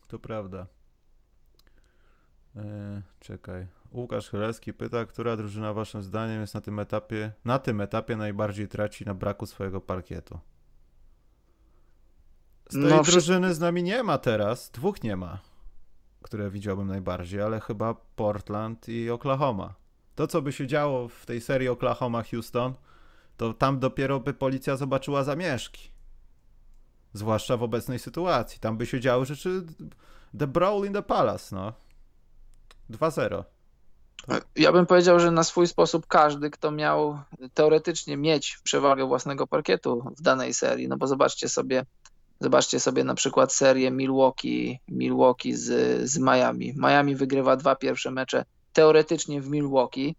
[0.07, 0.67] To prawda.
[2.55, 3.67] Eee, czekaj.
[3.91, 8.67] Łukasz Chylewski pyta, która drużyna waszym zdaniem jest na tym etapie, na tym etapie najbardziej
[8.67, 10.39] traci na braku swojego parkietu?
[12.69, 14.69] Z tej no, drużyny z nami nie ma teraz.
[14.69, 15.39] Dwóch nie ma,
[16.22, 19.74] które widziałbym najbardziej, ale chyba Portland i Oklahoma.
[20.15, 22.74] To, co by się działo w tej serii Oklahoma-Houston,
[23.38, 25.91] to tam dopiero by policja zobaczyła zamieszki.
[27.13, 28.59] Zwłaszcza w obecnej sytuacji.
[28.59, 29.65] Tam by się działy rzeczy
[30.39, 31.74] The Brawl in the Palace, no.
[32.89, 33.43] 2-0.
[34.55, 37.20] Ja bym powiedział, że na swój sposób każdy, kto miał
[37.53, 41.86] teoretycznie mieć przewagę własnego parkietu w danej serii, no bo zobaczcie sobie,
[42.39, 46.73] Zobaczcie sobie na przykład serię Milwaukee, Milwaukee z, z Miami.
[46.77, 50.15] Miami wygrywa dwa pierwsze mecze teoretycznie w Milwaukee.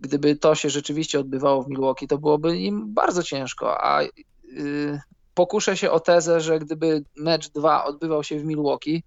[0.00, 3.84] Gdyby to się rzeczywiście odbywało w Milwaukee, to byłoby im bardzo ciężko.
[3.84, 5.00] A yy,
[5.34, 9.02] pokuszę się o tezę, że gdyby mecz 2 odbywał się w Milwaukee,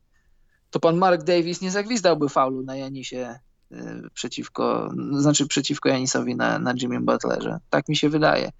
[0.69, 3.39] to pan Mark Davis nie zagwizdałby faulu na Janisie
[3.71, 7.59] yy, przeciwko, znaczy przeciwko Janisowi na, na Jimmy Butlerze.
[7.69, 8.51] Tak mi się wydaje.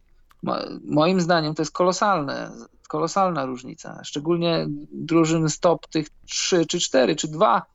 [0.84, 2.51] Moim zdaniem to jest kolosalne
[2.92, 4.02] kolosalna różnica.
[4.04, 7.66] Szczególnie drużyny stop tych trzy, czy cztery, czy dwa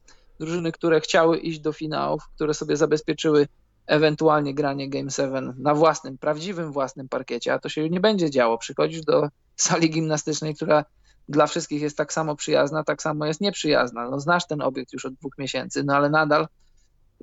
[0.40, 3.48] drużyny, które chciały iść do finałów, które sobie zabezpieczyły
[3.86, 8.58] ewentualnie granie Game 7 na własnym, prawdziwym własnym parkiecie, a to się nie będzie działo.
[8.58, 10.84] Przychodzisz do sali gimnastycznej, która
[11.28, 14.10] dla wszystkich jest tak samo przyjazna, tak samo jest nieprzyjazna.
[14.10, 16.46] No, znasz ten obiekt już od dwóch miesięcy, no ale nadal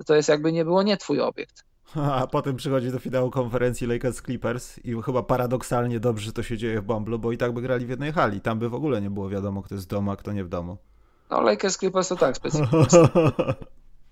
[0.06, 1.64] to jest jakby nie było nie twój obiekt.
[2.12, 6.80] A potem przychodzi do finału konferencji Lakers Clippers i chyba paradoksalnie dobrze to się dzieje
[6.80, 8.40] w Bomblu, bo i tak by grali w jednej hali.
[8.40, 10.48] Tam by w ogóle nie było wiadomo, kto jest w domu, a kto nie w
[10.48, 10.76] domu.
[11.30, 12.68] No Lakers Clippers to tak specjalnie.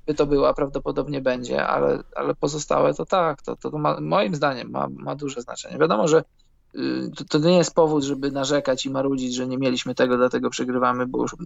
[0.07, 4.71] by to była, prawdopodobnie będzie, ale, ale pozostałe to tak, to, to ma, moim zdaniem
[4.71, 5.79] ma, ma duże znaczenie.
[5.79, 6.25] Wiadomo, że
[6.75, 10.51] y, to, to, nie jest powód, żeby narzekać i marudzić, że nie mieliśmy tego, dlatego
[10.51, 11.37] przegrywamy, bo już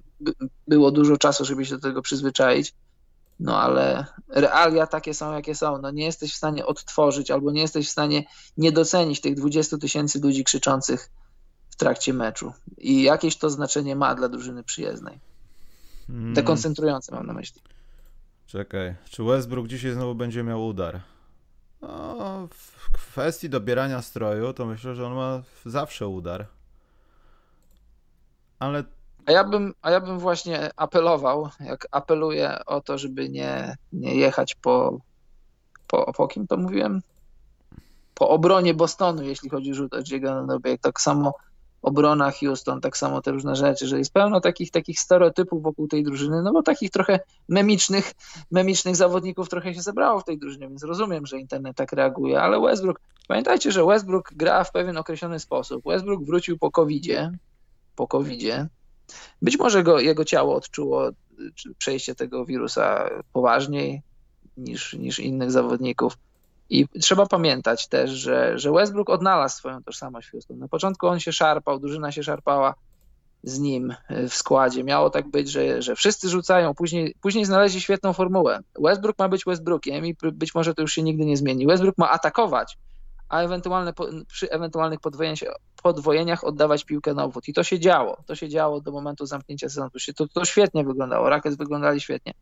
[0.69, 2.75] było dużo czasu, żeby się do tego przyzwyczaić
[3.41, 5.79] no ale realia takie są, jakie są.
[5.79, 8.25] No nie jesteś w stanie odtworzyć albo nie jesteś w stanie
[8.57, 11.11] nie docenić tych 20 tysięcy ludzi krzyczących
[11.71, 12.53] w trakcie meczu.
[12.79, 15.21] I jakieś to znaczenie ma dla drużyny przyjezdnej.
[16.07, 16.35] Hmm.
[16.35, 17.63] Dekoncentrujące mam na myśli.
[18.47, 21.01] Czekaj, czy Westbrook dzisiaj znowu będzie miał udar?
[21.83, 26.47] No, w kwestii dobierania stroju, to myślę, że on ma zawsze udar.
[28.59, 28.85] Ale
[29.27, 34.15] a ja bym, a ja bym właśnie apelował, jak apeluję o to, żeby nie, nie
[34.15, 34.99] jechać po,
[35.87, 37.03] po, po kim to mówiłem?
[38.15, 39.93] Po obronie Bostonu, jeśli chodzi o rzut
[40.23, 41.35] no jak tak samo
[41.83, 46.05] obrona Houston, tak samo te różne rzeczy, że jest pełno takich, takich stereotypów wokół tej
[46.05, 48.13] drużyny, no bo takich trochę memicznych,
[48.51, 52.61] memicznych zawodników trochę się zebrało w tej drużynie, więc rozumiem, że internet tak reaguje, ale
[52.61, 55.85] Westbrook, pamiętajcie, że Westbrook gra w pewien określony sposób.
[55.85, 57.31] Westbrook wrócił po COVID-zie,
[57.97, 58.69] po COVID-zie,
[59.43, 61.11] być może go, jego ciało odczuło
[61.79, 64.03] przejście tego wirusa poważniej
[64.57, 66.19] niż, niż innych zawodników.
[66.71, 70.59] I trzeba pamiętać też, że, że Westbrook odnalazł swoją tożsamość w Houston.
[70.59, 72.75] Na początku on się szarpał, drużyna się szarpała
[73.43, 73.95] z nim
[74.29, 74.85] w składzie.
[74.85, 78.61] Miało tak być, że, że wszyscy rzucają, później, później znaleźli świetną formułę.
[78.81, 81.67] Westbrook ma być Westbrookiem i być może to już się nigdy nie zmieni.
[81.67, 82.79] Westbrook ma atakować,
[83.29, 83.93] a ewentualne,
[84.29, 85.01] przy ewentualnych
[85.83, 87.49] podwojeniach oddawać piłkę na obwód.
[87.49, 88.17] I to się działo.
[88.27, 89.91] To się działo do momentu zamknięcia sezonu.
[90.17, 91.31] To, to świetnie wyglądało.
[91.31, 92.33] Rockets wyglądali świetnie.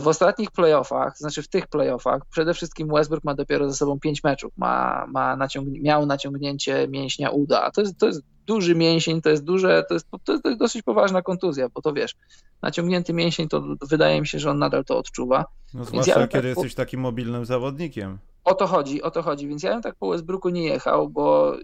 [0.00, 4.24] W ostatnich playoffach, znaczy w tych playoffach, przede wszystkim Westbrook ma dopiero ze sobą pięć
[4.24, 4.52] meczów.
[4.56, 7.70] Ma, ma naciągnie, miał naciągnięcie mięśnia uda.
[7.70, 11.22] To jest, to jest duży mięsień, to jest duże, to jest, to jest dosyć poważna
[11.22, 12.14] kontuzja, bo to wiesz,
[12.62, 15.44] naciągnięty mięsień, to wydaje mi się, że on nadal to odczuwa.
[15.74, 18.18] No zwłaszcza ja kiedy tak, jesteś takim mobilnym zawodnikiem.
[18.44, 21.56] O to chodzi, o to chodzi, więc ja bym tak po Westbrooku nie jechał, bo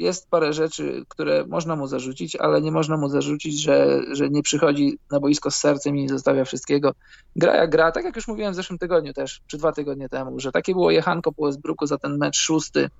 [0.00, 4.42] jest parę rzeczy, które można mu zarzucić, ale nie można mu zarzucić, że, że nie
[4.42, 6.94] przychodzi na boisko z sercem i nie zostawia wszystkiego.
[7.36, 10.40] Gra jak gra, tak jak już mówiłem w zeszłym tygodniu też, czy dwa tygodnie temu,
[10.40, 12.90] że takie było jechanko po Westbrooku za ten mecz szósty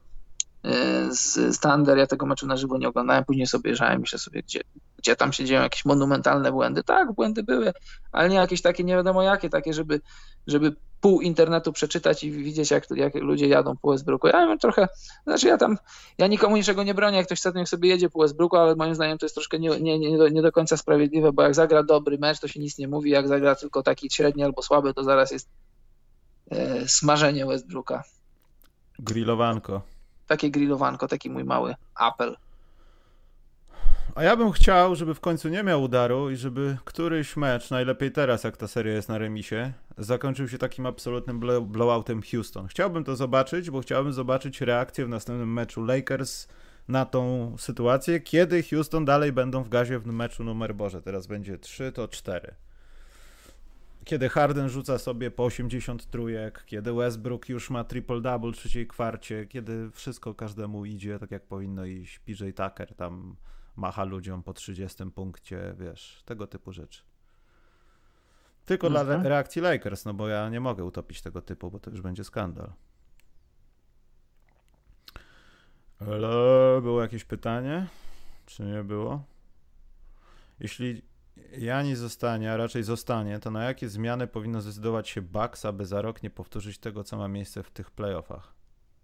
[0.64, 0.70] e,
[1.10, 1.98] z Standard.
[1.98, 4.60] Ja tego meczu na żywo nie oglądałem, później sobie żałem, myślę sobie, gdzie,
[5.00, 6.82] gdzie tam się dzieją jakieś monumentalne błędy.
[6.82, 7.72] Tak, błędy były,
[8.12, 10.00] ale nie jakieś takie nie wiadomo jakie, takie, żeby,
[10.46, 14.28] żeby pół internetu przeczytać i widzieć, jak, jak ludzie jadą po Westbrooku.
[14.28, 14.88] Ja mam trochę,
[15.24, 15.78] znaczy ja tam,
[16.18, 18.94] ja nikomu niczego nie bronię, jak ktoś chce, niech sobie jedzie po Westbrooku, ale moim
[18.94, 21.82] zdaniem to jest troszkę nie, nie, nie, do, nie do końca sprawiedliwe, bo jak zagra
[21.82, 25.04] dobry mecz, to się nic nie mówi, jak zagra tylko taki średni albo słaby, to
[25.04, 25.48] zaraz jest
[26.50, 28.02] e, smażenie Westbrooka.
[28.98, 29.82] Grillowanko.
[30.26, 32.36] Takie grillowanko, taki mój mały apel.
[34.14, 38.12] A ja bym chciał, żeby w końcu nie miał udaru i żeby któryś mecz, najlepiej
[38.12, 42.66] teraz, jak ta seria jest na remisie, zakończył się takim absolutnym blowoutem Houston.
[42.66, 46.48] Chciałbym to zobaczyć, bo chciałbym zobaczyć reakcję w następnym meczu Lakers
[46.88, 51.02] na tą sytuację, kiedy Houston dalej będą w gazie w meczu numer Boże.
[51.02, 52.54] Teraz będzie 3, to 4.
[54.04, 59.46] Kiedy Harden rzuca sobie po 80 trójek, kiedy Westbrook już ma triple-double w trzeciej kwarcie,
[59.46, 63.36] kiedy wszystko każdemu idzie tak jak powinno iść, PJ Tucker tam
[63.80, 67.02] macha ludziom po 30 punkcie, wiesz, tego typu rzeczy.
[68.66, 69.06] Tylko mhm.
[69.06, 72.00] dla re reakcji Lakers, no bo ja nie mogę utopić tego typu, bo to już
[72.00, 72.72] będzie skandal.
[76.00, 76.28] Ale
[76.82, 77.86] było jakieś pytanie?
[78.46, 79.24] Czy nie było?
[80.60, 81.02] Jeśli
[81.58, 86.02] Jani zostanie, a raczej zostanie, to na jakie zmiany powinno zdecydować się Bucks, aby za
[86.02, 88.54] rok nie powtórzyć tego, co ma miejsce w tych playoffach?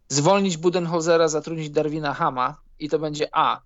[0.09, 3.61] Zwolnić Budenholzera, zatrudnić Darwina Hama i to będzie A.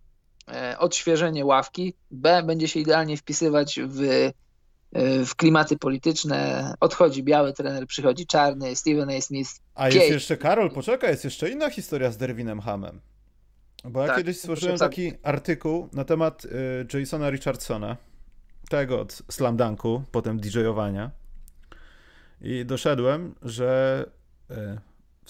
[0.54, 2.42] E, odświeżenie ławki, B.
[2.42, 6.74] będzie się idealnie wpisywać w, e, w klimaty polityczne.
[6.80, 9.20] Odchodzi biały trener, przychodzi czarny, Steven A.
[9.20, 9.50] Smith.
[9.74, 13.00] A jest jeszcze, Karol, poczekaj, jest jeszcze inna historia z Derwinem Hamem.
[13.84, 16.44] Bo ja tak, kiedyś stworzyłem taki artykuł na temat
[16.94, 17.96] y, Jasona Richardsona,
[18.68, 21.10] tego od Slam Dunku, potem DJ-owania.
[22.40, 24.04] I doszedłem, że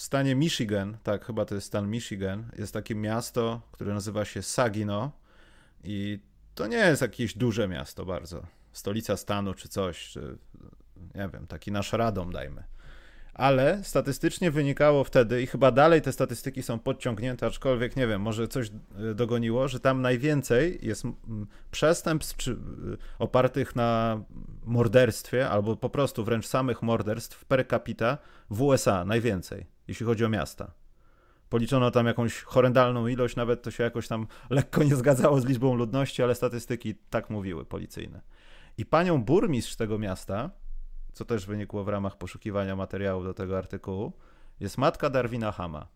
[0.01, 4.41] w stanie Michigan, tak, chyba to jest stan Michigan, jest takie miasto, które nazywa się
[4.41, 5.11] Sagino
[5.83, 6.19] i
[6.55, 8.43] to nie jest jakieś duże miasto bardzo.
[8.71, 10.37] Stolica stanu czy coś, czy
[11.15, 12.63] nie wiem, taki nasz Radom dajmy.
[13.33, 18.47] Ale statystycznie wynikało wtedy, i chyba dalej te statystyki są podciągnięte, aczkolwiek nie wiem, może
[18.47, 21.03] coś e, dogoniło, że tam najwięcej jest
[21.71, 22.53] przestępstw e,
[23.19, 24.21] opartych na
[24.65, 28.17] morderstwie, albo po prostu wręcz samych morderstw per capita
[28.49, 30.71] w USA najwięcej jeśli chodzi o miasta.
[31.49, 35.75] Policzono tam jakąś horrendalną ilość, nawet to się jakoś tam lekko nie zgadzało z liczbą
[35.75, 38.21] ludności, ale statystyki tak mówiły, policyjne.
[38.77, 40.49] I panią burmistrz tego miasta,
[41.13, 44.13] co też wynikło w ramach poszukiwania materiału do tego artykułu,
[44.59, 45.87] jest matka Darwina Hama.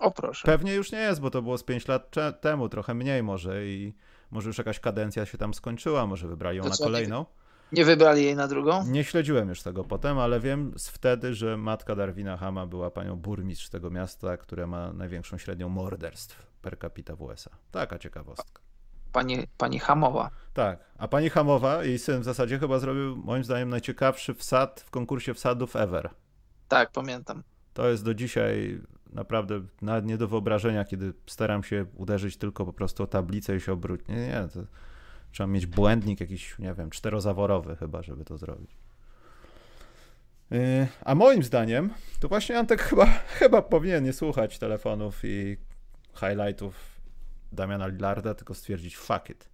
[0.00, 0.46] O proszę.
[0.46, 3.94] Pewnie już nie jest, bo to było z 5 lat temu, trochę mniej może i
[4.30, 7.18] może już jakaś kadencja się tam skończyła, może wybrali ją to na kolejną.
[7.18, 7.26] Nie
[7.72, 8.86] wybrali jej na drugą?
[8.86, 13.16] Nie śledziłem już tego potem, ale wiem z wtedy, że matka Darwina Hama była panią
[13.16, 17.50] burmistrz tego miasta, które ma największą średnią morderstw per capita w USA.
[17.70, 18.62] Taka ciekawostka.
[19.12, 20.30] Pani, pani Hamowa.
[20.54, 24.90] Tak, a pani Hamowa, jej syn w zasadzie chyba zrobił moim zdaniem najciekawszy wsad w
[24.90, 26.10] konkursie wsadów ever.
[26.68, 27.42] Tak, pamiętam.
[27.74, 28.80] To jest do dzisiaj
[29.12, 33.60] naprawdę nawet nie do wyobrażenia, kiedy staram się uderzyć tylko po prostu o tablicę i
[33.60, 34.08] się obrócić.
[34.08, 34.60] Nie, nie, to
[35.32, 38.70] Trzeba mieć błędnik jakiś, nie wiem, czterozaworowy chyba, żeby to zrobić.
[40.50, 41.90] Yy, a moim zdaniem,
[42.20, 43.06] to właśnie Antek chyba,
[43.38, 45.56] chyba powinien nie słuchać telefonów i
[46.14, 47.00] highlightów
[47.52, 49.48] Damiana Lillarda, tylko stwierdzić fuck it.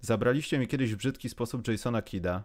[0.00, 2.44] Zabraliście mi kiedyś w brzydki sposób Jasona Kida,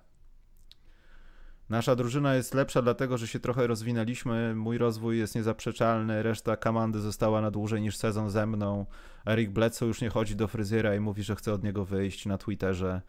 [1.74, 7.00] Nasza drużyna jest lepsza dlatego, że się trochę rozwinęliśmy, mój rozwój jest niezaprzeczalny, reszta komandy
[7.00, 8.86] została na dłużej niż sezon ze mną.
[9.26, 12.38] Eric Bledsoe już nie chodzi do fryzjera i mówi, że chce od niego wyjść na
[12.38, 13.02] Twitterze.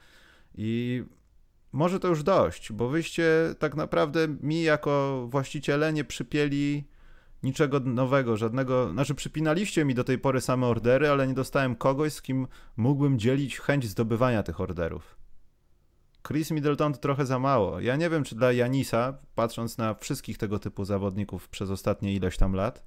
[0.55, 1.03] I
[1.73, 6.85] może to już dość, bo wyście tak naprawdę mi jako właściciele nie przypieli
[7.43, 12.13] niczego nowego, żadnego, znaczy przypinaliście mi do tej pory same ordery, ale nie dostałem kogoś,
[12.13, 12.47] z kim
[12.77, 15.24] mógłbym dzielić chęć zdobywania tych orderów.
[16.27, 17.81] Chris Middleton to trochę za mało.
[17.81, 22.37] Ja nie wiem, czy dla Janisa, patrząc na wszystkich tego typu zawodników przez ostatnie ileś
[22.37, 22.83] tam lat,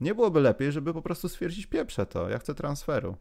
[0.00, 3.16] nie byłoby lepiej, żeby po prostu stwierdzić pieprze to, ja chcę transferu.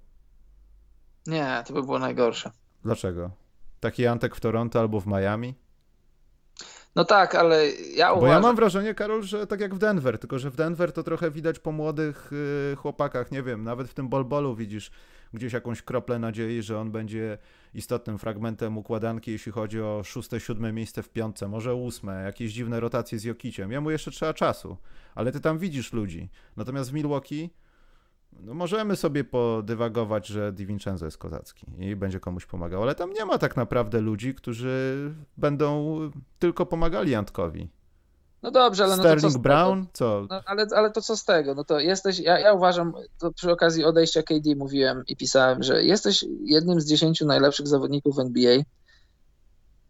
[1.27, 2.51] Nie, to by było najgorsze.
[2.83, 3.31] Dlaczego?
[3.79, 5.55] Taki Antek w Toronto albo w Miami?
[6.95, 8.29] No tak, ale ja uważam...
[8.29, 11.03] Bo ja mam wrażenie, Karol, że tak jak w Denver, tylko że w Denver to
[11.03, 12.31] trochę widać po młodych
[12.69, 14.91] yy, chłopakach, nie wiem, nawet w tym bolbolu widzisz
[15.33, 17.37] gdzieś jakąś kroplę nadziei, że on będzie
[17.73, 22.79] istotnym fragmentem układanki, jeśli chodzi o szóste, siódme miejsce w piątce, może ósme, jakieś dziwne
[22.79, 23.71] rotacje z Jokiciem.
[23.71, 24.77] Jemu jeszcze trzeba czasu,
[25.15, 26.29] ale ty tam widzisz ludzi.
[26.57, 27.49] Natomiast w Milwaukee
[28.39, 33.13] no możemy sobie podywagować, że Di Vincenzo jest kozacki i będzie komuś pomagał, ale tam
[33.13, 35.99] nie ma tak naprawdę ludzi, którzy będą
[36.39, 37.69] tylko pomagali Antkowi.
[38.41, 40.27] No dobrze, ale Sterling no to co Brown, co?
[40.29, 41.55] No, ale, ale to co z tego?
[41.55, 45.83] No to jesteś, ja, ja uważam, to przy okazji odejścia KD mówiłem i pisałem, że
[45.83, 48.57] jesteś jednym z dziesięciu najlepszych zawodników w NBA,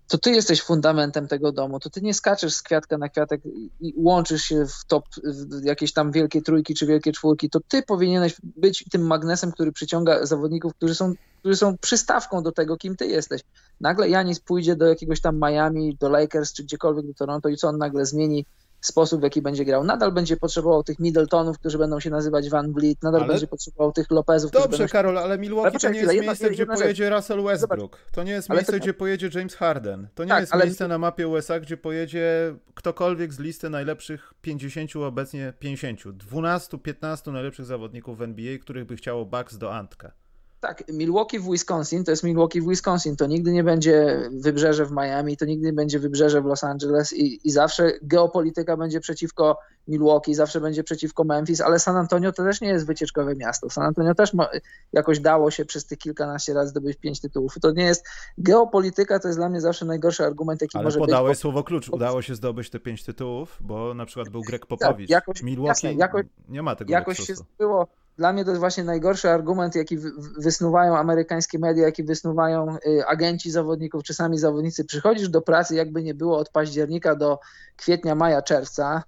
[0.09, 3.41] to ty jesteś fundamentem tego domu, to ty nie skaczesz z kwiatka na kwiatek
[3.79, 7.83] i łączysz się w top, w jakieś tam wielkie trójki czy wielkie czwórki, to ty
[7.83, 12.95] powinieneś być tym magnesem, który przyciąga zawodników, którzy są, którzy są przystawką do tego, kim
[12.95, 13.41] ty jesteś.
[13.81, 17.67] Nagle Janis pójdzie do jakiegoś tam Miami, do Lakers czy gdziekolwiek do Toronto i co
[17.67, 18.45] on nagle zmieni
[18.81, 19.83] sposób, w jaki będzie grał.
[19.83, 23.33] Nadal będzie potrzebował tych Middletonów, którzy będą się nazywać Van Vliet, nadal ale...
[23.33, 24.51] będzie potrzebował tych Lopezów.
[24.51, 24.91] Dobrze, będą...
[24.91, 27.97] Karol, ale Milwaukee ale to nie jest jedna, miejsce, jedna, gdzie pojedzie Russell Westbrook.
[27.97, 28.11] Zobacz.
[28.11, 28.79] To nie jest miejsce, to...
[28.79, 30.07] gdzie pojedzie James Harden.
[30.15, 30.65] To nie tak, jest ale...
[30.65, 37.65] miejsce na mapie USA, gdzie pojedzie ktokolwiek z listy najlepszych 50, obecnie 50, 12-15 najlepszych
[37.65, 40.11] zawodników w NBA, których by chciało Bucks do Antka.
[40.59, 43.15] Tak, Milwaukee w Wisconsin to jest Milwaukee w Wisconsin.
[43.15, 47.13] To nigdy nie będzie wybrzeże w Miami, to nigdy nie będzie wybrzeże w Los Angeles
[47.13, 49.57] i, i zawsze geopolityka będzie przeciwko
[49.87, 53.69] Milwaukee, zawsze będzie przeciwko Memphis, ale San Antonio to też nie jest wycieczkowe miasto.
[53.69, 54.49] San Antonio też ma,
[54.93, 57.53] jakoś dało się przez tych kilkanaście lat zdobyć pięć tytułów.
[57.61, 58.05] To nie jest
[58.37, 61.03] geopolityka, to jest dla mnie zawsze najgorszy argument, jaki ale może być.
[61.03, 64.65] Ale podałeś słowo klucz, udało się zdobyć te pięć tytułów, bo na przykład był Greg
[64.65, 65.09] Popowicz.
[65.09, 67.87] Tak, jakoś, Milwaukee jasne, jakoś, nie ma tego Jakoś się było
[68.19, 69.97] dla mnie to jest właśnie najgorszy argument, jaki
[70.37, 74.85] wysnuwają amerykańskie media, jaki wysnuwają y, agenci zawodników, czy sami zawodnicy.
[74.85, 77.39] Przychodzisz do pracy, jakby nie było od października do
[77.77, 79.03] kwietnia, maja, czerwca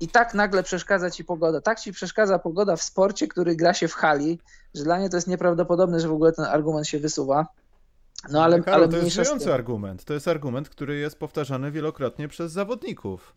[0.00, 1.60] i tak nagle przeszkadza ci pogoda.
[1.60, 4.38] Tak ci przeszkadza pogoda w sporcie, który gra się w hali,
[4.74, 7.46] że dla mnie to jest nieprawdopodobne, że w ogóle ten argument się wysuwa.
[8.30, 10.04] No ale, Karol, ale to jest żyjący argument.
[10.04, 13.34] To jest argument, który jest powtarzany wielokrotnie przez zawodników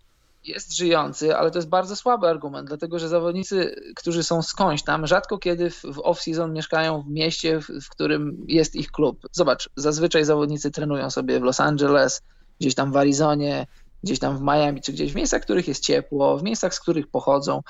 [0.48, 5.08] jest żyjący, ale to jest bardzo słaby argument, dlatego że zawodnicy, którzy są skądś tam,
[5.08, 9.28] rzadko kiedy w, off-season mieszkają w mieście, w, w, którym jest ich klub.
[9.32, 12.22] Zobacz, zazwyczaj zawodnicy trenują sobie w Los Angeles,
[12.60, 13.68] gdzieś tam w Arizonie,
[14.04, 16.80] gdzieś tam w Miami, czy gdzieś w miejscach, w których jest ciepło, w miejscach, z
[16.80, 17.62] których pochodzą.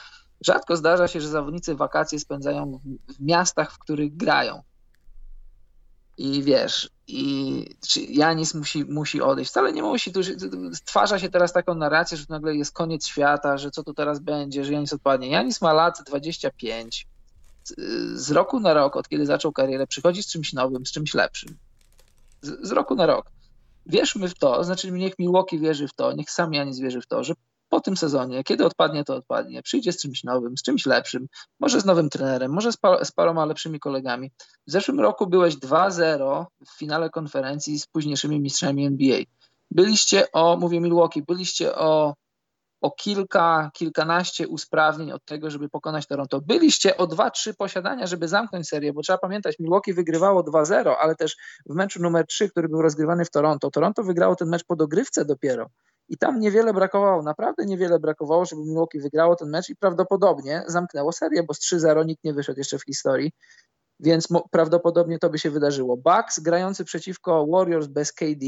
[0.42, 4.62] Rzadko zdarza się, że zawodnicy wakacje spędzają w miastach, w których grają.
[6.18, 9.52] I wiesz, i czy Janis musi, musi odejść.
[9.52, 10.20] Wcale nie musi, tu
[10.74, 14.64] stwarza się teraz taką narrację, że nagle jest koniec świata, że co tu teraz będzie,
[14.64, 15.30] że Janis odpadnie.
[15.30, 17.08] Janis ma lat 25.
[18.14, 21.58] Z roku na rok, od kiedy zaczął karierę, przychodzi z czymś nowym, z czymś lepszym.
[22.42, 23.32] Z, z roku na rok.
[23.86, 27.24] Wierzmy w to, znaczy niech Milwaukee wierzy w to, niech sam Janis wierzy w to,
[27.24, 27.34] że
[27.70, 29.64] po tym sezonie, kiedy odpadnie, to odpadnie.
[29.64, 31.28] Przyjdzie z czymś nowym, z czymś lepszym,
[31.60, 34.32] może z nowym trenerem, może z, par z paroma lepszymi kolegami.
[34.68, 39.20] W zeszłym roku byłeś 2-0 w finale konferencji z późniejszymi mistrzami NBA.
[39.72, 42.14] Byliście o, mówię Milwaukee, byliście o,
[42.82, 46.42] o kilka, kilkanaście usprawnień od tego, żeby pokonać Toronto.
[46.42, 51.36] Byliście o 2-3 posiadania, żeby zamknąć serię, bo trzeba pamiętać, Milwaukee wygrywało 2-0, ale też
[51.66, 55.26] w meczu numer 3, który był rozgrywany w Toronto, Toronto wygrało ten mecz po dogrywce
[55.26, 55.70] dopiero.
[56.10, 61.12] I tam niewiele brakowało, naprawdę niewiele brakowało, żeby Milwaukee wygrało ten mecz i prawdopodobnie zamknęło
[61.12, 63.32] serię, bo z 3-0 nikt nie wyszedł jeszcze w historii
[64.00, 65.98] więc prawdopodobnie to by się wydarzyło.
[65.98, 68.46] Bucks grający przeciwko Warriors bez KD,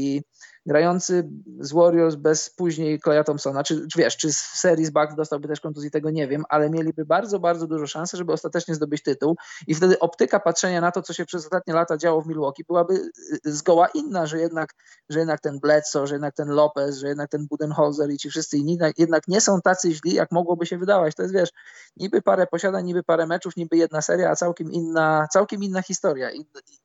[0.66, 1.28] grający
[1.60, 5.48] z Warriors bez później Claya Thompsona, czy, czy wiesz, czy w serii z Bucks dostałby
[5.48, 9.36] też kontuzji, tego nie wiem, ale mieliby bardzo, bardzo dużo szansy, żeby ostatecznie zdobyć tytuł
[9.66, 12.94] i wtedy optyka patrzenia na to, co się przez ostatnie lata działo w Milwaukee byłaby
[12.94, 13.10] y,
[13.44, 14.74] zgoła inna, że jednak,
[15.08, 18.56] że jednak ten Bledsoe, że jednak ten Lopez, że jednak ten Budenholzer i ci wszyscy
[18.58, 21.14] inni jednak nie są tacy źli, jak mogłoby się wydawać.
[21.14, 21.50] To jest, wiesz,
[21.96, 26.30] niby parę posiadań, niby parę meczów, niby jedna seria, a całkiem inna, całkiem inna historia,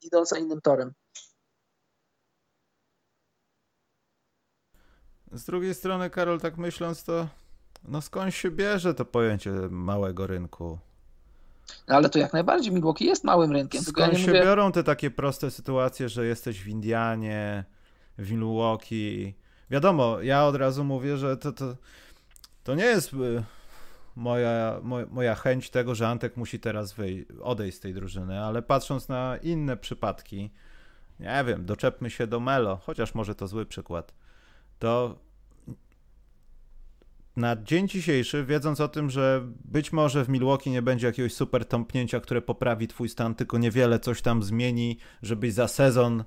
[0.02, 0.94] idąca innym torem.
[5.32, 7.28] Z drugiej strony, Karol, tak myśląc, to
[7.88, 10.80] no skąd się bierze to pojęcie małego rynku?
[11.88, 13.84] Ale to jak najbardziej Milwaukee jest małym rynkiem.
[13.84, 14.44] Skąd ja się mówię...
[14.44, 17.66] biorą te takie proste sytuacje, że jesteś w Indianie,
[18.18, 19.36] w Milwaukee?
[19.70, 21.76] Wiadomo, ja od razu mówię, że to, to,
[22.64, 23.12] to nie jest
[24.18, 26.96] y, moja, moja chęć tego, że Antek musi teraz
[27.42, 30.52] odejść z tej drużyny, ale patrząc na inne przypadki,
[31.20, 34.14] nie wiem, doczepmy się do Melo, chociaż może to zły przykład,
[34.80, 35.20] to
[37.36, 41.66] na dzień dzisiejszy, wiedząc o tym, że być może w Milwaukee nie będzie jakiegoś super
[41.66, 46.24] tąpnięcia, które poprawi twój stan, tylko niewiele coś tam zmieni, żebyś za sezon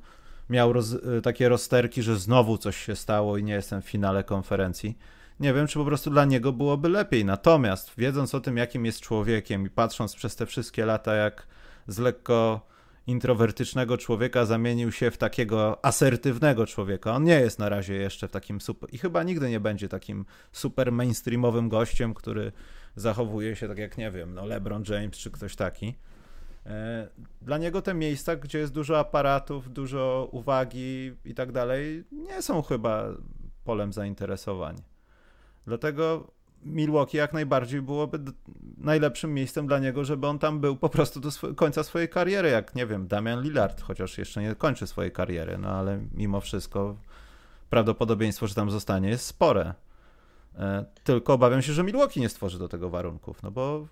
[0.50, 4.98] miał roz, takie rozterki, że znowu coś się stało i nie jestem w finale konferencji.
[5.40, 7.24] Nie wiem, czy po prostu dla niego byłoby lepiej.
[7.24, 11.46] Natomiast wiedząc o tym, jakim jest człowiekiem i patrząc przez te wszystkie lata, jak
[11.86, 12.68] z lekko
[13.06, 17.14] introwertycznego człowieka zamienił się w takiego asertywnego człowieka.
[17.14, 20.24] On nie jest na razie jeszcze w takim super i chyba nigdy nie będzie takim
[20.52, 22.52] super mainstreamowym gościem, który
[22.96, 25.94] zachowuje się tak jak nie wiem, no LeBron James czy ktoś taki.
[26.66, 27.08] E,
[27.42, 32.62] dla niego te miejsca, gdzie jest dużo aparatów, dużo uwagi i tak dalej, nie są
[32.62, 33.04] chyba
[33.64, 34.76] polem zainteresowań.
[35.66, 36.30] Dlatego
[36.62, 38.18] Milwaukee jak najbardziej byłoby
[38.78, 42.74] najlepszym miejscem dla niego, żeby on tam był po prostu do końca swojej kariery, jak
[42.74, 46.96] nie wiem, Damian Lillard, chociaż jeszcze nie kończy swojej kariery, no ale mimo wszystko
[47.70, 49.74] prawdopodobieństwo, że tam zostanie jest spore.
[50.58, 53.86] E, tylko obawiam się, że Milwaukee nie stworzy do tego warunków, no bo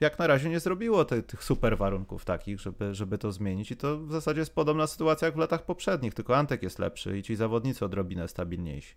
[0.00, 3.76] jak na razie nie zrobiło te, tych super warunków takich, żeby, żeby to zmienić i
[3.76, 7.22] to w zasadzie jest podobna sytuacja jak w latach poprzednich, tylko Antek jest lepszy i
[7.22, 8.94] ci zawodnicy odrobinę stabilniejsi.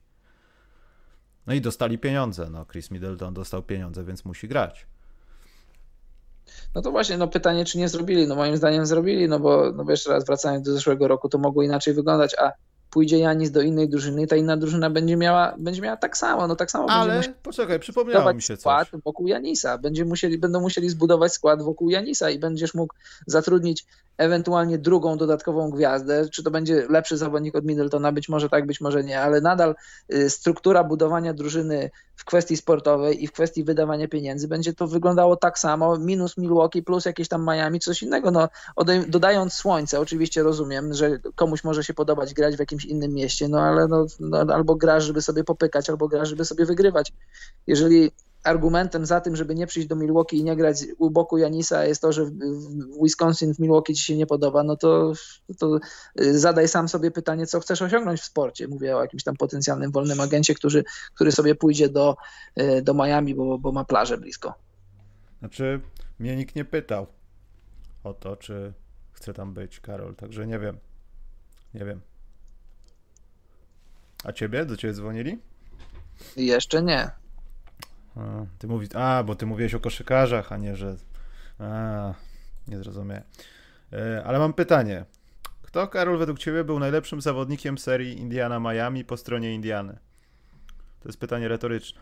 [1.48, 2.50] No i dostali pieniądze.
[2.50, 4.88] No, Chris Middleton dostał pieniądze, więc musi grać.
[6.76, 8.28] No to właśnie, no pytanie, czy nie zrobili?
[8.28, 11.64] No moim zdaniem zrobili, no bo, no jeszcze raz wracając do zeszłego roku, to mogło
[11.64, 12.52] inaczej wyglądać, a
[12.90, 16.56] pójdzie Janis do innej drużyny, ta inna drużyna będzie miała, będzie miała tak samo, no
[16.56, 19.02] tak samo Ale poczekaj, przypomniało mi się skład coś.
[19.02, 19.78] wokół Janisa.
[19.78, 22.96] Będzie musieli, będą musieli zbudować skład wokół Janisa i będziesz mógł
[23.28, 23.86] zatrudnić
[24.18, 26.30] ewentualnie drugą dodatkową gwiazdę.
[26.30, 28.12] Czy to będzie lepszy zawodnik od Middletona?
[28.12, 29.76] Być może tak, być może nie, ale nadal
[30.14, 35.36] y, struktura budowania drużyny w kwestii sportowej i w kwestii wydawania pieniędzy będzie to wyglądało
[35.36, 38.32] tak samo, minus Milwaukee plus jakieś tam Miami, coś innego.
[38.32, 38.50] No,
[39.08, 43.62] dodając słońce, oczywiście rozumiem, że komuś może się podobać grać w jakimś innym mieście, no
[43.62, 47.14] ale no, no, albo grasz, żeby sobie popykać, albo grasz, żeby sobie wygrywać.
[47.68, 48.12] Jeżeli
[48.44, 52.02] argumentem za tym, żeby nie przyjść do Milwaukee i nie grać u boku Janisa jest
[52.02, 52.34] to, że w
[53.04, 55.14] Wisconsin w Milwaukee ci się nie podoba, no to,
[55.60, 55.80] to
[56.22, 58.68] y, zadaj sam sobie pytanie, co chcesz osiągnąć w sporcie.
[58.68, 60.84] Mówię o jakimś tam potencjalnym wolnym agencie, który,
[61.14, 62.16] który sobie pójdzie do,
[62.60, 64.54] y, do Miami, bo, bo ma plażę blisko.
[65.40, 65.82] Znaczy,
[66.20, 67.08] mnie nikt nie pytał
[68.04, 68.74] o to, czy
[69.12, 70.78] chce tam być Karol, także nie wiem.
[71.74, 72.02] Nie wiem.
[74.24, 74.66] A ciebie?
[74.66, 75.40] Do ciebie dzwonili?
[76.36, 77.23] Jeszcze nie.
[78.16, 80.96] A, ty mówisz, a, bo ty mówiłeś o koszykarzach, a nie, że.
[81.60, 82.14] A,
[82.68, 83.24] nie zrozumiałem.
[83.94, 85.06] E, ale mam pytanie.
[85.62, 90.00] Kto, Karol, według ciebie był najlepszym zawodnikiem serii Indiana-Miami po stronie Indiany?
[91.00, 92.02] To jest pytanie retoryczne.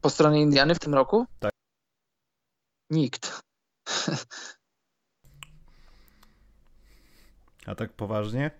[0.00, 1.26] Po stronie Indiany w tym roku?
[1.38, 1.52] Tak.
[2.90, 3.40] Nikt.
[7.66, 8.50] A tak poważnie?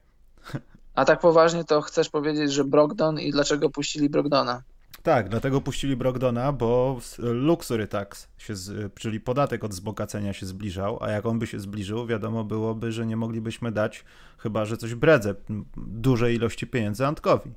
[0.95, 4.63] A tak poważnie to chcesz powiedzieć, że Brogdon i dlaczego puścili Brogdona?
[5.03, 10.99] Tak, dlatego puścili Brogdona, bo luxury tax, się z, czyli podatek od wzbogacenia się zbliżał,
[11.03, 14.05] a jak on by się zbliżył, wiadomo byłoby, że nie moglibyśmy dać,
[14.39, 15.35] chyba że coś bredze,
[15.77, 17.53] dużej ilości pieniędzy Antkowi.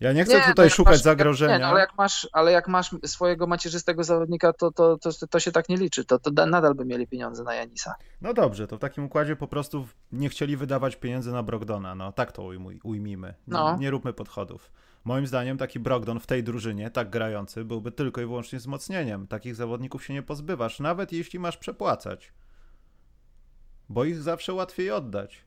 [0.00, 1.54] Ja nie chcę nie, tutaj no szukać masz, zagrożenia.
[1.54, 5.40] Nie, no, ale, jak masz, ale jak masz swojego macierzystego zawodnika, to, to, to, to
[5.40, 6.04] się tak nie liczy.
[6.04, 7.94] To, to nadal by mieli pieniądze na Janisa.
[8.20, 11.94] No dobrze, to w takim układzie po prostu nie chcieli wydawać pieniędzy na Brogdona.
[11.94, 13.34] No tak to ujmuj, ujmijmy.
[13.46, 13.72] No.
[13.72, 14.70] Nie, nie róbmy podchodów.
[15.04, 19.26] Moim zdaniem taki Brogdon w tej drużynie, tak grający, byłby tylko i wyłącznie wzmocnieniem.
[19.26, 22.32] Takich zawodników się nie pozbywasz, nawet jeśli masz przepłacać.
[23.88, 25.44] Bo ich zawsze łatwiej oddać.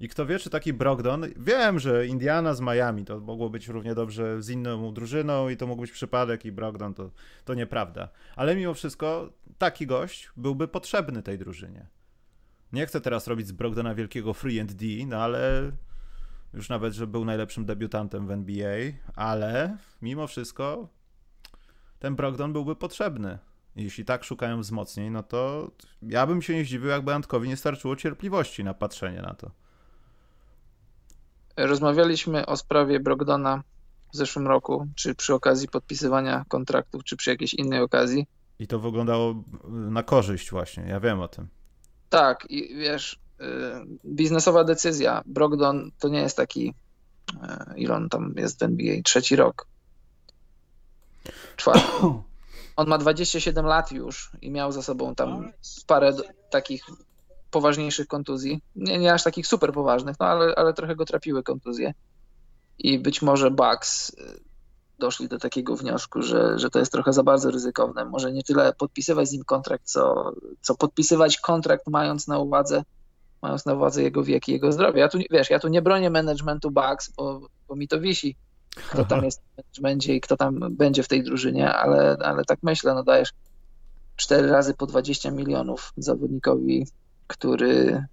[0.00, 3.94] I kto wie, czy taki Brogdon, wiem, że Indiana z Miami to mogło być równie
[3.94, 7.10] dobrze z inną drużyną i to mógł być przypadek i Brogdon to,
[7.44, 8.08] to nieprawda.
[8.36, 11.86] Ale mimo wszystko taki gość byłby potrzebny tej drużynie.
[12.72, 15.72] Nie chcę teraz robić z Brogdona wielkiego free and D, no ale
[16.54, 20.88] już nawet, że był najlepszym debiutantem w NBA, ale mimo wszystko
[21.98, 23.38] ten Brogdon byłby potrzebny.
[23.76, 25.70] Jeśli tak szukają wzmocnień, no to
[26.02, 29.50] ja bym się nie zdziwił, jakby Antkowi nie starczyło cierpliwości na patrzenie na to.
[31.56, 33.62] Rozmawialiśmy o sprawie Brogdona
[34.12, 38.26] w zeszłym roku, czy przy okazji podpisywania kontraktów, czy przy jakiejś innej okazji.
[38.58, 41.48] I to wyglądało na korzyść właśnie, ja wiem o tym.
[42.08, 43.18] Tak, i wiesz,
[44.04, 45.22] biznesowa decyzja.
[45.26, 46.74] Brogdon to nie jest taki,
[47.32, 49.66] y, ile on tam jest w NBA, trzeci rok.
[51.56, 51.86] Czwarty.
[52.76, 55.52] On ma 27 lat już i miał za sobą tam
[55.86, 56.12] parę
[56.50, 56.84] takich
[57.50, 58.62] poważniejszych kontuzji.
[58.76, 61.94] Nie, nie aż takich super poważnych, no ale, ale trochę go trapiły kontuzje.
[62.78, 64.40] I być może Bucks y,
[64.98, 68.04] doszli do takiego wniosku, że, że to jest trochę za bardzo ryzykowne.
[68.04, 72.82] Może nie tyle podpisywać z nim kontrakt, co, co podpisywać kontrakt mając na uwadze
[73.42, 75.00] mając na uwadze jego wiek i jego zdrowie.
[75.00, 78.36] Ja tu, wiesz, ja tu nie bronię managementu Bucks, bo, bo mi to wisi,
[78.90, 82.58] kto tam jest w managemencie i kto tam będzie w tej drużynie, ale, ale tak
[82.62, 83.32] myślę, no dajesz
[84.16, 86.86] cztery razy po 20 milionów zawodnikowi
[87.30, 88.04] który,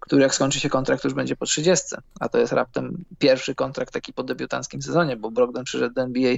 [0.00, 1.96] który jak skończy się kontrakt, już będzie po 30.
[2.20, 6.36] A to jest raptem pierwszy kontrakt taki po debiutanckim sezonie, bo Brogdon przyszedł do NBA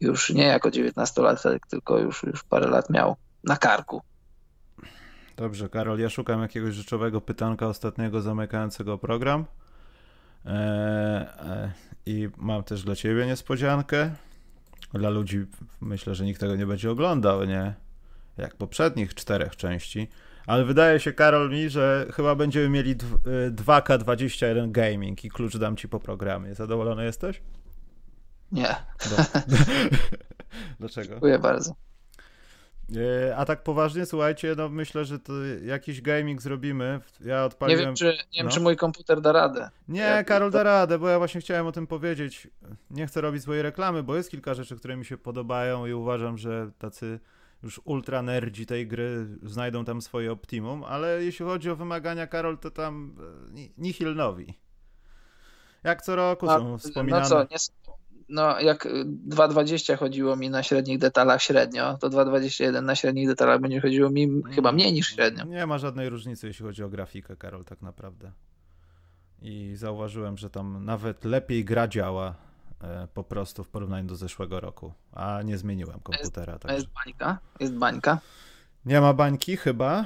[0.00, 4.02] już nie jako 19-latek, tylko już, już parę lat miał na karku.
[5.36, 9.44] Dobrze, Karol, ja szukam jakiegoś rzeczowego pytanka ostatniego zamykającego program.
[10.44, 11.72] Eee, e,
[12.06, 14.10] I mam też dla ciebie niespodziankę.
[14.92, 15.46] Dla ludzi
[15.80, 17.74] myślę, że nikt tego nie będzie oglądał, nie?
[18.36, 20.08] Jak poprzednich czterech części.
[20.46, 22.96] Ale wydaje się, Karol, mi, że chyba będziemy mieli
[23.50, 26.54] 2K21 Gaming i klucz dam ci po programie.
[26.54, 27.42] Zadowolony jesteś?
[28.52, 28.74] Nie.
[30.80, 31.08] Dlaczego?
[31.14, 31.74] Dziękuję bardzo.
[32.96, 35.32] E, a tak poważnie, słuchajcie, no myślę, że to
[35.64, 37.00] jakiś gaming zrobimy.
[37.20, 37.80] Ja odpaliłem...
[37.80, 38.52] Nie wiem, czy, nie wiem, no.
[38.52, 39.70] czy mój komputer da radę.
[39.88, 42.48] Nie, ja, Karol da radę, bo ja właśnie chciałem o tym powiedzieć.
[42.90, 46.38] Nie chcę robić swojej reklamy, bo jest kilka rzeczy, które mi się podobają i uważam,
[46.38, 47.20] że tacy
[47.62, 52.58] już ultra nerdzi tej gry znajdą tam swoje optimum, ale jeśli chodzi o wymagania, Karol,
[52.58, 53.16] to tam
[53.56, 54.54] e, nihil nowi.
[55.84, 57.22] Jak co roku A, są wspominane.
[57.22, 57.56] No co, nie,
[58.28, 58.84] no jak
[59.28, 64.42] 2.20 chodziło mi na średnich detalach średnio, to 2.21 na średnich detalach będzie chodziło mi
[64.54, 65.44] chyba mniej niż średnio.
[65.44, 68.32] Nie ma żadnej różnicy, jeśli chodzi o grafikę, Karol, tak naprawdę.
[69.42, 72.34] I zauważyłem, że tam nawet lepiej gra działa
[72.80, 76.52] e, po prostu w porównaniu do zeszłego roku, a nie zmieniłem komputera.
[76.52, 76.76] Jest, także.
[76.76, 77.38] jest bańka?
[77.60, 78.18] Jest bańka?
[78.86, 80.04] Nie ma bańki chyba,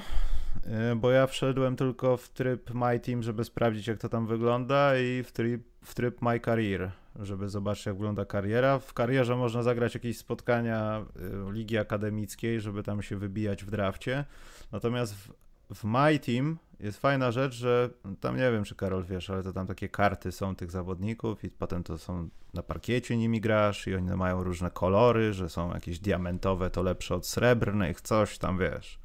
[0.64, 4.98] e, bo ja wszedłem tylko w tryb My Team, żeby sprawdzić jak to tam wygląda
[4.98, 8.78] i w tryb, w tryb My Career żeby zobaczyć, jak wygląda kariera.
[8.78, 11.04] W karierze można zagrać jakieś spotkania
[11.48, 14.24] y, ligi akademickiej, żeby tam się wybijać w drafcie.
[14.72, 15.32] Natomiast w,
[15.74, 17.90] w My Team jest fajna rzecz, że
[18.20, 21.50] tam nie wiem, czy Karol wiesz, ale to tam takie karty są tych zawodników i
[21.50, 25.98] potem to są na parkiecie nimi grasz i oni mają różne kolory, że są jakieś
[25.98, 28.98] diamentowe, to lepsze od srebrnych, coś tam wiesz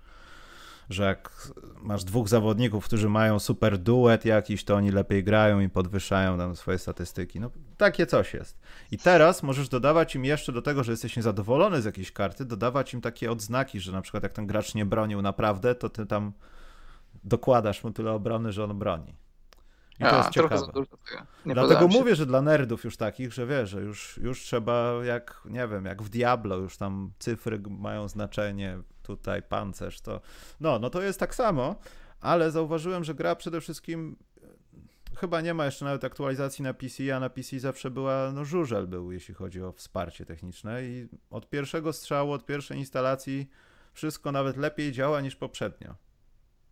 [0.89, 1.51] że jak
[1.81, 6.55] masz dwóch zawodników, którzy mają super duet jakiś, to oni lepiej grają i podwyższają tam
[6.55, 7.39] swoje statystyki.
[7.39, 8.59] No takie coś jest.
[8.91, 12.93] I teraz możesz dodawać im jeszcze do tego, że jesteś niezadowolony z jakiejś karty, dodawać
[12.93, 16.33] im takie odznaki, że na przykład jak ten gracz nie bronił naprawdę, to ty tam
[17.23, 19.15] dokładasz mu tyle obrony, że on broni.
[19.99, 20.67] I to jest ciekawe.
[21.45, 25.67] Dlatego mówię, że dla nerdów już takich, że wiesz, że już, już trzeba jak, nie
[25.67, 30.21] wiem, jak w Diablo, już tam cyfry mają znaczenie, tutaj pancerz, to
[30.59, 31.75] no, no to jest tak samo,
[32.21, 34.47] ale zauważyłem, że gra przede wszystkim e,
[35.15, 38.87] chyba nie ma jeszcze nawet aktualizacji na PC, a na PC zawsze była, no żużel
[38.87, 43.49] był, jeśli chodzi o wsparcie techniczne i od pierwszego strzału, od pierwszej instalacji
[43.93, 45.95] wszystko nawet lepiej działa niż poprzednio.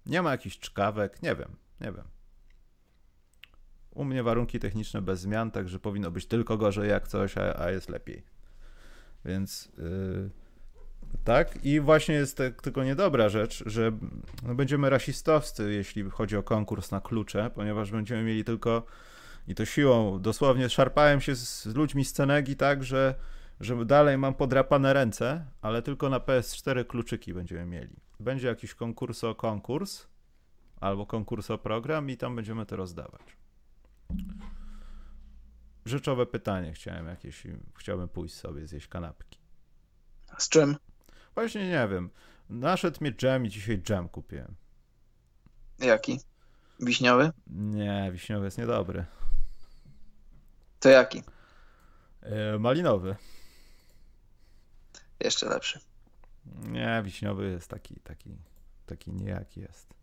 [0.06, 2.08] Nie ma jakichś czkawek, nie wiem, nie wiem.
[3.92, 7.72] U mnie warunki techniczne bez zmian, także powinno być tylko gorzej jak coś, a, a
[7.72, 8.24] jest lepiej.
[9.26, 10.30] Więc yy,
[11.24, 11.66] tak?
[11.66, 13.92] I właśnie jest tak, tylko niedobra rzecz, że
[14.44, 18.84] no będziemy rasistowscy, jeśli chodzi o konkurs na klucze, ponieważ będziemy mieli tylko
[19.48, 23.16] i to siłą, dosłownie szarpałem się z ludźmi z Cenegi tak, że,
[23.60, 27.96] że dalej mam podrapane ręce, ale tylko na PS4 kluczyki będziemy mieli.
[28.20, 30.08] Będzie jakiś konkurs o konkurs
[30.80, 33.38] albo konkurs o program i tam będziemy to rozdawać.
[35.86, 37.44] Rzeczowe pytanie chciałem jakieś,
[37.78, 39.40] chciałbym pójść sobie zjeść kanapki.
[40.38, 40.76] Z czym?
[41.36, 42.10] Właśnie nie wiem.
[42.50, 44.56] Naszedł mnie dżem i dzisiaj dżem kupiłem.
[45.80, 46.20] Jaki?
[46.80, 47.32] Wiśniowy?
[47.48, 49.06] Nie, wiśniowy jest niedobry.
[50.80, 51.24] To jaki?
[52.22, 53.16] E, malinowy.
[55.20, 55.80] Jeszcze lepszy.
[56.46, 58.38] Nie, wiśniowy jest taki, taki,
[58.86, 59.94] taki niejaki jest.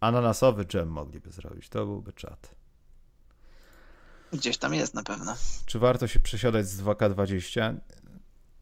[0.00, 2.54] Ananasowy dżem mogliby zrobić, to byłby czat.
[4.32, 5.34] Gdzieś tam jest na pewno.
[5.66, 7.74] Czy warto się przesiadać z 2K20?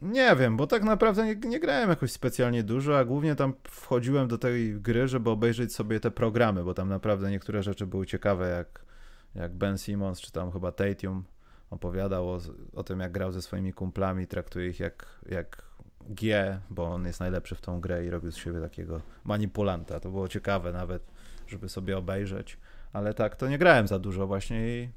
[0.02, 4.28] Nie wiem, bo tak naprawdę nie, nie, grałem jakoś specjalnie dużo, a głównie tam wchodziłem
[4.28, 8.48] do tej gry, żeby obejrzeć sobie te programy, bo tam naprawdę niektóre rzeczy były ciekawe,
[8.48, 8.84] jak,
[9.34, 11.24] jak Ben Simmons, czy tam chyba Tatium
[11.70, 12.40] opowiadał o,
[12.74, 15.62] o tym, jak grał ze swoimi kumplami, traktuje ich jak, jak
[16.08, 20.00] G, bo on jest najlepszy w tą grę i robił z siebie takiego manipulanta.
[20.00, 21.02] To było ciekawe nawet,
[21.46, 22.58] żeby sobie obejrzeć,
[22.92, 24.88] ale tak, to nie grałem za dużo właśnie i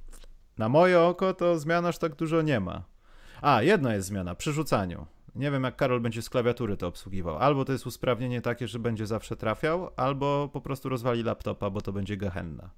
[0.57, 2.94] na moje oko to zmian aż tak dużo nie ma.
[3.41, 5.05] A, jedna jest zmiana, przy rzucaniu.
[5.35, 7.37] Nie wiem, jak Karol będzie z klawiatury to obsługiwał.
[7.37, 11.81] Albo to jest usprawnienie takie, że będzie zawsze trafiał, albo po prostu rozwali laptopa, bo
[11.81, 12.69] to będzie gehenna.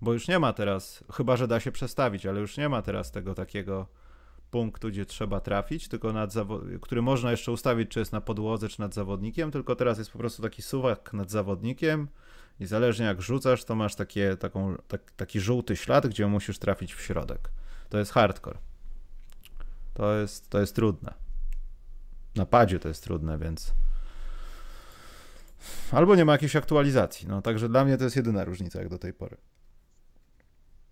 [0.00, 3.10] Bo już nie ma teraz, chyba że da się przestawić, ale już nie ma teraz
[3.10, 3.86] tego takiego
[4.50, 6.34] punktu, gdzie trzeba trafić, tylko nad
[6.80, 10.18] który można jeszcze ustawić, czy jest na podłodze, czy nad zawodnikiem, tylko teraz jest po
[10.18, 12.08] prostu taki suwak nad zawodnikiem
[12.60, 16.94] i zależnie jak rzucasz, to masz takie, taką, tak, taki żółty ślad, gdzie musisz trafić
[16.94, 17.50] w środek.
[17.88, 18.58] To jest hardcore
[19.96, 21.14] to jest, to jest trudne.
[22.34, 23.74] Na padzie to jest trudne, więc.
[25.92, 27.28] Albo nie ma jakiejś aktualizacji.
[27.28, 29.36] No, także dla mnie to jest jedyna różnica jak do tej pory.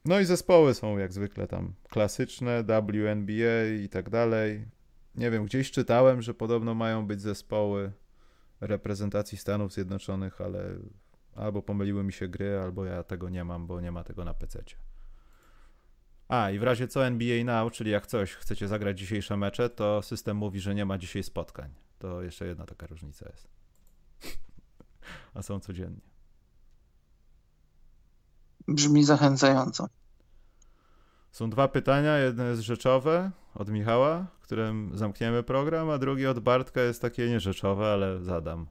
[0.04, 4.66] No i zespoły są jak zwykle tam klasyczne, WNBA i tak dalej.
[5.14, 7.92] Nie wiem, gdzieś czytałem, że podobno mają być zespoły
[8.60, 10.64] reprezentacji Stanów Zjednoczonych, ale
[11.34, 14.34] albo pomyliły mi się gry, albo ja tego nie mam, bo nie ma tego na
[14.34, 14.64] PC.
[16.28, 20.02] A, i w razie co NBA Now, czyli jak coś chcecie zagrać dzisiejsze mecze, to
[20.02, 21.70] system mówi, że nie ma dzisiaj spotkań.
[21.98, 23.48] To jeszcze jedna taka różnica jest.
[25.34, 26.00] A są codziennie.
[28.68, 29.88] Brzmi zachęcająco.
[31.32, 32.18] Są dwa pytania.
[32.18, 37.92] Jedno jest rzeczowe od Michała, którym zamkniemy program, a drugie od Bartka jest takie nierzeczowe,
[37.92, 38.66] ale zadam.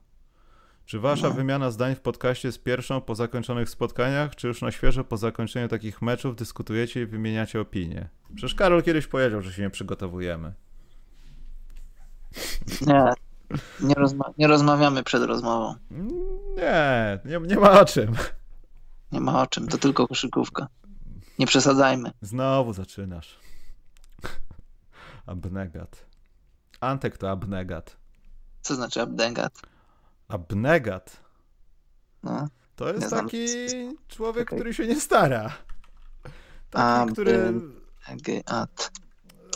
[0.86, 1.34] Czy wasza no.
[1.34, 5.68] wymiana zdań w podcaście jest pierwszą po zakończonych spotkaniach, czy już na świeżo po zakończeniu
[5.68, 8.08] takich meczów dyskutujecie i wymieniacie opinie?
[8.34, 10.52] Przecież Karol kiedyś powiedział, że się nie przygotowujemy.
[12.86, 13.12] Nie,
[13.80, 15.74] nie, rozma nie rozmawiamy przed rozmową.
[16.56, 18.12] Nie, nie, nie ma o czym.
[19.12, 20.68] Nie ma o czym, to tylko koszykówka.
[21.38, 22.10] Nie przesadzajmy.
[22.20, 23.38] Znowu zaczynasz.
[25.26, 26.06] Abnegat.
[26.80, 27.96] Antek to abnegat.
[28.62, 29.62] Co znaczy abnegat?
[30.28, 31.16] Abnegat?
[32.22, 32.48] No.
[32.76, 33.46] To jest taki
[34.08, 34.58] człowiek, okay.
[34.58, 35.52] który się nie stara.
[36.70, 37.12] Taki, Ab...
[37.12, 37.52] który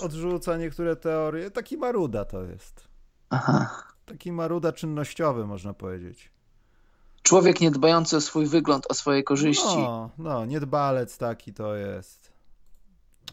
[0.03, 1.51] odrzuca niektóre teorie.
[1.51, 2.89] Taki maruda to jest.
[3.31, 3.83] Aha.
[4.07, 6.33] Taki maruda czynnościowy, można powiedzieć.
[7.23, 9.77] Człowiek niedbający o swój wygląd, o swoje korzyści.
[9.77, 12.28] No, no, niedbalec taki to jest.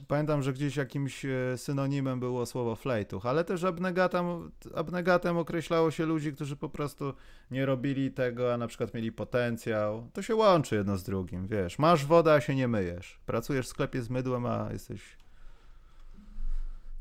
[0.07, 6.05] Pamiętam, że gdzieś jakimś e, synonimem było słowo flejtuch, ale też abnegatem, abnegatem określało się
[6.05, 7.13] ludzi, którzy po prostu
[7.51, 10.09] nie robili tego, a na przykład mieli potencjał.
[10.13, 11.79] To się łączy jedno z drugim, wiesz.
[11.79, 13.19] Masz wodę, a się nie myjesz.
[13.25, 15.01] Pracujesz w sklepie z mydłem, a jesteś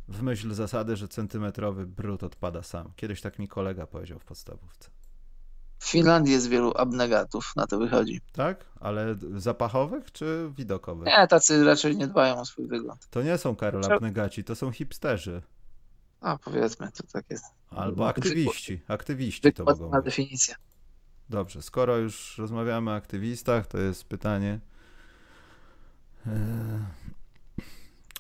[0.09, 2.93] w myśl zasady, że centymetrowy brud odpada sam.
[2.97, 5.04] Kiedyś tak mi kolega powiedział w podstawówce.
[5.79, 8.21] W Finlandii jest wielu abnegatów, na to wychodzi.
[8.33, 8.65] Tak?
[8.81, 11.07] Ale zapachowych czy widokowych?
[11.07, 13.09] Nie, tacy raczej nie dbają o swój wygląd.
[13.11, 15.43] To nie są Karol abnegaci, to są hipsterzy.
[16.21, 17.45] A, powiedzmy, to tak jest.
[17.71, 18.81] Albo aktywiści.
[18.89, 20.05] Aktywiści to mogą być.
[20.05, 20.55] definicja.
[21.31, 24.61] Dobrze, skoro już rozmawiamy o aktywistach, to jest pytanie
[26.27, 26.31] e,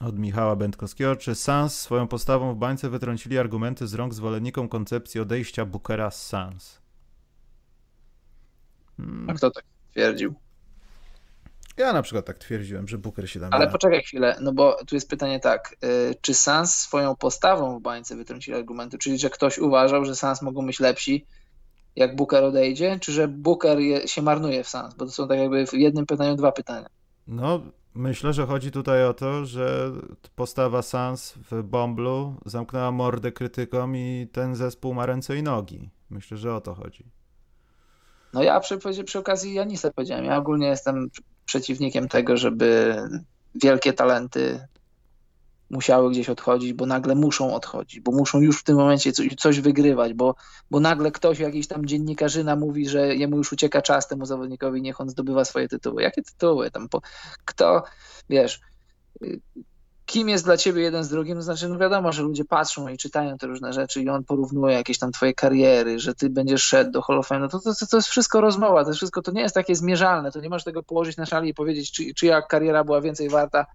[0.00, 1.16] od Michała Będkowskiego.
[1.16, 6.26] Czy Sans swoją postawą w bańce wytrącili argumenty z rąk zwolennikom koncepcji odejścia Bookera z
[6.26, 6.83] Sans?
[8.96, 9.30] Hmm.
[9.30, 10.34] A kto tak twierdził?
[11.76, 13.48] Ja na przykład tak twierdziłem, że Booker się tam.
[13.52, 15.76] Ale poczekaj chwilę, no bo tu jest pytanie tak.
[15.84, 18.98] Y, czy Sans swoją postawą w bańce wytrącili argumenty?
[18.98, 21.26] Czyli, że ktoś uważał, że Sans mogą być lepsi,
[21.96, 24.94] jak Booker odejdzie, czy że Booker je, się marnuje w Sans?
[24.94, 26.86] Bo to są tak jakby w jednym pytaniu dwa pytania.
[27.26, 27.60] No,
[27.94, 29.92] myślę, że chodzi tutaj o to, że
[30.36, 35.90] postawa Sans w Bomblu zamknęła mordę krytykom i ten zespół ma ręce i nogi.
[36.10, 37.04] Myślę, że o to chodzi.
[38.34, 41.10] No ja przy, przy okazji Janisa powiedziałem, ja ogólnie jestem
[41.44, 42.96] przeciwnikiem tego, żeby
[43.54, 44.66] wielkie talenty
[45.70, 49.60] musiały gdzieś odchodzić, bo nagle muszą odchodzić, bo muszą już w tym momencie coś, coś
[49.60, 50.34] wygrywać, bo,
[50.70, 55.00] bo nagle ktoś, jakiś tam dziennikarzyna mówi, że jemu już ucieka czas temu zawodnikowi, niech
[55.00, 56.02] on zdobywa swoje tytuły.
[56.02, 56.70] Jakie tytuły?
[56.70, 57.00] Tam po,
[57.44, 57.82] kto,
[58.28, 58.60] wiesz,
[60.06, 62.96] kim jest dla ciebie jeden z drugim, to znaczy, no wiadomo, że ludzie patrzą i
[62.96, 66.90] czytają te różne rzeczy i on porównuje jakieś tam twoje kariery, że ty będziesz szedł
[66.90, 69.40] do Hall of Fame, no to, to, to jest wszystko rozmowa, to wszystko, to nie
[69.40, 72.84] jest takie zmierzalne, to nie możesz tego położyć na szali i powiedzieć, czy, czyja kariera
[72.84, 73.66] była więcej warta,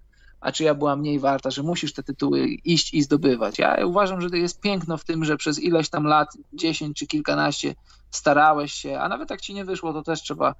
[0.41, 3.59] a czyja była mniej warta, że musisz te tytuły iść i zdobywać.
[3.59, 7.07] Ja uważam, że to jest piękno w tym, że przez ileś tam lat, 10 czy
[7.07, 7.75] kilkanaście
[8.11, 10.55] starałeś się, a nawet jak ci nie wyszło, to też trzeba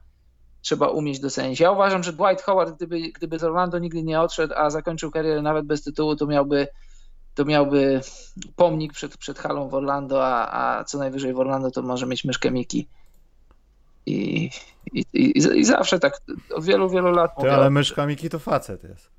[0.61, 1.59] trzeba umieć docenić.
[1.59, 5.41] Ja uważam, że Dwight Howard, gdyby, gdyby z Orlando nigdy nie odszedł, a zakończył karierę
[5.41, 6.67] nawet bez tytułu, to miałby,
[7.35, 8.01] to miałby
[8.55, 12.25] pomnik przed, przed halą w Orlando, a, a co najwyżej w Orlando to może mieć
[12.25, 12.87] myszkę Miki.
[14.05, 14.49] I,
[14.93, 16.21] i, i, i zawsze tak
[16.55, 17.31] od wielu, wielu lat.
[17.41, 19.09] Ty, ale myszka Miki to facet jest.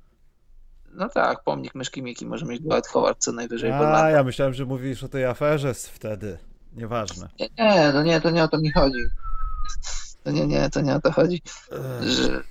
[0.93, 4.03] No tak, pomnik myszki Miki może mieć Dwight Howard co najwyżej a, w Orlando.
[4.03, 6.37] A, ja myślałem, że mówisz o tej aferze wtedy.
[6.73, 7.29] Nieważne.
[7.39, 8.99] Nie, nie, no nie, to nie o to mi chodzi.
[10.23, 11.41] To nie, nie, to nie o to chodzi.
[12.01, 12.43] Że,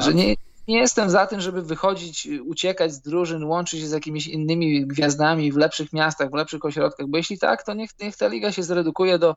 [0.00, 0.34] że nie,
[0.68, 5.52] nie jestem za tym, żeby wychodzić, uciekać z drużyn, łączyć się z jakimiś innymi gwiazdami
[5.52, 8.62] w lepszych miastach, w lepszych ośrodkach, bo jeśli tak, to niech, niech ta liga się
[8.62, 9.36] zredukuje do,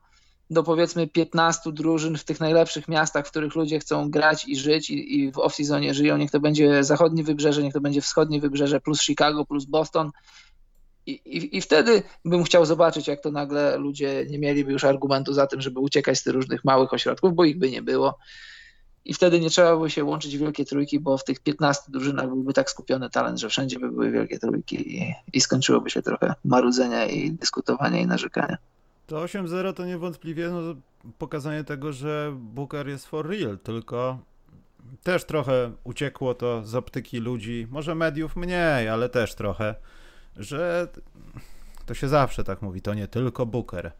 [0.50, 4.90] do powiedzmy 15 drużyn w tych najlepszych miastach, w których ludzie chcą grać i żyć
[4.90, 6.16] i, i w off-seasonie żyją.
[6.16, 10.10] Niech to będzie zachodnie wybrzeże, niech to będzie wschodnie wybrzeże, plus Chicago, plus Boston
[11.06, 15.32] i, i, I wtedy bym chciał zobaczyć, jak to nagle ludzie nie mieliby już argumentu
[15.32, 18.18] za tym, żeby uciekać z tych różnych małych ośrodków, bo ich by nie było.
[19.04, 22.52] I wtedy nie trzeba by się łączyć wielkie trójki, bo w tych 15 drużynach byłby
[22.52, 27.06] tak skupiony talent, że wszędzie by były wielkie trójki i, i skończyłoby się trochę marudzenia
[27.06, 28.56] i dyskutowania i narzekania.
[29.06, 30.60] To 8-0 to niewątpliwie no,
[31.18, 34.18] pokazanie tego, że Booker jest for real, tylko
[35.02, 39.74] też trochę uciekło to z optyki ludzi, może mediów mniej, ale też trochę
[40.36, 40.88] że
[41.86, 43.92] to się zawsze tak mówi, to nie tylko Booker,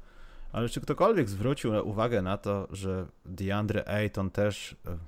[0.53, 4.99] Ale czy ktokolwiek zwrócił uwagę na to, że DeAndre Ayton też e,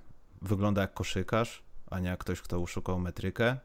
[0.42, 3.56] wygląda jak koszykarz, a nie jak ktoś, kto uszukał metrykę?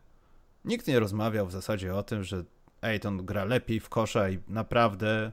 [0.65, 2.43] Nikt nie rozmawiał w zasadzie o tym, że
[2.81, 5.31] Ayton gra lepiej w kosza i naprawdę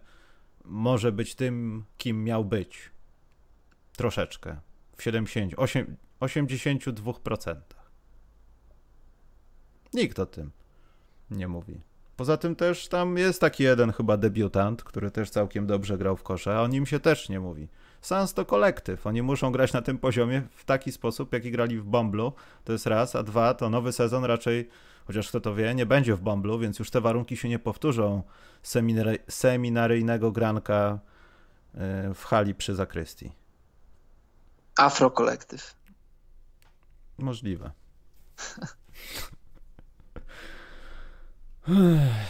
[0.64, 2.90] może być tym, kim miał być.
[3.96, 4.60] Troszeczkę.
[4.96, 7.56] W 70, 8, 82%.
[9.94, 10.50] Nikt o tym
[11.30, 11.80] nie mówi.
[12.20, 16.22] Poza tym też tam jest taki jeden chyba debiutant, który też całkiem dobrze grał w
[16.22, 17.68] kosze, a o nim się też nie mówi.
[18.00, 19.06] Sans to kolektyw.
[19.06, 22.32] Oni muszą grać na tym poziomie w taki sposób, jaki grali w Bomblu.
[22.64, 24.68] To jest raz, a dwa, to nowy sezon raczej,
[25.06, 28.22] chociaż kto to wie, nie będzie w Bomblu, więc już te warunki się nie powtórzą
[28.62, 30.98] seminary, seminaryjnego granka
[31.74, 33.32] e, w hali przy zakrystii.
[34.76, 35.76] Afro kolektyw.
[37.18, 37.70] Możliwe.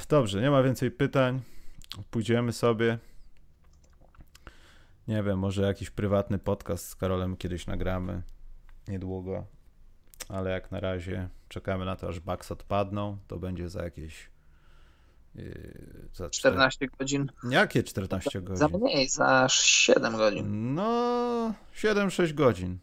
[0.08, 1.40] Dobrze, nie ma więcej pytań.
[2.10, 2.98] Pójdziemy sobie.
[5.08, 8.22] Nie wiem, może jakiś prywatny podcast z Karolem kiedyś nagramy.
[8.88, 9.46] Niedługo.
[10.28, 13.18] Ale jak na razie czekamy na to, aż Bucks odpadną.
[13.26, 14.30] To będzie za jakieś.
[15.34, 17.32] Yy, za 14 godzin.
[17.50, 18.56] Jakie 14 godzin?
[18.56, 20.74] Za mniej, za 7 godzin.
[20.74, 22.78] No, 7-6 godzin.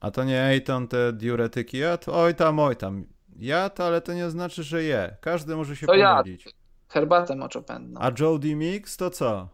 [0.00, 2.10] A to nie Ejton te diuretyki jadł?
[2.12, 3.04] Oj tam, oj tam.
[3.38, 5.16] Jadł, ale to nie znaczy, że je.
[5.20, 6.44] Każdy może się to pomylić.
[6.46, 6.56] Jadł.
[6.88, 8.00] Herbatę moczopędną.
[8.00, 9.48] A Jody Mix to co?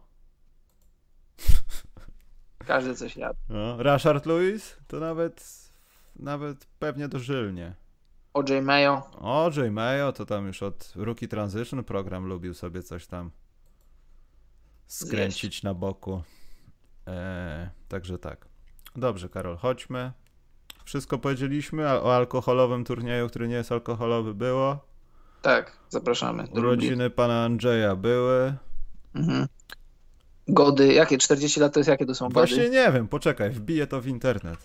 [2.65, 3.39] Każdy coś jadł.
[3.49, 5.69] No, Rashard Lewis to nawet,
[6.15, 7.75] nawet pewnie dożylnie.
[8.33, 9.09] OJ Mayo.
[9.19, 13.31] OJ Mayo to tam już od Rookie Transition program lubił sobie coś tam
[14.87, 15.63] skręcić Zjeść.
[15.63, 16.21] na boku.
[17.05, 18.47] Eee, także tak.
[18.95, 20.11] Dobrze, Karol, chodźmy.
[20.85, 24.79] Wszystko powiedzieliśmy o alkoholowym turnieju, który nie jest alkoholowy, było.
[25.41, 26.47] Tak, zapraszamy.
[26.51, 28.53] Urodziny pana Andrzeja były.
[29.15, 29.47] Mhm.
[30.47, 32.69] Gody, jakie 40 lat to jest, jakie to są Właśnie gody?
[32.69, 34.59] nie wiem, poczekaj, wbiję to w internet.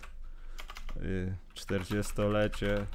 [1.54, 2.74] 40-lecie.
[2.74, 2.86] Y,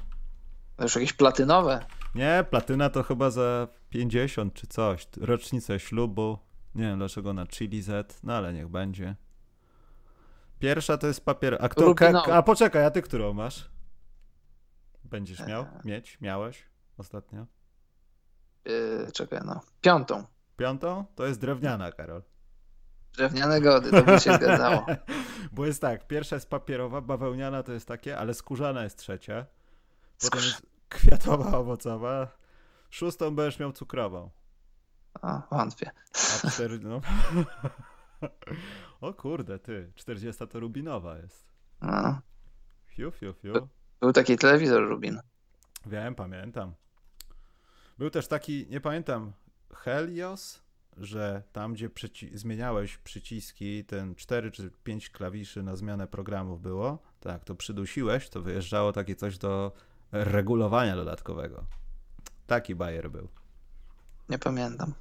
[0.76, 1.84] to już jakieś platynowe?
[2.14, 5.08] Nie, platyna to chyba za 50 czy coś.
[5.20, 6.38] Rocznicę ślubu.
[6.74, 9.14] Nie wiem dlaczego na Chili Z, no ale niech będzie.
[10.58, 11.58] Pierwsza to jest papier.
[11.60, 13.70] A, kto, ka, a poczekaj, a ty którą masz?
[15.04, 15.62] Będziesz miał?
[15.62, 15.68] Eee.
[15.84, 16.20] Mieć?
[16.20, 16.64] Miałeś
[16.98, 17.46] ostatnio?
[18.64, 19.60] Yy, czekaj, no.
[19.80, 20.24] Piątą.
[20.56, 21.04] Piątą?
[21.14, 22.22] To jest drewniana, Karol.
[23.16, 24.86] Drewniane gody, to by się zgadzało.
[25.52, 29.46] Bo jest tak, pierwsza jest papierowa, bawełniana to jest takie, ale skórzana jest trzecia.
[30.20, 32.28] Potem jest kwiatowa, owocowa.
[32.90, 34.30] Szóstą będziesz miał cukrową.
[35.22, 35.90] A, wątpię.
[36.44, 37.00] A cztery, no.
[39.00, 41.46] O kurde, ty, 40 to Rubinowa jest.
[41.82, 42.20] No.
[42.86, 43.68] Fiu, fiu, fiu.
[44.00, 45.20] Był taki telewizor Rubin.
[45.86, 46.74] Wiem, pamiętam.
[47.98, 49.32] Był też taki, nie pamiętam,
[49.74, 50.62] Helios,
[50.96, 56.98] że tam, gdzie przyci zmieniałeś przyciski, ten 4 czy 5 klawiszy na zmianę programów było,
[57.20, 59.72] tak, to przydusiłeś, to wyjeżdżało takie coś do
[60.12, 61.64] regulowania dodatkowego.
[62.46, 63.28] Taki bajer był.
[64.28, 64.94] Nie pamiętam.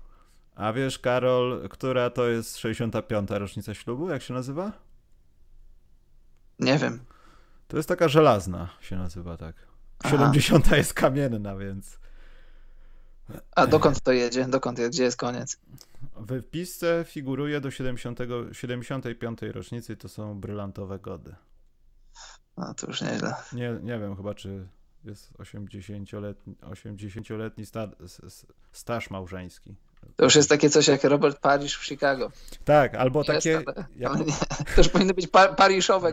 [0.55, 3.29] A wiesz, Karol, która to jest 65.
[3.29, 4.09] rocznica ślubu?
[4.09, 4.71] Jak się nazywa?
[6.59, 6.99] Nie wiem.
[7.67, 9.55] To jest taka żelazna, się nazywa tak.
[10.11, 10.65] 70.
[10.67, 10.77] Aha.
[10.77, 11.99] jest kamienna, więc.
[13.55, 14.45] A dokąd to jedzie?
[14.45, 14.89] Dokąd jedzie?
[14.89, 15.59] Gdzie jest koniec?
[16.15, 18.19] W wpisce figuruje do 70,
[18.51, 19.41] 75.
[19.41, 21.35] rocznicy to są brylantowe gody.
[22.57, 23.35] No to już nieźle.
[23.53, 24.67] Nie, nie wiem chyba, czy
[25.03, 27.27] jest 80-letni 80
[27.65, 27.87] sta,
[28.71, 29.75] staż małżeński.
[30.15, 32.31] To już jest takie coś jak Robert Parish w Chicago.
[32.65, 33.57] Tak, albo jest, takie.
[33.57, 34.11] Ale, jak...
[34.11, 34.25] ale
[34.75, 36.11] to już powinny być par pariszowe.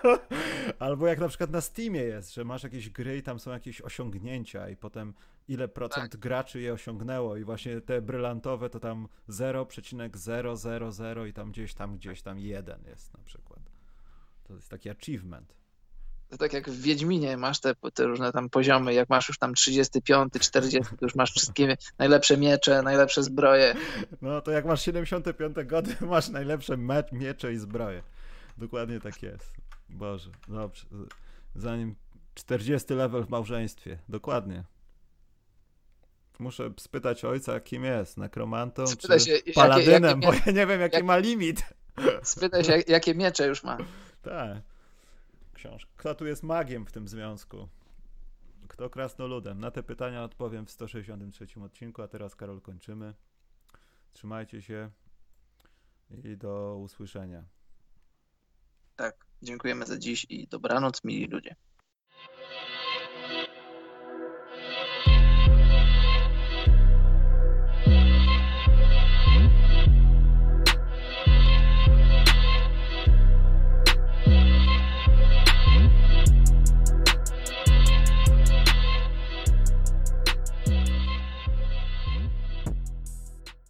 [0.78, 3.80] albo jak na przykład na Steamie jest, że masz jakieś gry i tam są jakieś
[3.80, 5.14] osiągnięcia, i potem
[5.48, 6.20] ile procent tak.
[6.20, 12.22] graczy je osiągnęło, i właśnie te brylantowe to tam 0,000 i tam gdzieś tam, gdzieś
[12.22, 13.60] tam jeden jest na przykład.
[14.44, 15.63] To jest taki achievement.
[16.34, 19.54] To tak jak w Wiedźminie masz te, te, różne tam poziomy, jak masz już tam
[19.54, 23.74] 35, 40, to już masz wszystkie najlepsze miecze, najlepsze zbroje.
[24.22, 26.76] No to jak masz 75 gody, masz najlepsze
[27.12, 28.02] miecze i zbroje.
[28.58, 29.52] Dokładnie tak jest.
[29.88, 30.86] Boże, dobrze.
[31.54, 31.94] Zanim
[32.34, 33.98] 40 level w małżeństwie.
[34.08, 34.64] Dokładnie.
[36.38, 40.66] Muszę spytać ojca, kim jest, nekromantą Spytaj czy się, paladynem, jakie, jakie, bo ja nie
[40.66, 41.62] wiem, jaki jak, ma limit.
[42.22, 43.78] Spytaj się, jakie miecze już ma.
[44.22, 44.73] Tak
[45.96, 47.68] Kto tu jest magiem w tym związku?
[48.68, 49.60] Kto krasnoludem?
[49.60, 53.14] Na te pytania odpowiem w 163 odcinku, a teraz Karol kończymy.
[54.12, 54.90] Trzymajcie się
[56.24, 57.44] i do usłyszenia.
[58.96, 61.56] Tak, dziękujemy za dziś i dobranoc, mili ludzie.